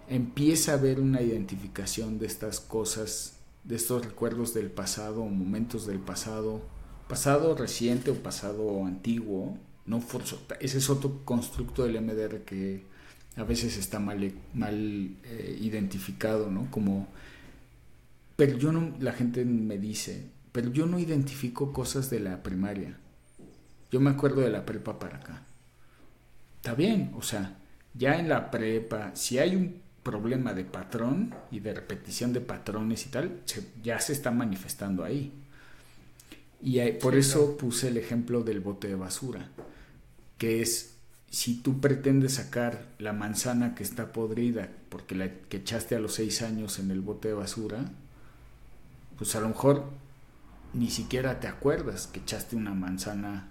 empieza 0.09 0.73
a 0.73 0.75
haber 0.75 0.99
una 0.99 1.21
identificación 1.21 2.19
de 2.19 2.27
estas 2.27 2.59
cosas, 2.59 3.37
de 3.63 3.75
estos 3.75 4.05
recuerdos 4.05 4.53
del 4.53 4.69
pasado, 4.71 5.25
momentos 5.25 5.87
del 5.87 5.99
pasado, 5.99 6.61
pasado 7.07 7.55
reciente 7.55 8.11
o 8.11 8.15
pasado 8.15 8.85
antiguo. 8.85 9.57
No 9.85 10.01
ese 10.59 10.77
es 10.77 10.89
otro 10.89 11.21
constructo 11.25 11.83
del 11.83 12.01
MDR 12.01 12.41
que 12.41 12.83
a 13.35 13.43
veces 13.43 13.77
está 13.77 13.99
mal, 13.99 14.31
mal 14.53 15.17
eh, 15.23 15.57
identificado, 15.61 16.49
¿no? 16.49 16.69
Como, 16.71 17.07
pero 18.35 18.57
yo 18.57 18.71
no, 18.71 18.95
la 18.99 19.13
gente 19.13 19.43
me 19.43 19.77
dice, 19.77 20.29
pero 20.51 20.71
yo 20.71 20.85
no 20.85 20.99
identifico 20.99 21.73
cosas 21.73 22.09
de 22.09 22.19
la 22.19 22.43
primaria. 22.43 22.97
Yo 23.91 23.99
me 23.99 24.09
acuerdo 24.09 24.41
de 24.41 24.49
la 24.49 24.65
prepa 24.65 24.99
para 24.99 25.17
acá 25.17 25.43
está 26.63 26.75
bien, 26.75 27.11
o 27.17 27.21
sea, 27.21 27.57
ya 27.93 28.17
en 28.17 28.29
la 28.29 28.49
prepa, 28.49 29.11
si 29.15 29.37
hay 29.37 29.53
un 29.53 29.81
problema 30.01 30.53
de 30.53 30.63
patrón 30.63 31.35
y 31.51 31.59
de 31.59 31.73
repetición 31.73 32.31
de 32.31 32.39
patrones 32.39 33.05
y 33.05 33.09
tal, 33.09 33.41
ya 33.83 33.99
se 33.99 34.13
está 34.13 34.31
manifestando 34.31 35.03
ahí. 35.03 35.33
Y 36.61 36.79
por 37.01 37.15
eso 37.15 37.57
puse 37.57 37.89
el 37.89 37.97
ejemplo 37.97 38.43
del 38.43 38.61
bote 38.61 38.87
de 38.87 38.95
basura, 38.95 39.49
que 40.37 40.61
es, 40.61 40.95
si 41.29 41.61
tú 41.61 41.81
pretendes 41.81 42.35
sacar 42.35 42.85
la 42.97 43.11
manzana 43.11 43.75
que 43.75 43.83
está 43.83 44.13
podrida 44.13 44.69
porque 44.87 45.15
la 45.15 45.29
que 45.49 45.57
echaste 45.57 45.97
a 45.97 45.99
los 45.99 46.13
seis 46.13 46.41
años 46.41 46.79
en 46.79 46.91
el 46.91 47.01
bote 47.01 47.27
de 47.27 47.33
basura, 47.33 47.91
pues 49.17 49.35
a 49.35 49.41
lo 49.41 49.49
mejor 49.49 49.83
ni 50.71 50.89
siquiera 50.89 51.41
te 51.41 51.47
acuerdas 51.47 52.07
que 52.07 52.21
echaste 52.21 52.55
una 52.55 52.73
manzana 52.73 53.49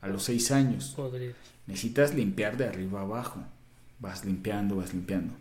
a 0.00 0.08
los 0.08 0.22
seis 0.22 0.50
años. 0.50 0.94
Necesitas 1.66 2.14
limpiar 2.14 2.56
de 2.56 2.66
arriba 2.66 3.00
abajo. 3.00 3.40
Vas 3.98 4.24
limpiando, 4.24 4.76
vas 4.76 4.92
limpiando. 4.92 5.34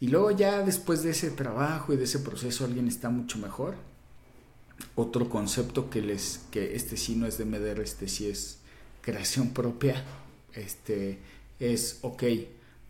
Y 0.00 0.08
luego 0.08 0.30
ya 0.32 0.62
después 0.62 1.02
de 1.02 1.10
ese 1.10 1.30
trabajo 1.30 1.92
y 1.92 1.96
de 1.96 2.04
ese 2.04 2.18
proceso 2.18 2.64
alguien 2.64 2.88
está 2.88 3.08
mucho 3.08 3.38
mejor. 3.38 3.76
Otro 4.94 5.28
concepto 5.28 5.90
que 5.90 6.02
les, 6.02 6.40
que 6.50 6.74
este 6.74 6.96
sí 6.96 7.14
no 7.14 7.26
es 7.26 7.38
de 7.38 7.44
Meder, 7.44 7.80
este 7.80 8.08
sí 8.08 8.28
es 8.28 8.58
creación 9.00 9.50
propia, 9.50 10.02
este 10.54 11.18
es, 11.60 11.98
ok, 12.02 12.24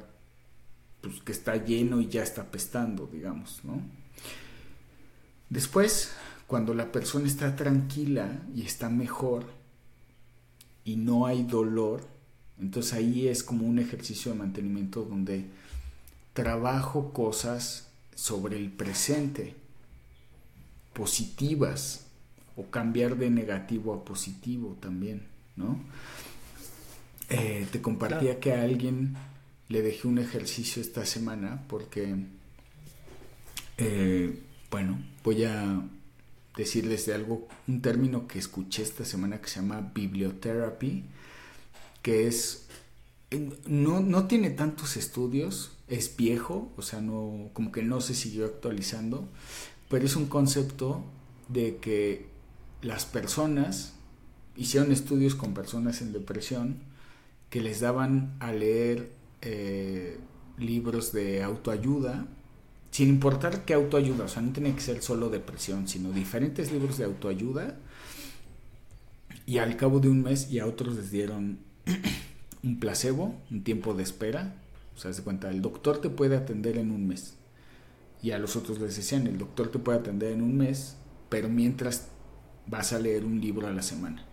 pues, 1.00 1.20
que 1.22 1.32
está 1.32 1.56
lleno 1.56 2.00
y 2.00 2.06
ya 2.06 2.22
está 2.22 2.52
pestando, 2.52 3.09
digamos, 3.12 3.64
¿no? 3.64 3.82
Después, 5.50 6.12
cuando 6.46 6.72
la 6.72 6.92
persona 6.92 7.26
está 7.26 7.56
tranquila 7.56 8.42
y 8.54 8.62
está 8.62 8.90
mejor 8.90 9.44
y 10.84 10.94
no 10.94 11.26
hay 11.26 11.42
dolor, 11.42 12.06
entonces 12.61 12.92
ahí 12.92 13.26
es 13.26 13.42
como 13.42 13.66
un 13.66 13.80
ejercicio 13.80 14.30
de 14.30 14.38
mantenimiento 14.38 15.02
donde 15.02 15.50
trabajo 16.34 17.12
cosas 17.12 17.88
sobre 18.14 18.56
el 18.56 18.70
presente, 18.70 19.56
positivas, 20.92 22.06
o 22.54 22.70
cambiar 22.70 23.16
de 23.16 23.30
negativo 23.30 23.94
a 23.94 24.04
positivo 24.04 24.76
también, 24.80 25.26
¿no? 25.56 25.80
Eh, 27.30 27.66
te 27.70 27.82
compartía 27.82 28.40
que 28.40 28.52
a 28.52 28.62
alguien 28.62 29.14
le 29.68 29.82
dejé 29.82 30.08
un 30.08 30.18
ejercicio 30.18 30.80
esta 30.80 31.04
semana 31.04 31.64
porque, 31.68 32.16
eh, 33.76 34.40
bueno, 34.70 34.98
voy 35.22 35.44
a 35.44 35.82
decirles 36.56 37.04
de 37.06 37.14
algo, 37.14 37.46
un 37.66 37.82
término 37.82 38.26
que 38.26 38.38
escuché 38.38 38.82
esta 38.82 39.04
semana 39.04 39.40
que 39.40 39.48
se 39.48 39.60
llama 39.60 39.92
bibliotherapy, 39.94 41.04
que 42.02 42.26
es, 42.26 42.66
no, 43.66 44.00
no 44.00 44.26
tiene 44.26 44.50
tantos 44.50 44.96
estudios, 44.96 45.72
es 45.86 46.16
viejo, 46.16 46.72
o 46.76 46.82
sea, 46.82 47.00
no, 47.00 47.50
como 47.52 47.72
que 47.72 47.82
no 47.82 48.00
se 48.00 48.14
siguió 48.14 48.46
actualizando, 48.46 49.28
pero 49.90 50.06
es 50.06 50.16
un 50.16 50.26
concepto 50.26 51.04
de 51.48 51.76
que 51.76 52.26
las 52.80 53.04
personas 53.04 53.92
hicieron 54.56 54.92
estudios 54.92 55.34
con 55.34 55.54
personas 55.54 56.00
en 56.00 56.12
depresión 56.12 56.88
que 57.51 57.61
les 57.61 57.80
daban 57.80 58.36
a 58.40 58.53
leer 58.53 59.11
eh, 59.42 60.18
libros 60.59 61.12
de 61.12 61.42
autoayuda, 61.42 62.26
sin 62.90 63.09
importar 63.09 63.64
qué 63.64 63.74
autoayuda, 63.74 64.24
o 64.24 64.28
sea, 64.28 64.42
no 64.42 64.53
tiene 64.53 64.74
que 64.74 64.80
ser 64.80 65.03
solo 65.03 65.30
depresión, 65.30 65.88
sino 65.88 66.11
diferentes 66.11 66.72
libros 66.72 66.99
de 66.99 67.05
autoayuda, 67.05 67.76
y 69.49 69.59
al 69.59 69.76
cabo 69.76 69.99
de 69.99 70.11
un 70.11 70.22
mes 70.22 70.51
y 70.51 70.59
a 70.59 70.66
otros 70.66 70.94
les 70.94 71.11
dieron 71.11 71.59
un 72.62 72.78
placebo, 72.78 73.34
un 73.51 73.64
tiempo 73.64 73.94
de 73.94 74.03
espera. 74.03 74.55
O 74.94 74.99
sea, 74.99 75.11
se 75.14 75.22
cuenta, 75.22 75.49
el 75.49 75.62
doctor 75.62 76.03
te 76.03 76.11
puede 76.11 76.36
atender 76.36 76.76
en 76.76 76.90
un 76.90 77.09
mes. 77.09 77.38
Y 78.22 78.32
a 78.32 78.38
los 78.38 78.57
otros 78.57 78.78
les 78.78 78.94
decían, 78.94 79.26
el 79.26 79.38
doctor 79.38 79.70
te 79.70 79.78
puede 79.78 80.01
atender 80.01 80.32
en 80.32 80.42
un 80.42 80.59
mes, 80.59 80.96
pero 81.30 81.49
mientras 81.49 82.09
vas 82.66 82.92
a 82.92 82.99
leer 82.99 83.24
un 83.24 83.40
libro 83.40 83.66
a 83.66 83.72
la 83.72 83.80
semana. 83.80 84.27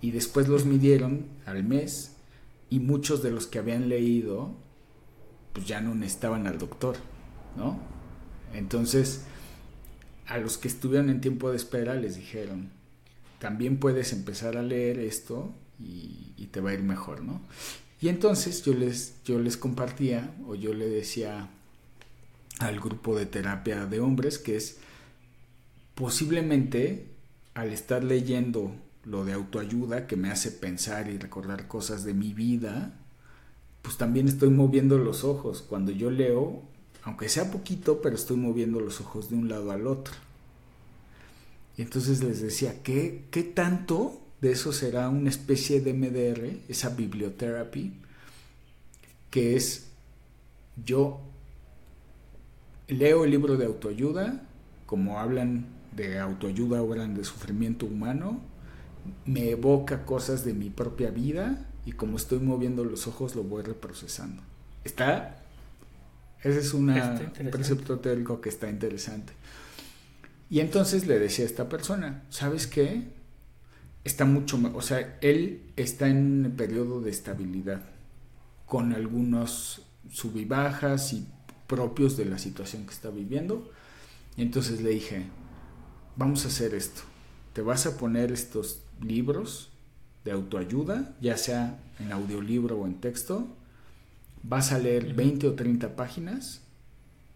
Y 0.00 0.12
después 0.12 0.48
los 0.48 0.64
midieron 0.64 1.26
al 1.46 1.64
mes 1.64 2.16
y 2.70 2.80
muchos 2.80 3.22
de 3.22 3.30
los 3.30 3.46
que 3.46 3.58
habían 3.58 3.88
leído, 3.88 4.54
pues 5.52 5.66
ya 5.66 5.80
no 5.80 5.94
necesitaban 5.94 6.46
al 6.46 6.58
doctor, 6.58 6.96
¿no? 7.56 7.80
Entonces, 8.54 9.24
a 10.26 10.38
los 10.38 10.58
que 10.58 10.68
estuvieron 10.68 11.10
en 11.10 11.20
tiempo 11.20 11.50
de 11.50 11.56
espera 11.56 11.94
les 11.94 12.16
dijeron, 12.16 12.70
también 13.38 13.78
puedes 13.78 14.12
empezar 14.12 14.56
a 14.56 14.62
leer 14.62 14.98
esto 14.98 15.54
y, 15.78 16.48
te 16.50 16.60
va 16.62 16.70
a 16.70 16.74
ir 16.74 16.82
mejor, 16.82 17.22
¿no? 17.22 17.42
Y 18.00 18.08
entonces 18.08 18.64
yo 18.64 18.72
les, 18.72 19.22
yo 19.24 19.38
les 19.38 19.58
compartía 19.58 20.34
o 20.46 20.54
yo 20.54 20.72
le 20.72 20.88
decía 20.88 21.50
al 22.58 22.80
grupo 22.80 23.16
de 23.16 23.26
terapia 23.26 23.84
de 23.84 24.00
hombres 24.00 24.38
que 24.38 24.56
es 24.56 24.78
posiblemente 25.94 27.06
al 27.52 27.70
estar 27.70 28.02
leyendo 28.02 28.74
lo 29.04 29.24
de 29.24 29.32
autoayuda 29.32 30.06
que 30.06 30.16
me 30.16 30.30
hace 30.30 30.50
pensar 30.50 31.08
y 31.08 31.18
recordar 31.18 31.68
cosas 31.68 32.04
de 32.04 32.14
mi 32.14 32.34
vida, 32.34 32.98
pues 33.82 33.96
también 33.96 34.28
estoy 34.28 34.50
moviendo 34.50 34.98
los 34.98 35.24
ojos. 35.24 35.62
Cuando 35.62 35.92
yo 35.92 36.10
leo, 36.10 36.62
aunque 37.02 37.28
sea 37.28 37.50
poquito, 37.50 38.02
pero 38.02 38.14
estoy 38.14 38.36
moviendo 38.36 38.80
los 38.80 39.00
ojos 39.00 39.30
de 39.30 39.36
un 39.36 39.48
lado 39.48 39.70
al 39.70 39.86
otro. 39.86 40.14
Y 41.76 41.82
entonces 41.82 42.22
les 42.22 42.42
decía, 42.42 42.82
¿qué, 42.82 43.26
qué 43.30 43.44
tanto 43.44 44.20
de 44.40 44.52
eso 44.52 44.72
será 44.72 45.08
una 45.08 45.30
especie 45.30 45.80
de 45.80 45.94
MDR, 45.94 46.58
esa 46.68 46.90
bibliotherapy, 46.90 47.92
que 49.30 49.56
es 49.56 49.88
yo 50.84 51.20
leo 52.86 53.24
el 53.24 53.30
libro 53.30 53.56
de 53.56 53.66
autoayuda, 53.66 54.42
como 54.86 55.18
hablan 55.18 55.66
de 55.94 56.18
autoayuda, 56.18 56.78
hablan 56.78 57.14
de 57.14 57.24
sufrimiento 57.24 57.86
humano, 57.86 58.40
me 59.24 59.50
evoca 59.50 60.04
cosas 60.04 60.44
de 60.44 60.54
mi 60.54 60.70
propia 60.70 61.10
vida 61.10 61.66
y 61.84 61.92
como 61.92 62.16
estoy 62.16 62.38
moviendo 62.38 62.84
los 62.84 63.06
ojos 63.06 63.34
lo 63.34 63.42
voy 63.42 63.62
reprocesando. 63.62 64.42
Está, 64.84 65.42
ese 66.42 66.58
es 66.60 66.74
un 66.74 66.92
precepto 67.50 67.98
teórico 67.98 68.40
que 68.40 68.48
está 68.48 68.68
interesante. 68.68 69.32
Y 70.50 70.60
entonces 70.60 71.06
le 71.06 71.18
decía 71.18 71.44
a 71.44 71.48
esta 71.48 71.68
persona, 71.68 72.24
¿sabes 72.30 72.66
qué? 72.66 73.18
está 74.08 74.24
mucho 74.24 74.58
o 74.74 74.82
sea, 74.82 75.18
él 75.20 75.62
está 75.76 76.08
en 76.08 76.46
un 76.46 76.52
periodo 76.56 77.00
de 77.00 77.10
estabilidad, 77.10 77.82
con 78.66 78.92
algunos 78.92 79.82
sub 80.10 80.36
y 80.36 80.44
bajas 80.44 81.12
y 81.12 81.26
propios 81.66 82.16
de 82.16 82.24
la 82.24 82.38
situación 82.38 82.86
que 82.86 82.94
está 82.94 83.10
viviendo. 83.10 83.70
Y 84.36 84.42
entonces 84.42 84.80
le 84.80 84.90
dije, 84.90 85.26
vamos 86.16 86.44
a 86.44 86.48
hacer 86.48 86.74
esto, 86.74 87.02
te 87.58 87.62
vas 87.62 87.86
a 87.86 87.96
poner 87.96 88.30
estos 88.30 88.84
libros 89.02 89.70
de 90.24 90.30
autoayuda, 90.30 91.16
ya 91.20 91.36
sea 91.36 91.76
en 91.98 92.12
audiolibro 92.12 92.78
o 92.78 92.86
en 92.86 93.00
texto, 93.00 93.48
vas 94.44 94.70
a 94.70 94.78
leer 94.78 95.12
20 95.12 95.48
o 95.48 95.54
30 95.54 95.96
páginas 95.96 96.60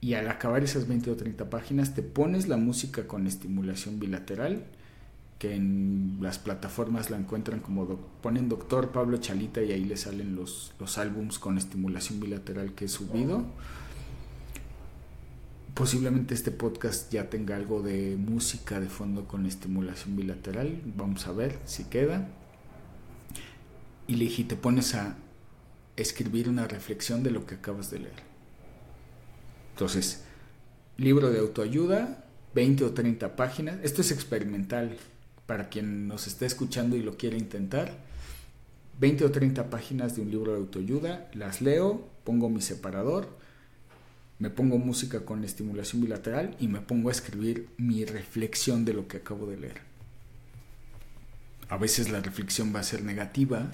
y 0.01 0.15
al 0.15 0.29
acabar 0.29 0.63
esas 0.63 0.87
20 0.87 1.11
o 1.11 1.17
30 1.17 1.51
páginas 1.51 1.97
te 1.97 2.03
pones 2.03 2.47
la 2.47 2.57
música 2.57 3.09
con 3.09 3.27
estimulación 3.27 3.99
bilateral 3.99 4.63
que 5.41 5.57
en 5.57 6.19
las 6.21 6.39
plataformas 6.39 7.11
la 7.11 7.17
encuentran 7.17 7.59
como 7.59 7.89
ponen 8.23 8.49
doctor 8.49 8.93
Pablo 8.93 9.17
Chalita 9.17 9.61
y 9.61 9.73
ahí 9.73 9.85
le 9.85 9.97
salen 9.97 10.37
los, 10.37 10.73
los 10.79 10.99
álbums 10.99 11.41
con 11.41 11.59
estimulación 11.59 12.21
bilateral 12.21 12.77
que 12.77 12.85
he 12.85 12.89
subido. 12.89 13.43
Posiblemente 15.75 16.35
este 16.35 16.51
podcast 16.51 17.11
ya 17.11 17.31
tenga 17.31 17.57
algo 17.57 17.81
de 17.81 18.17
música 18.19 18.79
de 18.79 18.89
fondo 18.89 19.27
con 19.27 19.47
estimulación 19.47 20.17
bilateral. 20.17 20.83
Vamos 20.85 21.27
a 21.27 21.33
ver 21.33 21.59
si 21.65 21.85
queda. 21.85 22.29
Y 24.07 24.17
le 24.17 24.25
dije, 24.25 24.45
te 24.45 24.57
pones 24.57 24.95
a 24.95 25.17
escribir 25.97 26.51
una 26.51 26.69
reflexión 26.69 27.23
de 27.23 27.31
lo 27.31 27.47
que 27.47 27.55
acabas 27.55 27.91
de 27.91 28.01
leer. 28.01 28.23
Entonces, 29.73 30.25
libro 30.99 31.31
de 31.31 31.39
autoayuda, 31.39 32.27
20 32.55 32.85
o 32.85 32.93
30 32.93 33.35
páginas. 33.35 33.79
Esto 33.83 34.03
es 34.03 34.11
experimental 34.11 34.99
para 35.47 35.71
quien 35.71 36.07
nos 36.07 36.27
esté 36.27 36.45
escuchando 36.45 36.97
y 36.97 37.03
lo 37.03 37.17
quiere 37.17 37.39
intentar, 37.39 37.97
20 39.01 39.25
o 39.25 39.31
30 39.31 39.71
páginas 39.71 40.17
de 40.17 40.23
un 40.23 40.31
libro 40.31 40.53
de 40.53 40.59
autoayuda, 40.59 41.31
las 41.33 41.61
leo, 41.61 42.09
pongo 42.25 42.49
mi 42.49 42.61
separador, 42.61 43.29
me 44.39 44.51
pongo 44.51 44.79
música 44.79 45.25
con 45.25 45.45
estimulación 45.45 46.03
bilateral 46.03 46.57
y 46.59 46.69
me 46.69 46.81
pongo 46.81 47.09
a 47.09 47.13
escribir 47.13 47.69
mi 47.77 48.05
reflexión 48.05 48.85
de 48.85 48.95
lo 48.95 49.07
que 49.07 49.19
acabo 49.19 49.47
de 49.47 49.57
leer. 49.57 49.81
A 51.69 51.77
veces 51.77 52.11
la 52.11 52.21
reflexión 52.21 52.75
va 52.75 52.81
a 52.81 52.85
ser 52.85 53.03
negativa, 53.03 53.71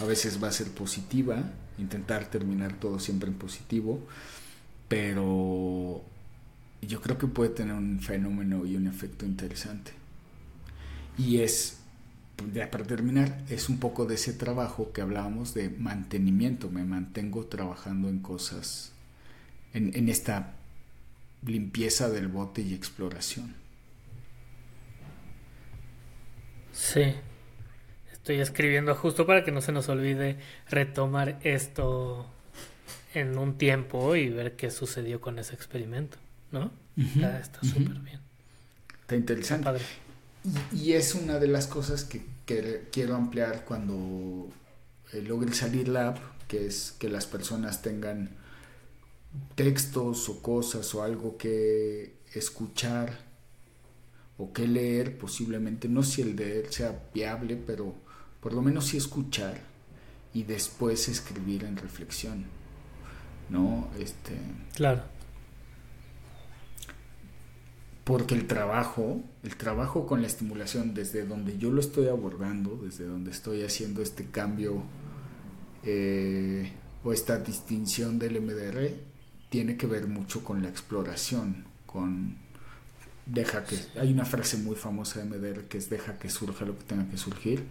a 0.00 0.04
veces 0.04 0.42
va 0.42 0.48
a 0.48 0.52
ser 0.52 0.68
positiva, 0.68 1.50
intentar 1.78 2.30
terminar 2.30 2.74
todo 2.78 2.98
siempre 2.98 3.30
en 3.30 3.36
positivo, 3.36 4.06
pero 4.88 6.04
yo 6.82 7.00
creo 7.00 7.18
que 7.18 7.26
puede 7.26 7.50
tener 7.50 7.74
un 7.74 8.00
fenómeno 8.00 8.66
y 8.66 8.76
un 8.76 8.86
efecto 8.86 9.24
interesante. 9.24 9.92
Y 11.16 11.38
es, 11.38 11.78
ya 12.54 12.70
para 12.70 12.84
terminar, 12.84 13.44
es 13.48 13.68
un 13.68 13.78
poco 13.78 14.04
de 14.04 14.14
ese 14.14 14.32
trabajo 14.32 14.92
que 14.92 15.00
hablábamos 15.00 15.54
de 15.54 15.70
mantenimiento, 15.70 16.70
me 16.70 16.84
mantengo 16.84 17.46
trabajando 17.46 18.08
en 18.08 18.20
cosas, 18.20 18.92
en, 19.74 19.96
en 19.96 20.08
esta 20.08 20.54
limpieza 21.44 22.08
del 22.08 22.28
bote 22.28 22.62
y 22.62 22.74
exploración. 22.74 23.54
Sí, 26.72 27.14
estoy 28.12 28.40
escribiendo 28.40 28.94
justo 28.94 29.26
para 29.26 29.44
que 29.44 29.50
no 29.50 29.60
se 29.60 29.72
nos 29.72 29.88
olvide 29.88 30.38
retomar 30.68 31.38
esto 31.42 32.30
en 33.14 33.36
un 33.38 33.58
tiempo 33.58 34.14
y 34.16 34.28
ver 34.28 34.56
qué 34.56 34.70
sucedió 34.70 35.20
con 35.20 35.38
ese 35.38 35.54
experimento, 35.54 36.18
¿no? 36.52 36.70
está 36.96 37.60
súper 37.62 37.98
bien. 38.00 38.20
Está 39.00 39.16
interesante. 39.16 39.70
Y, 40.72 40.92
es 40.92 41.14
una 41.14 41.38
de 41.38 41.48
las 41.48 41.66
cosas 41.66 42.04
que, 42.04 42.24
quiero 42.44 43.14
ampliar 43.14 43.64
cuando 43.64 44.48
eh, 45.12 45.22
logre 45.22 45.52
salir 45.52 45.88
la 45.88 46.08
app, 46.08 46.18
que 46.46 46.66
es 46.66 46.94
que 46.98 47.08
las 47.10 47.26
personas 47.26 47.82
tengan 47.82 48.30
textos 49.54 50.28
o 50.28 50.42
cosas 50.42 50.94
o 50.94 51.02
algo 51.02 51.36
que 51.36 52.18
escuchar 52.32 53.28
o 54.38 54.52
que 54.52 54.68
leer, 54.68 55.18
posiblemente, 55.18 55.88
no 55.88 56.02
si 56.02 56.22
el 56.22 56.36
leer 56.36 56.72
sea 56.72 57.08
viable, 57.12 57.56
pero 57.56 57.92
por 58.40 58.52
lo 58.52 58.62
menos 58.62 58.86
sí 58.86 58.96
escuchar 58.96 59.60
y 60.32 60.44
después 60.44 61.08
escribir 61.08 61.64
en 61.64 61.76
reflexión, 61.76 62.44
¿no? 63.50 63.88
Este, 63.98 64.38
claro. 64.74 65.02
Porque 68.04 68.34
el 68.34 68.46
trabajo, 68.46 69.20
el 69.42 69.56
trabajo 69.56 70.06
con 70.06 70.22
la 70.22 70.28
estimulación, 70.28 70.94
desde 70.94 71.26
donde 71.26 71.58
yo 71.58 71.70
lo 71.72 71.80
estoy 71.80 72.06
abordando, 72.06 72.78
desde 72.82 73.04
donde 73.04 73.32
estoy 73.32 73.64
haciendo 73.64 74.02
este 74.02 74.26
cambio 74.26 74.82
eh, 75.82 76.72
o 77.02 77.12
esta 77.12 77.38
distinción 77.38 78.20
del 78.20 78.40
MDR, 78.40 79.07
tiene 79.48 79.76
que 79.76 79.86
ver 79.86 80.06
mucho 80.06 80.44
con 80.44 80.62
la 80.62 80.68
exploración, 80.68 81.64
con 81.86 82.36
deja 83.26 83.64
que, 83.64 83.76
hay 83.98 84.12
una 84.12 84.24
frase 84.24 84.56
muy 84.56 84.74
famosa 84.74 85.20
de 85.20 85.26
MDR 85.26 85.64
que 85.64 85.78
es 85.78 85.90
deja 85.90 86.18
que 86.18 86.30
surja 86.30 86.64
lo 86.64 86.78
que 86.78 86.84
tenga 86.84 87.10
que 87.10 87.18
surgir 87.18 87.64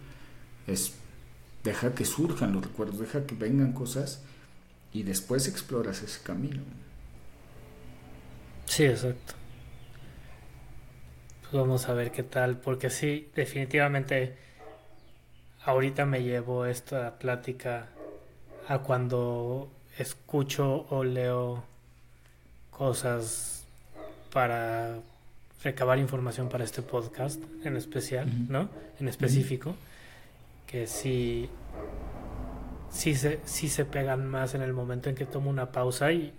es 0.68 0.94
deja 1.64 1.94
que 1.94 2.04
surjan 2.04 2.52
los 2.52 2.64
recuerdos, 2.64 3.00
deja 3.00 3.26
que 3.26 3.34
vengan 3.34 3.72
cosas 3.72 4.22
y 4.92 5.02
después 5.02 5.48
exploras 5.48 6.02
ese 6.02 6.22
camino. 6.22 6.62
Sí, 8.66 8.84
exacto. 8.84 9.34
Pues 11.42 11.52
vamos 11.52 11.88
a 11.88 11.94
ver 11.94 12.12
qué 12.12 12.22
tal, 12.22 12.58
porque 12.58 12.90
sí, 12.90 13.30
definitivamente 13.34 14.36
ahorita 15.64 16.04
me 16.06 16.22
llevo 16.22 16.66
esta 16.66 17.18
plática 17.18 17.88
a 18.68 18.78
cuando 18.80 19.70
escucho 19.98 20.86
o 20.90 21.04
leo 21.04 21.64
cosas 22.78 23.64
para 24.32 25.00
recabar 25.64 25.98
información 25.98 26.48
para 26.48 26.62
este 26.62 26.80
podcast 26.80 27.42
en 27.64 27.76
especial, 27.76 28.30
¿no? 28.48 28.68
En 29.00 29.08
específico 29.08 29.74
que 30.68 30.86
sí, 30.86 31.48
sí, 32.90 33.16
se, 33.16 33.40
sí 33.44 33.68
se 33.68 33.84
pegan 33.84 34.28
más 34.28 34.54
en 34.54 34.62
el 34.62 34.72
momento 34.72 35.08
en 35.08 35.16
que 35.16 35.26
tomo 35.26 35.50
una 35.50 35.72
pausa 35.72 36.12
y 36.12 36.32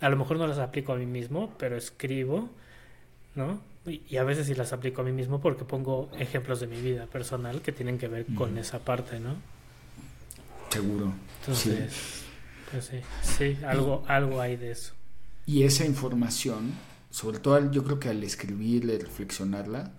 a 0.00 0.08
lo 0.10 0.16
mejor 0.16 0.36
no 0.36 0.46
las 0.46 0.58
aplico 0.58 0.92
a 0.92 0.96
mí 0.96 1.06
mismo, 1.06 1.54
pero 1.58 1.76
escribo, 1.76 2.50
¿no? 3.34 3.60
Y, 3.86 4.16
a 4.16 4.24
veces 4.24 4.46
sí 4.46 4.54
las 4.54 4.72
aplico 4.72 5.00
a 5.00 5.04
mí 5.04 5.12
mismo 5.12 5.40
porque 5.40 5.64
pongo 5.64 6.10
ejemplos 6.18 6.60
de 6.60 6.66
mi 6.66 6.80
vida 6.80 7.06
personal 7.06 7.62
que 7.62 7.72
tienen 7.72 7.98
que 7.98 8.08
ver 8.08 8.26
con 8.36 8.58
esa 8.58 8.80
parte, 8.80 9.18
¿no? 9.20 9.36
Seguro. 10.68 11.12
Entonces, 11.40 12.24
pues 12.70 12.84
sí, 12.84 13.00
sí, 13.22 13.58
algo, 13.64 14.04
algo 14.06 14.40
hay 14.40 14.56
de 14.56 14.72
eso. 14.72 14.94
Y 15.46 15.64
esa 15.64 15.84
información, 15.84 16.72
sobre 17.10 17.38
todo 17.38 17.70
yo 17.70 17.84
creo 17.84 17.98
que 17.98 18.08
al 18.08 18.22
escribirla 18.22 18.94
y 18.94 18.98
reflexionarla, 18.98 19.92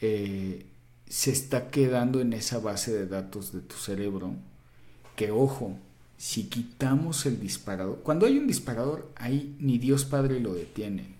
eh, 0.00 0.66
se 1.08 1.32
está 1.32 1.70
quedando 1.70 2.20
en 2.20 2.32
esa 2.32 2.58
base 2.58 2.92
de 2.92 3.06
datos 3.06 3.52
de 3.52 3.60
tu 3.60 3.76
cerebro 3.76 4.34
que 5.16 5.30
ojo, 5.32 5.76
si 6.16 6.44
quitamos 6.44 7.26
el 7.26 7.40
disparador, 7.40 8.00
cuando 8.02 8.26
hay 8.26 8.38
un 8.38 8.46
disparador, 8.46 9.10
ahí 9.16 9.56
ni 9.58 9.78
Dios 9.78 10.04
Padre 10.04 10.38
lo 10.38 10.54
detiene, 10.54 11.14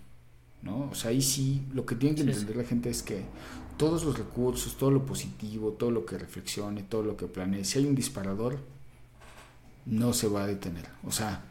¿no? 0.61 0.89
O 0.91 0.95
sea, 0.95 1.11
ahí 1.11 1.21
sí, 1.21 1.63
lo 1.73 1.85
que 1.85 1.95
tiene 1.95 2.15
que 2.15 2.21
entender 2.21 2.55
la 2.55 2.63
gente 2.63 2.89
es 2.89 3.03
que 3.03 3.21
todos 3.77 4.03
los 4.05 4.17
recursos, 4.17 4.77
todo 4.77 4.91
lo 4.91 5.05
positivo, 5.05 5.71
todo 5.71 5.91
lo 5.91 6.05
que 6.05 6.17
reflexione, 6.17 6.83
todo 6.83 7.03
lo 7.03 7.17
que 7.17 7.27
planee, 7.27 7.65
si 7.65 7.79
hay 7.79 7.85
un 7.85 7.95
disparador, 7.95 8.59
no 9.85 10.13
se 10.13 10.27
va 10.27 10.43
a 10.43 10.47
detener. 10.47 10.87
O 11.03 11.11
sea, 11.11 11.43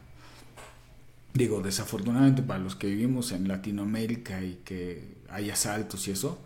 digo, 1.33 1.61
desafortunadamente 1.61 2.41
para 2.41 2.59
los 2.59 2.75
que 2.75 2.87
vivimos 2.87 3.31
en 3.31 3.47
Latinoamérica 3.47 4.43
y 4.43 4.61
que 4.65 5.17
hay 5.29 5.49
asaltos 5.49 6.07
y 6.07 6.11
eso, 6.11 6.39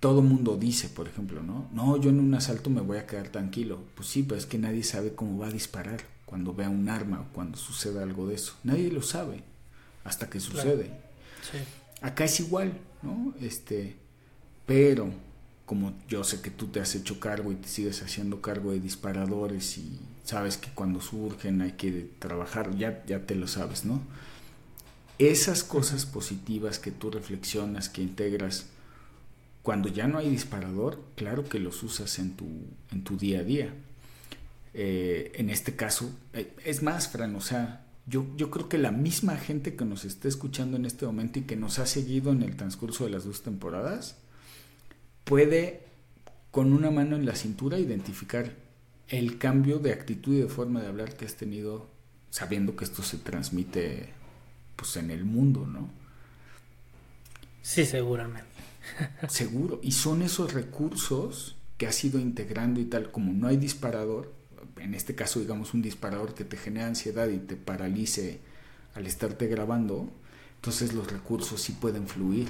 todo 0.00 0.22
mundo 0.22 0.56
dice, 0.56 0.88
por 0.88 1.08
ejemplo, 1.08 1.42
¿no? 1.42 1.68
No, 1.72 1.98
yo 1.98 2.08
en 2.08 2.20
un 2.20 2.34
asalto 2.34 2.70
me 2.70 2.80
voy 2.80 2.96
a 2.96 3.06
quedar 3.06 3.28
tranquilo. 3.28 3.82
Pues 3.94 4.08
sí, 4.08 4.22
pero 4.22 4.38
es 4.38 4.46
que 4.46 4.58
nadie 4.58 4.82
sabe 4.82 5.14
cómo 5.14 5.38
va 5.38 5.48
a 5.48 5.52
disparar 5.52 6.00
cuando 6.24 6.54
vea 6.54 6.70
un 6.70 6.88
arma 6.88 7.20
o 7.20 7.32
cuando 7.34 7.58
suceda 7.58 8.02
algo 8.02 8.26
de 8.26 8.36
eso. 8.36 8.54
Nadie 8.64 8.90
lo 8.90 9.02
sabe 9.02 9.42
hasta 10.04 10.30
que 10.30 10.40
sucede. 10.40 10.90
Sí. 11.42 11.58
Acá 12.00 12.24
es 12.24 12.40
igual, 12.40 12.72
¿no? 13.02 13.34
Este, 13.40 13.96
pero 14.64 15.10
como 15.66 15.92
yo 16.08 16.24
sé 16.24 16.40
que 16.40 16.50
tú 16.50 16.68
te 16.68 16.80
has 16.80 16.94
hecho 16.94 17.20
cargo 17.20 17.52
y 17.52 17.56
te 17.56 17.68
sigues 17.68 18.02
haciendo 18.02 18.40
cargo 18.40 18.72
de 18.72 18.80
disparadores 18.80 19.76
y 19.76 20.00
sabes 20.24 20.56
que 20.56 20.70
cuando 20.70 21.00
surgen 21.00 21.60
hay 21.60 21.72
que 21.72 22.08
trabajar, 22.18 22.76
ya, 22.76 23.04
ya 23.06 23.26
te 23.26 23.34
lo 23.34 23.46
sabes, 23.48 23.84
¿no? 23.84 24.00
Esas 25.18 25.64
cosas 25.64 26.06
positivas 26.06 26.78
que 26.78 26.90
tú 26.90 27.10
reflexionas, 27.10 27.88
que 27.88 28.02
integras, 28.02 28.66
cuando 29.62 29.88
ya 29.88 30.08
no 30.08 30.18
hay 30.18 30.30
disparador, 30.30 31.02
claro 31.16 31.48
que 31.48 31.58
los 31.58 31.82
usas 31.82 32.18
en 32.18 32.36
tu, 32.36 32.46
en 32.90 33.04
tu 33.04 33.16
día 33.18 33.40
a 33.40 33.44
día. 33.44 33.74
Eh, 34.72 35.32
en 35.34 35.50
este 35.50 35.76
caso, 35.76 36.10
eh, 36.32 36.54
es 36.64 36.82
más, 36.82 37.08
Fran, 37.08 37.34
o 37.36 37.40
sea, 37.40 37.84
yo, 38.06 38.26
yo 38.36 38.50
creo 38.50 38.68
que 38.68 38.78
la 38.78 38.92
misma 38.92 39.36
gente 39.36 39.76
que 39.76 39.84
nos 39.84 40.04
está 40.04 40.28
escuchando 40.28 40.76
en 40.76 40.86
este 40.86 41.04
momento 41.04 41.38
y 41.38 41.42
que 41.42 41.56
nos 41.56 41.78
ha 41.78 41.86
seguido 41.86 42.32
en 42.32 42.42
el 42.42 42.56
transcurso 42.56 43.04
de 43.04 43.10
las 43.10 43.24
dos 43.24 43.42
temporadas, 43.42 44.16
puede 45.24 45.82
con 46.50 46.72
una 46.72 46.90
mano 46.90 47.16
en 47.16 47.26
la 47.26 47.34
cintura 47.34 47.78
identificar 47.78 48.54
el 49.10 49.38
cambio 49.38 49.78
de 49.78 49.92
actitud 49.92 50.34
y 50.34 50.40
de 50.40 50.48
forma 50.48 50.80
de 50.80 50.88
hablar 50.88 51.16
que 51.16 51.26
has 51.26 51.34
tenido 51.34 51.90
sabiendo 52.30 52.76
que 52.76 52.84
esto 52.84 53.02
se 53.02 53.18
transmite 53.18 54.10
pues 54.76 54.96
en 54.96 55.10
el 55.10 55.24
mundo, 55.24 55.66
¿no? 55.66 55.90
Sí, 57.62 57.84
seguramente. 57.84 58.48
Seguro. 59.28 59.80
Y 59.82 59.92
son 59.92 60.22
esos 60.22 60.54
recursos 60.54 61.56
que 61.76 61.86
has 61.86 62.02
ido 62.04 62.18
integrando 62.18 62.80
y 62.80 62.84
tal, 62.84 63.10
como 63.10 63.32
no 63.32 63.48
hay 63.48 63.56
disparador, 63.56 64.32
en 64.76 64.94
este 64.94 65.14
caso 65.14 65.40
digamos 65.40 65.74
un 65.74 65.82
disparador 65.82 66.34
que 66.34 66.44
te 66.44 66.56
genera 66.56 66.86
ansiedad 66.86 67.28
y 67.28 67.38
te 67.38 67.56
paralice 67.56 68.40
al 68.94 69.06
estarte 69.06 69.46
grabando, 69.46 70.10
entonces 70.56 70.92
los 70.92 71.10
recursos 71.10 71.60
sí 71.60 71.72
pueden 71.72 72.06
fluir 72.06 72.48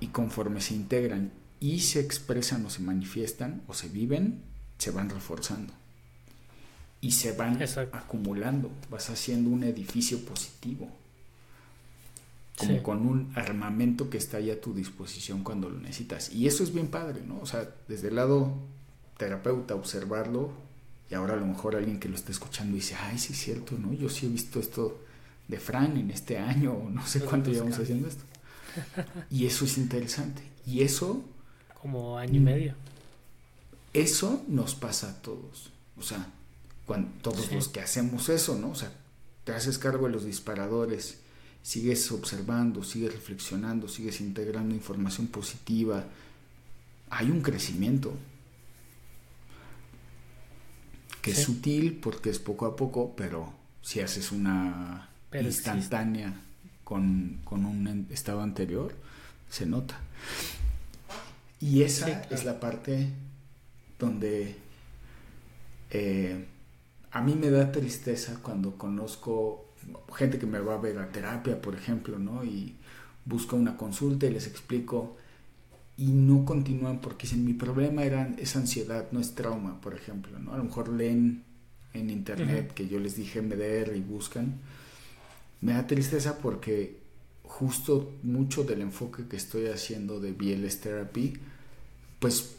y 0.00 0.08
conforme 0.08 0.60
se 0.60 0.74
integran 0.74 1.32
y 1.60 1.80
se 1.80 2.00
expresan 2.00 2.64
o 2.66 2.70
se 2.70 2.82
manifiestan 2.82 3.62
o 3.66 3.74
se 3.74 3.88
viven, 3.88 4.42
se 4.78 4.90
van 4.90 5.10
reforzando 5.10 5.72
y 7.00 7.12
se 7.12 7.32
van 7.32 7.58
acumulando, 7.92 8.70
vas 8.90 9.10
haciendo 9.10 9.50
un 9.50 9.64
edificio 9.64 10.24
positivo 10.24 10.90
como 12.56 12.82
con 12.82 13.06
un 13.06 13.32
armamento 13.34 14.08
que 14.08 14.16
está 14.16 14.38
ahí 14.38 14.50
a 14.50 14.60
tu 14.60 14.72
disposición 14.72 15.44
cuando 15.44 15.68
lo 15.68 15.78
necesitas. 15.78 16.32
Y 16.32 16.46
eso 16.46 16.62
es 16.62 16.72
bien 16.72 16.88
padre, 16.88 17.20
¿no? 17.26 17.38
O 17.40 17.46
sea, 17.46 17.68
desde 17.86 18.08
el 18.08 18.16
lado 18.16 18.54
terapeuta, 19.18 19.74
observarlo, 19.74 20.52
y 21.10 21.14
ahora 21.14 21.34
a 21.34 21.36
lo 21.36 21.46
mejor 21.46 21.76
alguien 21.76 22.00
que 22.00 22.08
lo 22.08 22.16
está 22.16 22.32
escuchando 22.32 22.74
dice, 22.74 22.96
ay, 22.98 23.18
sí 23.18 23.32
es 23.32 23.38
cierto, 23.38 23.76
¿no? 23.78 23.92
Yo 23.92 24.08
sí 24.08 24.26
he 24.26 24.28
visto 24.28 24.58
esto 24.58 25.02
de 25.48 25.58
Fran 25.60 25.96
en 25.96 26.10
este 26.10 26.38
año, 26.38 26.72
o 26.72 26.90
no 26.90 27.06
sé 27.06 27.20
cuánto 27.20 27.50
llevamos 27.50 27.78
haciendo 27.78 28.08
esto. 28.08 28.24
Y 29.30 29.46
eso 29.46 29.64
es 29.64 29.78
interesante. 29.78 30.42
Y 30.66 30.80
eso... 30.80 31.24
Como 31.80 32.18
año 32.18 32.36
y 32.36 32.40
medio. 32.40 32.74
Eso 33.96 34.44
nos 34.48 34.74
pasa 34.74 35.10
a 35.10 35.22
todos. 35.22 35.72
O 35.96 36.02
sea, 36.02 36.26
cuando, 36.84 37.10
todos 37.22 37.50
los 37.52 37.68
que 37.68 37.80
hacemos 37.80 38.28
eso, 38.28 38.56
¿no? 38.56 38.70
O 38.70 38.74
sea, 38.74 38.92
te 39.44 39.52
haces 39.52 39.78
cargo 39.78 40.06
de 40.06 40.12
los 40.12 40.24
disparadores, 40.24 41.20
sigues 41.62 42.10
observando, 42.12 42.84
sigues 42.84 43.12
reflexionando, 43.12 43.88
sigues 43.88 44.20
integrando 44.20 44.74
información 44.74 45.28
positiva, 45.28 46.04
hay 47.10 47.30
un 47.30 47.40
crecimiento 47.40 48.12
que 51.22 51.30
es 51.30 51.42
sutil 51.42 51.98
porque 51.98 52.30
es 52.30 52.38
poco 52.38 52.66
a 52.66 52.76
poco, 52.76 53.14
pero 53.16 53.52
si 53.82 54.00
haces 54.00 54.30
una 54.30 55.08
instantánea 55.32 56.40
con, 56.84 57.40
un 57.50 58.06
estado 58.10 58.42
anterior, 58.42 58.94
se 59.50 59.66
nota. 59.66 59.98
Y 61.60 61.82
esa 61.82 62.22
es 62.30 62.44
la 62.44 62.60
parte 62.60 63.08
donde 63.98 64.56
eh, 65.90 66.44
a 67.10 67.22
mí 67.22 67.34
me 67.34 67.50
da 67.50 67.72
tristeza 67.72 68.40
cuando 68.42 68.76
conozco 68.76 69.66
gente 70.14 70.38
que 70.38 70.46
me 70.46 70.58
va 70.58 70.74
a 70.74 70.78
ver 70.78 70.98
a 70.98 71.10
terapia, 71.10 71.60
por 71.60 71.74
ejemplo, 71.74 72.18
¿no? 72.18 72.44
Y 72.44 72.74
busco 73.24 73.56
una 73.56 73.76
consulta 73.76 74.26
y 74.26 74.30
les 74.30 74.46
explico 74.46 75.16
y 75.96 76.06
no 76.06 76.44
continúan 76.44 77.00
porque 77.00 77.26
dicen 77.26 77.44
mi 77.44 77.54
problema 77.54 78.04
era 78.04 78.34
es 78.38 78.54
ansiedad, 78.56 79.08
no 79.12 79.20
es 79.20 79.34
trauma, 79.34 79.80
por 79.80 79.94
ejemplo, 79.94 80.38
¿no? 80.38 80.52
A 80.52 80.58
lo 80.58 80.64
mejor 80.64 80.88
leen 80.88 81.44
en 81.94 82.10
internet 82.10 82.72
que 82.74 82.88
yo 82.88 82.98
les 82.98 83.16
dije 83.16 83.40
MDR 83.40 83.96
y 83.96 84.00
buscan. 84.00 84.60
Me 85.60 85.72
da 85.72 85.86
tristeza 85.86 86.38
porque 86.38 86.98
justo 87.42 88.12
mucho 88.22 88.64
del 88.64 88.82
enfoque 88.82 89.26
que 89.28 89.36
estoy 89.36 89.66
haciendo 89.66 90.20
de 90.20 90.32
BLS 90.32 90.80
Therapy, 90.80 91.34
pues 92.18 92.55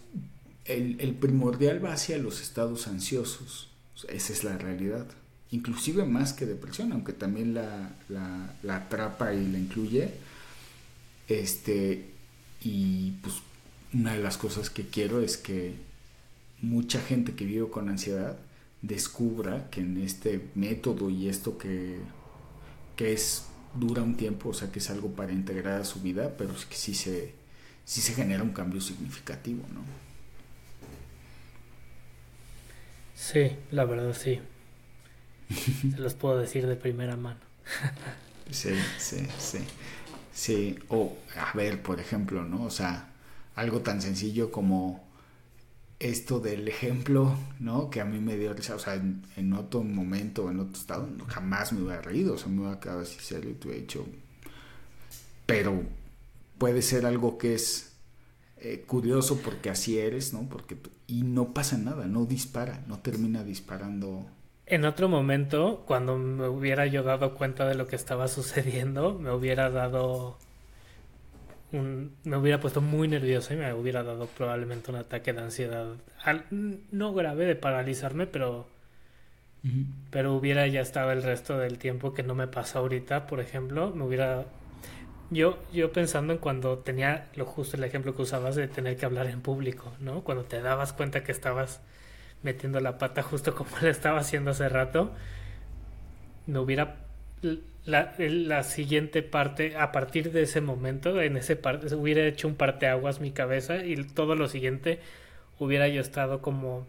el, 0.68 1.16
primordial 1.16 1.84
va 1.84 1.94
hacia 1.94 2.18
los 2.18 2.42
estados 2.42 2.88
ansiosos. 2.88 3.70
Esa 4.10 4.34
es 4.34 4.44
la 4.44 4.58
realidad. 4.58 5.08
Inclusive 5.52 6.06
más 6.06 6.34
que 6.34 6.46
depresión, 6.46 6.92
aunque 6.92 7.14
también 7.14 7.54
la, 7.54 7.96
la, 8.10 8.56
la 8.64 8.76
atrapa 8.76 9.34
y 9.34 9.48
la 9.48 9.58
incluye. 9.58 10.12
Este, 11.28 12.12
y 12.62 13.12
pues 13.22 13.36
una 13.94 14.14
de 14.14 14.22
las 14.22 14.38
cosas 14.38 14.70
que 14.70 14.88
quiero 14.88 15.22
es 15.22 15.38
que 15.38 15.76
mucha 16.62 17.00
gente 17.00 17.34
que 17.34 17.46
vive 17.46 17.70
con 17.70 17.90
ansiedad 17.90 18.38
descubra 18.82 19.70
que 19.70 19.82
en 19.82 20.02
este 20.02 20.50
método 20.56 21.10
y 21.10 21.30
esto 21.30 21.58
que, 21.58 21.98
que 22.96 23.14
es 23.14 23.46
dura 23.76 24.02
un 24.02 24.16
tiempo, 24.16 24.50
o 24.50 24.54
sea 24.54 24.72
que 24.72 24.80
es 24.80 24.90
algo 24.90 25.12
para 25.12 25.32
integrar 25.32 25.82
a 25.82 25.86
su 25.86 26.02
vida, 26.02 26.36
pero 26.38 26.54
es 26.54 26.66
que 26.66 26.76
se, 26.76 27.34
sí 27.86 28.02
se 28.02 28.14
genera 28.14 28.44
un 28.44 28.52
cambio 28.52 28.82
significativo, 28.82 29.64
¿no? 29.74 30.07
Sí, 33.18 33.52
la 33.72 33.84
verdad 33.84 34.14
sí. 34.14 34.40
se 35.92 35.98
los 35.98 36.14
puedo 36.14 36.38
decir 36.38 36.68
de 36.68 36.76
primera 36.76 37.18
mano. 37.18 37.40
sí, 38.52 38.76
sí, 39.00 39.28
sí. 39.40 39.58
Sí, 40.32 40.78
o 40.90 41.18
a 41.36 41.52
ver, 41.58 41.82
por 41.82 42.00
ejemplo, 42.00 42.44
¿no? 42.44 42.64
O 42.66 42.70
sea, 42.70 43.10
algo 43.56 43.82
tan 43.82 44.04
sencillo 44.04 44.52
como 44.52 45.04
esto 46.00 46.40
del 46.40 46.68
ejemplo, 46.68 47.36
¿no? 47.60 47.90
Que 47.90 48.02
a 48.02 48.06
mí 48.06 48.20
me 48.20 48.38
dio 48.38 48.54
risa, 48.54 48.76
o 48.76 48.80
sea, 48.80 48.94
en, 48.94 49.54
otro 49.54 49.84
momento, 49.84 50.52
en 50.52 50.60
otro 50.60 50.80
estado, 50.80 51.10
jamás 51.28 51.74
me 51.74 51.82
hubiera 51.82 52.04
reído, 52.04 52.36
o 52.36 52.38
sea, 52.38 52.50
me 52.50 52.62
hubiera 52.62 52.80
quedado 52.80 53.02
así 53.02 53.18
serio 53.20 53.50
y 53.50 53.54
te 53.56 53.68
hubiera 53.68 53.82
dicho, 53.82 54.06
pero 55.48 55.82
puede 56.60 56.84
ser 56.84 57.08
algo 57.08 57.40
que 57.40 57.56
es 57.56 57.94
eh, 58.62 58.84
curioso 58.86 59.40
porque 59.44 59.70
así 59.70 60.00
eres, 60.00 60.34
¿no? 60.34 60.48
Porque 60.50 60.78
y 61.08 61.24
no 61.24 61.54
pasa 61.54 61.78
nada, 61.78 62.06
no 62.08 62.26
dispara, 62.26 62.84
no 62.88 63.00
termina 63.00 63.44
disparando 63.44 64.26
en 64.70 64.84
otro 64.84 65.08
momento, 65.08 65.84
cuando 65.88 66.18
me 66.18 66.48
hubiera 66.50 66.86
yo 66.88 67.02
dado 67.02 67.34
cuenta 67.36 67.66
de 67.66 67.76
lo 67.76 67.88
que 67.88 67.96
estaba 67.96 68.28
sucediendo, 68.28 69.14
me 69.14 69.32
hubiera 69.32 69.70
dado 69.70 70.38
un, 71.72 72.16
me 72.26 72.38
hubiera 72.38 72.60
puesto 72.60 72.82
muy 72.82 73.08
nervioso 73.08 73.54
y 73.54 73.58
me 73.58 73.74
hubiera 73.74 74.04
dado 74.04 74.28
probablemente 74.28 74.92
un 74.92 74.98
ataque 74.98 75.32
de 75.34 75.42
ansiedad. 75.42 75.88
no 76.92 77.14
grave 77.14 77.46
de 77.46 77.56
paralizarme, 77.56 78.28
pero 78.28 78.68
pero 80.12 80.34
hubiera 80.36 80.66
ya 80.68 80.82
estado 80.82 81.12
el 81.12 81.24
resto 81.24 81.58
del 81.58 81.78
tiempo 81.78 82.14
que 82.14 82.24
no 82.24 82.36
me 82.36 82.48
pasa 82.48 82.80
ahorita, 82.80 83.28
por 83.28 83.40
ejemplo, 83.42 83.92
me 83.94 84.04
hubiera 84.04 84.46
yo 85.30 85.58
yo 85.74 85.92
pensando 85.92 86.34
en 86.34 86.40
cuando 86.40 86.80
tenía 86.80 87.28
lo 87.36 87.46
justo 87.46 87.78
el 87.78 87.84
ejemplo 87.84 88.16
que 88.16 88.22
usabas 88.22 88.56
de 88.56 88.68
tener 88.68 88.98
que 88.98 89.06
hablar 89.06 89.28
en 89.28 89.42
público, 89.42 89.94
¿no? 90.00 90.24
Cuando 90.24 90.46
te 90.46 90.62
dabas 90.62 90.94
cuenta 90.94 91.24
que 91.24 91.32
estabas 91.32 91.82
metiendo 92.44 92.80
la 92.80 92.98
pata 92.98 93.24
justo 93.24 93.56
como 93.56 93.70
le 93.82 93.90
estaba 93.90 94.20
haciendo 94.20 94.52
hace 94.52 94.70
rato, 94.70 95.12
no 96.46 96.62
hubiera 96.62 96.98
la, 97.86 98.16
la, 98.18 98.64
siguiente 98.64 99.22
parte, 99.22 99.78
a 99.78 99.92
partir 99.92 100.32
de 100.32 100.44
ese 100.44 100.60
momento, 100.60 101.22
en 101.22 101.38
ese 101.38 101.56
parte, 101.56 101.94
hubiera 101.96 102.26
hecho 102.26 102.48
un 102.48 102.56
parteaguas 102.56 103.22
mi 103.22 103.32
cabeza 103.32 103.86
y 103.86 103.96
todo 104.04 104.36
lo 104.36 104.48
siguiente 104.48 105.00
hubiera 105.60 105.88
yo 105.88 106.02
estado 106.02 106.42
como 106.42 106.86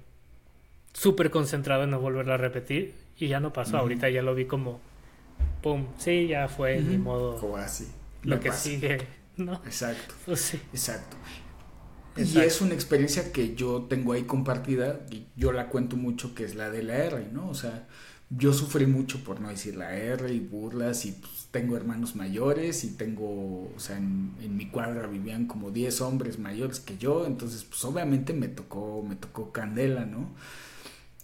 súper 0.93 1.30
concentrado 1.30 1.84
en 1.84 1.91
no 1.91 2.01
volverlo 2.01 2.34
a 2.34 2.36
repetir 2.36 2.95
y 3.18 3.28
ya 3.28 3.41
no 3.41 3.53
pasó, 3.53 3.78
ahorita 3.78 4.09
ya 4.11 4.22
lo 4.22 4.34
vi 4.34 4.47
como, 4.47 4.80
¡pum! 5.62 5.86
Sí, 5.99 6.28
ya 6.28 6.49
fue, 6.49 6.80
mi 6.80 6.99
modo. 6.99 7.39
Como 7.39 7.57
así. 7.57 7.86
Lo 8.28 8.40
que 8.40 8.52
sigue, 8.52 8.98
¿no? 9.36 9.54
Exacto. 9.64 10.14
Pues 10.24 10.40
sí. 10.40 10.60
Exacto. 10.72 11.16
Y 12.16 12.38
es 12.40 12.60
una 12.60 12.74
experiencia 12.74 13.32
que 13.32 13.54
yo 13.54 13.86
tengo 13.88 14.12
ahí 14.12 14.24
compartida 14.24 15.06
y 15.10 15.26
yo 15.36 15.52
la 15.52 15.68
cuento 15.68 15.96
mucho 15.96 16.34
que 16.34 16.44
es 16.44 16.56
la 16.56 16.68
de 16.70 16.82
la 16.82 16.96
R, 16.96 17.28
¿no? 17.32 17.48
O 17.48 17.54
sea, 17.54 17.86
yo 18.30 18.52
sufrí 18.52 18.86
mucho 18.86 19.22
por 19.22 19.40
no 19.40 19.48
decir 19.48 19.76
la 19.76 19.96
R 19.96 20.32
y 20.32 20.40
burlas 20.40 21.06
y 21.06 21.12
pues, 21.12 21.48
tengo 21.50 21.76
hermanos 21.76 22.16
mayores 22.16 22.84
y 22.84 22.96
tengo, 22.96 23.70
o 23.74 23.78
sea, 23.78 23.96
en, 23.96 24.56
mi 24.56 24.66
cuadra 24.66 25.06
vivían 25.06 25.46
como 25.46 25.70
10 25.70 26.00
hombres 26.00 26.38
mayores 26.38 26.80
que 26.80 26.98
yo, 26.98 27.24
entonces 27.26 27.64
pues 27.64 27.84
obviamente 27.84 28.32
me 28.32 28.48
tocó, 28.48 29.04
me 29.08 29.16
tocó 29.16 29.52
candela, 29.52 30.04
¿no? 30.04 30.34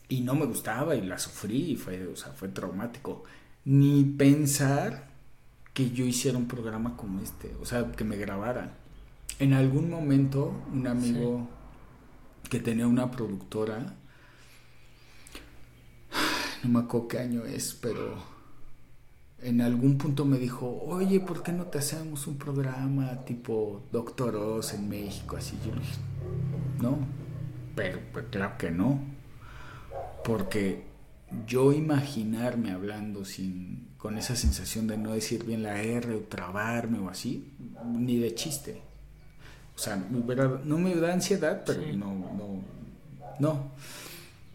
Y 0.09 0.21
no 0.21 0.35
me 0.35 0.47
gustaba 0.47 0.95
y 0.95 1.03
la 1.03 1.19
sufrí 1.19 1.73
y 1.73 1.77
fue, 1.77 2.07
o 2.07 2.17
sea, 2.17 2.33
fue 2.33 2.49
traumático. 2.49 3.25
Ni 3.65 4.05
pensar 4.05 5.14
que 5.75 5.91
yo 5.91 6.05
hiciera 6.05 6.39
un 6.39 6.49
programa 6.49 6.97
como 6.97 7.21
este, 7.21 7.55
o 7.61 7.67
sea, 7.67 7.93
que 7.93 8.05
me 8.05 8.17
grabara 8.17 8.79
en 9.39 9.53
algún 9.53 9.91
momento 9.91 10.63
un 10.73 10.87
amigo 10.87 11.49
que 12.49 12.61
tenía 12.61 12.87
una 12.87 13.11
productora, 13.11 13.97
no 16.63 16.71
me 16.71 16.79
acuerdo 16.81 17.09
qué 17.09 17.19
año 17.19 17.45
es, 17.45 17.75
pero 17.75 18.15
en 19.41 19.61
algún 19.61 19.99
punto 19.99 20.25
me 20.25 20.39
dijo, 20.39 20.81
oye, 20.87 21.21
¿por 21.21 21.43
qué 21.43 21.53
no 21.53 21.65
te 21.65 21.79
hacemos 21.79 22.27
un 22.27 22.39
programa 22.39 23.25
tipo 23.25 23.83
Doctor 23.91 24.37
Oz 24.37 24.75
en 24.75 24.89
México? 24.89 25.37
Así 25.37 25.59
yo 25.67 25.75
le 25.75 25.81
dije, 25.81 25.99
no, 26.81 26.99
pero 27.75 27.99
pues 28.13 28.27
claro 28.31 28.57
que 28.57 28.71
no, 28.71 29.01
porque 30.25 30.87
yo 31.47 31.73
imaginarme 31.73 32.71
hablando 32.71 33.25
sin 33.25 33.89
con 34.05 34.19
esa 34.19 34.37
sensación 34.37 34.87
de 34.87 34.99
no 34.99 35.15
decir 35.15 35.45
bien 35.45 35.63
la 35.63 35.81
R 35.81 36.15
o 36.15 36.21
trabarme 36.25 36.99
o 36.99 37.09
así, 37.09 37.55
ni 37.87 38.19
de 38.19 38.35
chiste. 38.35 38.83
O 39.75 39.79
sea, 39.79 39.97
no 39.97 40.77
me 40.77 40.95
da 40.95 41.15
ansiedad, 41.15 41.63
pero 41.65 41.81
no, 41.97 42.15
no, 42.15 42.63
no. 43.39 43.71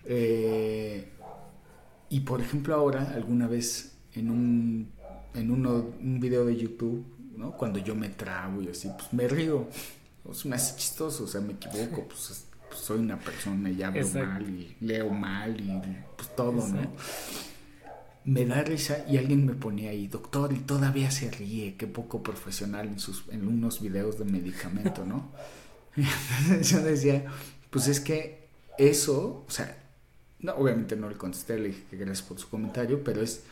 Eh, 0.05 1.03
y 2.09 2.19
por 2.19 2.41
ejemplo 2.41 2.75
ahora, 2.75 3.11
alguna 3.15 3.47
vez 3.47 3.93
en 4.13 4.29
un, 4.29 4.91
en 5.33 5.49
uno, 5.49 5.93
un 5.99 6.19
video 6.19 6.45
de 6.45 6.55
YouTube, 6.55 7.03
¿no? 7.35 7.53
Cuando 7.53 7.79
yo 7.79 7.95
me 7.95 8.09
trago 8.09 8.61
y 8.61 8.67
así, 8.67 8.87
pues 8.95 9.11
me 9.13 9.27
río. 9.27 9.67
Es 10.29 10.45
me 10.45 10.57
hace 10.57 10.77
chistoso, 10.77 11.23
o 11.23 11.27
sea, 11.27 11.41
me 11.41 11.53
equivoco, 11.53 12.07
pues, 12.07 12.45
pues 12.67 12.81
soy 12.81 12.99
una 12.99 13.17
persona 13.17 13.71
y 13.71 13.81
hablo 13.81 14.07
mal 14.09 14.47
y 14.47 14.75
leo 14.79 15.09
mal 15.09 15.59
y 15.59 15.81
pues 16.15 16.35
todo, 16.35 16.51
¿no? 16.51 16.91
Me 18.25 18.45
da 18.45 18.61
risa 18.63 19.05
y 19.07 19.17
alguien 19.17 19.45
me 19.45 19.53
ponía 19.53 19.91
ahí, 19.91 20.07
doctor, 20.07 20.53
y 20.53 20.59
todavía 20.59 21.11
se 21.11 21.31
ríe, 21.31 21.75
qué 21.75 21.87
poco 21.87 22.21
profesional 22.21 22.87
en, 22.87 22.99
sus, 22.99 23.23
en 23.29 23.47
unos 23.47 23.81
videos 23.81 24.19
de 24.19 24.25
medicamento, 24.25 25.05
¿no? 25.05 25.31
yo 26.61 26.81
decía, 26.81 27.25
pues 27.69 27.87
es 27.87 27.99
que 27.99 28.47
eso, 28.77 29.45
o 29.47 29.51
sea, 29.51 29.77
no, 30.39 30.53
obviamente 30.53 30.95
no 30.95 31.09
le 31.09 31.17
contesté, 31.17 31.57
le 31.57 31.69
dije 31.69 31.83
que 31.89 31.97
gracias 31.97 32.27
por 32.27 32.39
su 32.39 32.49
comentario, 32.49 33.03
pero 33.03 33.21
es, 33.21 33.43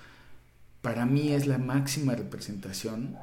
para 0.82 1.06
mí 1.06 1.34
es 1.34 1.48
la 1.48 1.58
máxima 1.58 2.16
representación 2.16 3.18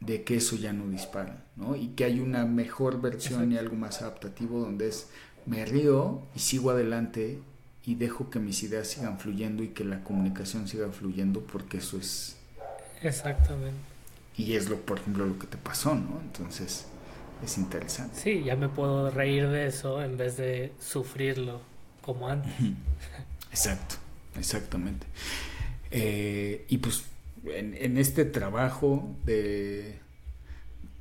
de 0.00 0.24
que 0.24 0.36
eso 0.36 0.56
ya 0.56 0.72
no 0.72 0.88
dispara, 0.88 1.44
¿no? 1.56 1.76
Y 1.76 1.88
que 1.88 2.04
hay 2.04 2.20
una 2.20 2.46
mejor 2.46 3.00
versión 3.00 3.52
y 3.52 3.58
algo 3.58 3.76
más 3.76 4.00
adaptativo 4.00 4.60
donde 4.60 4.88
es, 4.88 5.08
me 5.46 5.64
río 5.64 6.22
y 6.34 6.38
sigo 6.38 6.70
adelante 6.70 7.40
y 7.90 7.96
dejo 7.96 8.30
que 8.30 8.38
mis 8.38 8.62
ideas 8.62 8.86
sigan 8.86 9.18
fluyendo 9.18 9.64
y 9.64 9.68
que 9.70 9.84
la 9.84 10.04
comunicación 10.04 10.68
siga 10.68 10.90
fluyendo 10.92 11.40
porque 11.40 11.78
eso 11.78 11.98
es... 11.98 12.36
Exactamente. 13.02 13.80
Y 14.36 14.54
es 14.54 14.68
lo, 14.68 14.76
por 14.76 15.00
ejemplo, 15.00 15.26
lo 15.26 15.36
que 15.40 15.48
te 15.48 15.56
pasó, 15.56 15.96
¿no? 15.96 16.20
Entonces, 16.20 16.86
es 17.44 17.58
interesante. 17.58 18.14
Sí, 18.14 18.44
ya 18.44 18.54
me 18.54 18.68
puedo 18.68 19.10
reír 19.10 19.48
de 19.48 19.66
eso 19.66 20.00
en 20.04 20.16
vez 20.16 20.36
de 20.36 20.72
sufrirlo 20.80 21.62
como 22.00 22.28
antes. 22.28 22.52
Exacto, 23.50 23.96
exactamente. 24.38 25.08
Eh, 25.90 26.64
y 26.68 26.78
pues 26.78 27.02
en, 27.46 27.98
este 27.98 28.24
trabajo 28.24 29.12
de, 29.24 29.98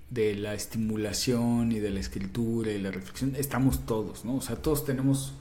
de 0.09 0.33
la 0.33 0.55
estimulación 0.55 1.71
y 1.71 1.77
de 1.77 1.91
la 1.91 1.99
escritura 1.99 2.71
y 2.71 2.79
la 2.79 2.89
reflexión, 2.89 3.35
estamos 3.35 3.85
todos, 3.85 4.25
¿no? 4.25 4.37
O 4.37 4.41
sea, 4.41 4.55
todos 4.55 4.85
tenemos 4.85 5.35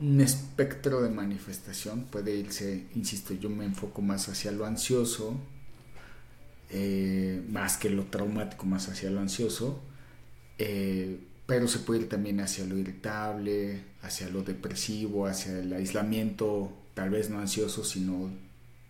un 0.00 0.20
espectro 0.20 1.02
de 1.02 1.10
manifestación, 1.10 2.04
puede 2.04 2.34
irse, 2.34 2.86
insisto, 2.94 3.34
yo 3.34 3.50
me 3.50 3.64
enfoco 3.64 4.00
más 4.00 4.28
hacia 4.28 4.52
lo 4.52 4.64
ansioso, 4.64 5.40
eh, 6.70 7.42
más 7.48 7.76
que 7.76 7.90
lo 7.90 8.04
traumático, 8.04 8.66
más 8.66 8.88
hacia 8.88 9.10
lo 9.10 9.20
ansioso, 9.20 9.80
eh, 10.58 11.18
pero 11.46 11.66
se 11.66 11.80
puede 11.80 12.02
ir 12.02 12.08
también 12.08 12.40
hacia 12.40 12.64
lo 12.64 12.76
irritable, 12.76 13.82
hacia 14.02 14.28
lo 14.28 14.42
depresivo, 14.42 15.26
hacia 15.26 15.58
el 15.58 15.72
aislamiento, 15.72 16.72
tal 16.94 17.10
vez 17.10 17.30
no 17.30 17.40
ansioso, 17.40 17.84
sino 17.84 18.30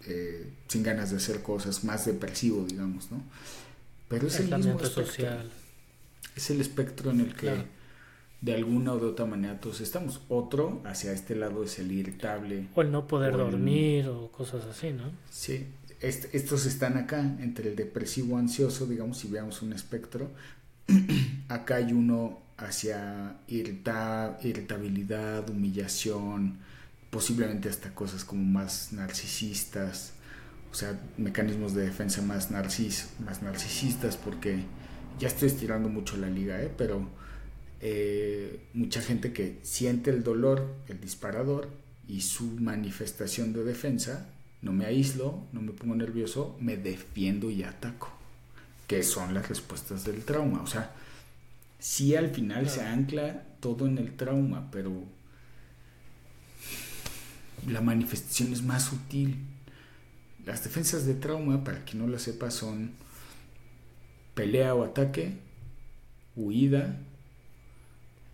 eh, 0.07 0.53
sin 0.67 0.83
ganas 0.83 1.11
de 1.11 1.17
hacer 1.17 1.43
cosas, 1.43 1.85
más 1.85 2.05
depresivo, 2.05 2.67
digamos, 2.67 3.11
¿no? 3.11 3.23
Pero 4.09 4.27
es 4.27 4.41
el 4.41 4.55
mismo 4.55 4.79
social. 4.85 5.51
Es 6.35 6.51
el 6.51 6.61
espectro 6.61 7.11
en 7.11 7.21
el 7.21 7.35
que 7.35 7.65
de 8.41 8.55
alguna 8.55 8.93
o 8.93 8.99
de 8.99 9.07
otra 9.07 9.27
manera 9.27 9.61
todos 9.61 9.81
estamos. 9.81 10.21
Otro 10.29 10.81
hacia 10.85 11.13
este 11.13 11.35
lado 11.35 11.65
es 11.65 11.79
el 11.79 11.93
irritable. 11.93 12.69
O 12.75 12.83
el 12.83 12.93
no 12.93 13.07
poder 13.07 13.37
dormir 13.37 14.09
o 14.09 14.31
cosas 14.31 14.65
así, 14.65 14.93
¿no? 14.93 15.11
Sí, 15.31 15.67
estos 16.01 16.67
están 16.67 16.97
acá, 16.97 17.21
entre 17.41 17.71
el 17.71 17.77
depresivo 17.77 18.39
ansioso, 18.39 18.87
digamos, 18.87 19.19
si 19.19 19.29
veamos 19.29 19.63
un 19.63 19.73
espectro. 19.73 20.31
acá 21.49 21.77
hay 21.77 21.93
uno 21.93 22.41
hacia 22.57 23.37
irritabilidad, 23.49 25.51
humillación, 25.51 26.59
posiblemente 27.11 27.69
hasta 27.69 27.95
cosas 27.95 28.25
como 28.25 28.45
más 28.45 28.93
narcisistas, 28.93 30.13
o 30.71 30.75
sea, 30.75 31.01
mecanismos 31.17 31.75
de 31.75 31.83
defensa 31.83 32.23
más, 32.23 32.51
narcis, 32.51 33.11
más 33.25 33.43
narcisistas, 33.43 34.17
porque 34.17 34.65
ya 35.19 35.29
estoy 35.29 35.49
estirando 35.49 35.89
mucho 35.89 36.17
la 36.17 36.29
liga, 36.29 36.61
¿eh? 36.61 36.73
pero 36.77 37.09
eh, 37.81 38.61
mucha 38.75 39.01
gente 39.01 39.33
que 39.33 39.59
siente 39.63 40.11
el 40.11 40.25
dolor, 40.25 40.75
el 40.89 41.01
disparador, 41.01 41.69
y 42.09 42.23
su 42.23 42.45
manifestación 42.45 43.53
de 43.53 43.65
defensa, 43.65 44.31
no 44.63 44.73
me 44.73 44.87
aíslo, 44.87 45.47
no 45.53 45.61
me 45.61 45.73
pongo 45.73 45.95
nervioso, 45.95 46.57
me 46.59 46.77
defiendo 46.77 47.51
y 47.51 47.63
ataco, 47.63 48.11
que 48.87 49.03
son 49.03 49.35
las 49.35 49.49
respuestas 49.49 50.05
del 50.05 50.25
trauma. 50.25 50.63
O 50.63 50.67
sea, 50.67 50.93
sí 51.79 52.17
al 52.17 52.31
final 52.31 52.69
se 52.69 52.83
ancla 52.83 53.45
todo 53.61 53.87
en 53.87 53.99
el 53.99 54.17
trauma, 54.17 54.71
pero 54.73 55.05
la 57.69 57.83
manifestación 57.83 58.53
es 58.53 58.63
más 58.63 58.85
sutil. 58.85 59.37
Las 60.47 60.65
defensas 60.65 61.05
de 61.05 61.15
trauma, 61.15 61.63
para 61.63 61.85
quien 61.85 61.99
no 61.99 62.09
lo 62.09 62.19
sepa, 62.19 62.51
son 62.51 62.93
pelea 64.35 64.75
o 64.75 64.83
ataque, 64.83 65.35
huida, 66.37 66.97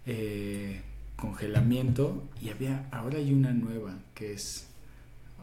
eh, 0.06 0.82
congelamiento 1.16 2.22
y 2.40 2.50
había 2.50 2.88
ahora 2.90 3.18
hay 3.18 3.32
una 3.32 3.52
nueva 3.52 3.98
que 4.14 4.32
es 4.32 4.68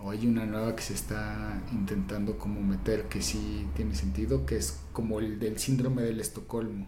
o 0.01 0.11
hay 0.11 0.25
una 0.25 0.45
nueva 0.45 0.75
que 0.75 0.81
se 0.81 0.93
está 0.93 1.61
intentando 1.71 2.37
como 2.37 2.61
meter 2.61 3.03
que 3.03 3.21
sí 3.21 3.67
tiene 3.75 3.95
sentido 3.95 4.45
que 4.45 4.57
es 4.57 4.79
como 4.93 5.19
el 5.19 5.39
del 5.39 5.57
síndrome 5.59 6.01
del 6.01 6.19
Estocolmo 6.19 6.87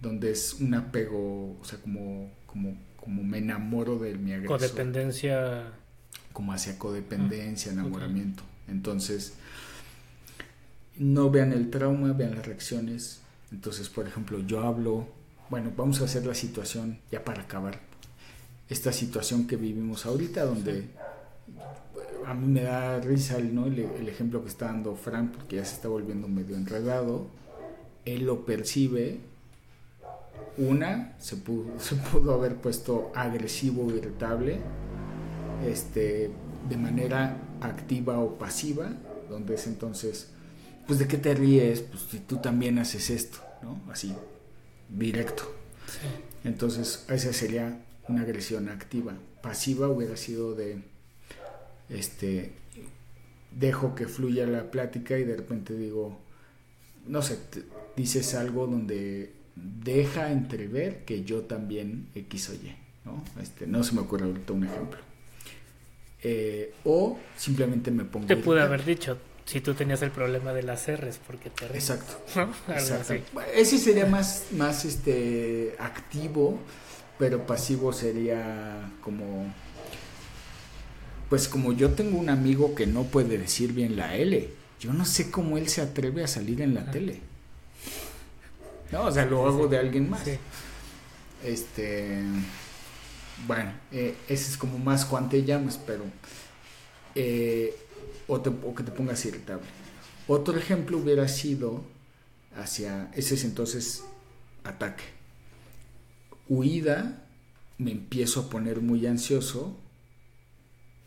donde 0.00 0.30
es 0.30 0.54
un 0.54 0.74
apego 0.74 1.58
o 1.60 1.64
sea 1.64 1.78
como 1.80 2.30
como 2.46 2.76
como 2.96 3.22
me 3.22 3.38
enamoro 3.38 3.98
de 3.98 4.14
mi 4.16 4.32
agresor 4.32 4.58
codependencia 4.58 5.72
como 6.34 6.52
hacia 6.52 6.78
codependencia, 6.78 7.70
ah, 7.70 7.74
enamoramiento. 7.74 8.42
Entonces, 8.68 9.34
no 10.98 11.30
vean 11.30 11.52
el 11.52 11.70
trauma, 11.70 12.12
vean 12.12 12.34
las 12.34 12.44
reacciones. 12.44 13.22
Entonces, 13.50 13.88
por 13.88 14.06
ejemplo, 14.06 14.40
yo 14.40 14.60
hablo, 14.60 15.08
bueno, 15.50 15.72
vamos 15.76 16.00
a 16.00 16.04
hacer 16.04 16.26
la 16.26 16.34
situación 16.34 16.98
ya 17.10 17.24
para 17.24 17.42
acabar. 17.42 17.80
Esta 18.68 18.92
situación 18.92 19.46
que 19.46 19.56
vivimos 19.56 20.06
ahorita, 20.06 20.44
donde 20.44 20.88
a 22.26 22.34
mí 22.34 22.46
me 22.46 22.62
da 22.62 22.98
risa 23.00 23.38
¿no? 23.38 23.66
el, 23.66 23.78
el, 23.78 24.08
ejemplo 24.08 24.42
que 24.42 24.48
está 24.48 24.66
dando 24.66 24.96
Frank, 24.96 25.32
porque 25.32 25.56
ya 25.56 25.64
se 25.64 25.74
está 25.74 25.88
volviendo 25.88 26.28
medio 26.28 26.56
enredado. 26.56 27.26
Él 28.04 28.24
lo 28.24 28.46
percibe. 28.46 29.20
Una, 30.56 31.14
se 31.18 31.36
pudo, 31.36 31.66
se 31.78 31.96
pudo 31.96 32.34
haber 32.34 32.56
puesto 32.56 33.12
agresivo, 33.14 33.90
irritable 33.90 34.60
este, 35.66 36.30
de 36.68 36.76
manera 36.76 37.36
activa 37.60 38.18
o 38.18 38.38
pasiva, 38.38 38.92
donde 39.28 39.54
es 39.54 39.66
entonces, 39.66 40.30
pues 40.86 40.98
de 40.98 41.08
qué 41.08 41.18
te 41.18 41.34
ríes, 41.34 41.80
pues 41.80 42.02
si 42.10 42.18
tú 42.20 42.36
también 42.38 42.78
haces 42.78 43.10
esto, 43.10 43.38
¿no? 43.62 43.80
Así, 43.90 44.14
directo. 44.88 45.54
Entonces, 46.44 47.04
esa 47.08 47.32
sería 47.32 47.80
una 48.08 48.22
agresión 48.22 48.68
activa. 48.68 49.14
Pasiva 49.42 49.88
hubiera 49.88 50.16
sido 50.16 50.54
de, 50.54 50.82
este, 51.88 52.52
dejo 53.50 53.94
que 53.94 54.06
fluya 54.06 54.46
la 54.46 54.70
plática 54.70 55.18
y 55.18 55.24
de 55.24 55.36
repente 55.36 55.74
digo, 55.74 56.18
no 57.06 57.22
sé, 57.22 57.38
dices 57.96 58.34
algo 58.34 58.66
donde 58.66 59.32
deja 59.56 60.32
entrever 60.32 61.04
que 61.04 61.24
yo 61.24 61.42
también 61.42 62.08
X 62.14 62.50
o 62.50 62.54
Y, 62.54 62.74
¿no? 63.04 63.22
Este, 63.40 63.66
no 63.66 63.84
se 63.84 63.94
me 63.94 64.00
ocurre 64.00 64.24
ahorita 64.24 64.52
un 64.52 64.64
ejemplo. 64.64 65.00
Eh, 66.22 66.72
o 66.84 67.18
simplemente 67.36 67.90
me 67.90 68.04
pongo. 68.04 68.26
Te 68.26 68.36
pude 68.36 68.62
haber 68.62 68.84
dicho 68.84 69.18
si 69.44 69.60
tú 69.60 69.74
tenías 69.74 70.02
el 70.02 70.10
problema 70.10 70.52
de 70.52 70.62
las 70.62 70.86
R's 70.88 71.18
porque 71.26 71.50
te 71.50 71.66
Exacto. 71.66 72.20
Ese 73.54 73.78
sería 73.78 74.06
más, 74.06 74.46
más 74.52 74.84
este 74.84 75.76
activo, 75.78 76.58
pero 77.18 77.46
pasivo 77.46 77.92
sería 77.92 78.90
como. 79.02 79.52
Pues 81.28 81.48
como 81.48 81.72
yo 81.72 81.90
tengo 81.90 82.18
un 82.18 82.28
amigo 82.28 82.74
que 82.74 82.86
no 82.86 83.04
puede 83.04 83.38
decir 83.38 83.72
bien 83.72 83.96
la 83.96 84.14
L, 84.16 84.48
yo 84.78 84.92
no 84.92 85.04
sé 85.04 85.30
cómo 85.30 85.58
él 85.58 85.68
se 85.68 85.80
atreve 85.80 86.22
a 86.22 86.28
salir 86.28 86.60
en 86.60 86.74
la 86.74 86.90
tele. 86.90 87.20
No, 88.92 89.04
o 89.04 89.10
sea, 89.10 89.24
lo 89.24 89.46
hago 89.46 89.66
de 89.66 89.78
alguien 89.78 90.08
más. 90.08 90.22
Este 91.42 92.22
bueno, 93.46 93.72
eh, 93.92 94.14
ese 94.28 94.50
es 94.50 94.56
como 94.56 94.78
más 94.78 95.04
Juan 95.04 95.28
te 95.28 95.42
llamas, 95.44 95.78
pero... 95.84 96.04
Eh, 97.14 97.76
o, 98.26 98.42
que 98.42 98.82
te 98.82 98.90
pongas 98.92 99.24
irritable. 99.26 99.66
Otro 100.26 100.56
ejemplo 100.56 100.98
hubiera 100.98 101.28
sido 101.28 101.84
hacia... 102.56 103.10
Ese 103.14 103.34
es 103.34 103.44
entonces 103.44 104.04
ataque. 104.64 105.04
Huida, 106.48 107.26
me 107.78 107.92
empiezo 107.92 108.40
a 108.40 108.50
poner 108.50 108.80
muy 108.80 109.06
ansioso 109.06 109.76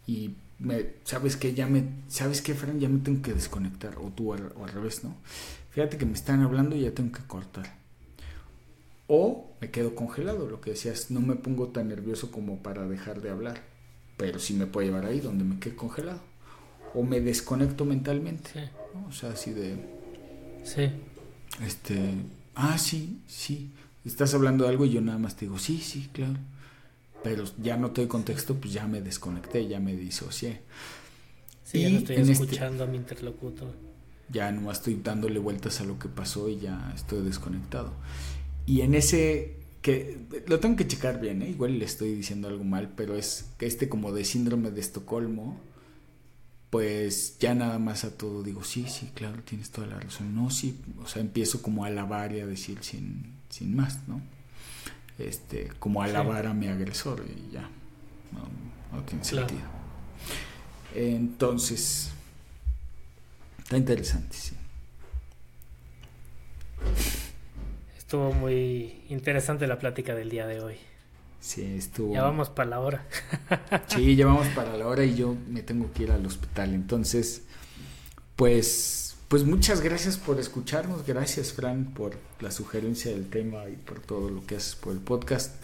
y 0.05 0.35
me, 0.59 0.93
sabes 1.03 1.35
que 1.35 1.53
ya 1.53 1.67
me, 1.67 1.83
sabes 2.07 2.41
que 2.41 2.55
Fran, 2.55 2.79
ya 2.79 2.89
me 2.89 2.99
tengo 2.99 3.21
que 3.21 3.33
desconectar, 3.33 3.97
o 3.97 4.09
tú 4.09 4.31
o 4.31 4.33
al 4.33 4.69
revés, 4.73 5.03
¿no? 5.03 5.15
Fíjate 5.71 5.97
que 5.97 6.05
me 6.05 6.13
están 6.13 6.41
hablando 6.41 6.75
y 6.75 6.81
ya 6.81 6.91
tengo 6.91 7.11
que 7.11 7.23
cortar. 7.27 7.77
O 9.07 9.55
me 9.61 9.69
quedo 9.69 9.95
congelado, 9.95 10.49
lo 10.49 10.59
que 10.59 10.71
decías, 10.71 11.11
no 11.11 11.21
me 11.21 11.35
pongo 11.35 11.67
tan 11.67 11.87
nervioso 11.87 12.31
como 12.31 12.63
para 12.63 12.87
dejar 12.87 13.21
de 13.21 13.29
hablar, 13.29 13.61
pero 14.17 14.39
sí 14.39 14.53
me 14.53 14.65
puede 14.65 14.87
llevar 14.87 15.05
ahí 15.05 15.19
donde 15.19 15.43
me 15.43 15.59
quede 15.59 15.75
congelado. 15.75 16.21
O 16.97 17.03
me 17.03 17.21
desconecto 17.21 17.85
mentalmente, 17.85 18.49
o 19.07 19.11
sea, 19.11 19.29
así 19.29 19.51
de... 19.51 19.75
Sí. 20.63 20.89
Este, 21.63 22.15
ah, 22.55 22.77
sí, 22.77 23.21
sí, 23.27 23.71
estás 24.03 24.33
hablando 24.33 24.63
de 24.63 24.71
algo 24.71 24.85
y 24.85 24.89
yo 24.89 25.01
nada 25.01 25.19
más 25.19 25.35
te 25.35 25.45
digo, 25.45 25.59
sí, 25.59 25.77
sí, 25.77 26.09
claro. 26.11 26.39
Pero 27.23 27.43
ya 27.61 27.77
no 27.77 27.91
te 27.91 28.01
doy 28.01 28.07
contexto, 28.07 28.55
pues 28.55 28.73
ya 28.73 28.87
me 28.87 29.01
desconecté, 29.01 29.67
ya 29.67 29.79
me 29.79 29.95
disocié. 29.95 30.61
Sí, 31.63 31.81
ya 31.81 31.89
no 31.89 31.97
estoy 31.97 32.15
este 32.15 32.31
escuchando 32.31 32.83
a 32.83 32.87
mi 32.87 32.97
interlocutor. 32.97 33.75
Ya 34.29 34.51
nomás 34.51 34.79
estoy 34.79 34.99
dándole 35.03 35.39
vueltas 35.39 35.81
a 35.81 35.83
lo 35.83 35.99
que 35.99 36.09
pasó 36.09 36.49
y 36.49 36.59
ya 36.59 36.91
estoy 36.95 37.23
desconectado. 37.23 37.93
Y 38.65 38.81
en 38.81 38.95
ese, 38.95 39.57
que 39.81 40.19
lo 40.47 40.59
tengo 40.59 40.75
que 40.75 40.87
checar 40.87 41.19
bien, 41.21 41.41
¿eh? 41.41 41.49
igual 41.49 41.77
le 41.77 41.85
estoy 41.85 42.13
diciendo 42.13 42.47
algo 42.47 42.63
mal, 42.63 42.93
pero 42.95 43.15
es 43.15 43.49
que 43.57 43.65
este 43.65 43.87
como 43.87 44.11
de 44.11 44.25
síndrome 44.25 44.71
de 44.71 44.81
Estocolmo, 44.81 45.59
pues 46.69 47.37
ya 47.39 47.55
nada 47.55 47.79
más 47.79 48.03
a 48.03 48.17
todo 48.17 48.43
digo, 48.43 48.63
sí, 48.63 48.87
sí, 48.89 49.11
claro, 49.13 49.41
tienes 49.43 49.71
toda 49.71 49.87
la 49.87 49.99
razón. 49.99 50.35
No, 50.35 50.49
sí, 50.49 50.79
o 51.01 51.07
sea, 51.07 51.21
empiezo 51.21 51.61
como 51.61 51.85
a 51.85 51.87
alabar 51.87 52.33
y 52.33 52.41
a 52.41 52.45
decir 52.45 52.79
sin, 52.81 53.35
sin 53.49 53.75
más, 53.75 54.07
¿no? 54.07 54.21
Este, 55.17 55.69
como 55.79 56.03
alabar 56.03 56.45
a 56.45 56.53
mi 56.53 56.67
agresor 56.67 57.25
y 57.25 57.53
ya, 57.53 57.69
no, 58.91 59.03
tiene 59.03 59.23
sentido. 59.23 59.61
Entonces, 60.93 62.11
está 63.59 63.77
interesante, 63.77 64.35
sí. 64.35 64.55
Estuvo 67.97 68.31
muy 68.31 69.03
interesante 69.09 69.67
la 69.67 69.79
plática 69.79 70.15
del 70.15 70.29
día 70.29 70.47
de 70.47 70.61
hoy. 70.61 70.75
Sí, 71.39 71.75
estuvo. 71.77 72.13
Ya 72.13 72.23
vamos 72.23 72.49
para 72.49 72.69
la 72.69 72.79
hora. 72.79 73.05
sí, 73.87 74.15
ya 74.15 74.25
vamos 74.25 74.47
para 74.49 74.75
la 74.75 74.87
hora 74.87 75.03
y 75.05 75.15
yo 75.15 75.35
me 75.47 75.61
tengo 75.61 75.91
que 75.93 76.03
ir 76.03 76.11
al 76.11 76.25
hospital. 76.25 76.73
Entonces, 76.73 77.43
pues, 78.35 79.17
pues 79.27 79.43
muchas 79.43 79.81
gracias 79.81 80.17
por 80.17 80.39
escucharnos. 80.39 81.05
Gracias, 81.05 81.53
Fran, 81.53 81.93
por 81.93 82.17
la 82.39 82.51
sugerencia 82.51 83.11
del 83.11 83.29
tema 83.29 83.69
y 83.69 83.75
por 83.75 83.99
todo 83.99 84.29
lo 84.29 84.45
que 84.45 84.55
haces 84.55 84.75
por 84.75 84.93
el 84.93 84.99
podcast. 84.99 85.55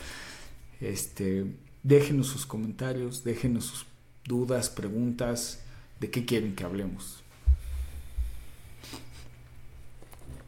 Este, 0.79 1.45
déjenos 1.81 2.27
sus 2.27 2.45
comentarios, 2.45 3.23
déjenos 3.23 3.65
sus 3.65 3.85
dudas, 4.25 4.69
preguntas, 4.69 5.63
de 5.99 6.09
qué 6.09 6.25
quieren 6.25 6.55
que 6.55 6.63
hablemos. 6.63 7.23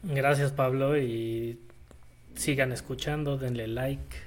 Gracias, 0.02 0.52
Pablo, 0.52 0.96
y 0.96 1.58
sigan 2.34 2.72
escuchando, 2.72 3.38
denle 3.38 3.66
like, 3.66 4.25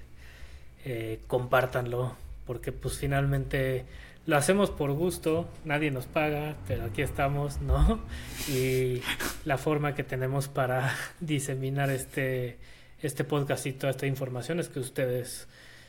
eh, 0.86 1.22
compártanlo, 1.28 2.16
porque 2.46 2.72
pues 2.72 2.98
finalmente 2.98 3.86
lo 4.26 4.38
hacemos 4.38 4.70
por 4.70 4.92
gusto, 4.94 5.50
nadie 5.66 5.92
nos 5.92 6.06
paga, 6.06 6.56
pero 6.68 6.86
aquí 6.86 7.02
estamos, 7.02 7.62
¿no? 7.62 8.00
Y 8.48 9.02
la 9.46 9.58
forma 9.58 9.96
que 9.96 10.04
tenemos 10.04 10.48
para 10.48 10.96
diseminar 11.20 11.90
este, 11.90 12.58
este 13.02 13.24
podcast 13.24 13.66
y 13.66 13.74
toda 13.74 13.92
esta 13.92 14.06
información 14.06 14.60
es 14.60 14.70
que 14.70 14.80
ustedes 14.80 15.48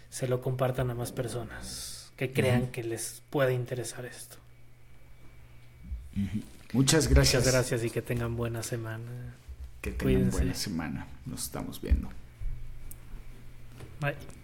se 0.08 0.26
lo 0.26 0.40
compartan 0.40 0.90
a 0.90 0.94
más 0.94 1.12
personas 1.12 2.12
que 2.16 2.32
crean 2.32 2.66
que 2.66 2.84
les 2.84 3.22
puede 3.30 3.54
interesar 3.54 4.04
esto. 4.04 4.36
Muchas 6.72 7.08
gracias. 7.08 7.42
Muchas 7.42 7.52
gracias 7.52 7.84
y 7.84 7.90
que 7.90 8.02
tengan 8.02 8.36
buena 8.36 8.62
semana. 8.62 9.34
Que 9.80 9.90
tengan 9.92 10.30
buena 10.30 10.54
semana. 10.54 11.06
Nos 11.24 11.44
estamos 11.44 11.80
viendo. 11.80 12.10
Bye. 14.00 14.39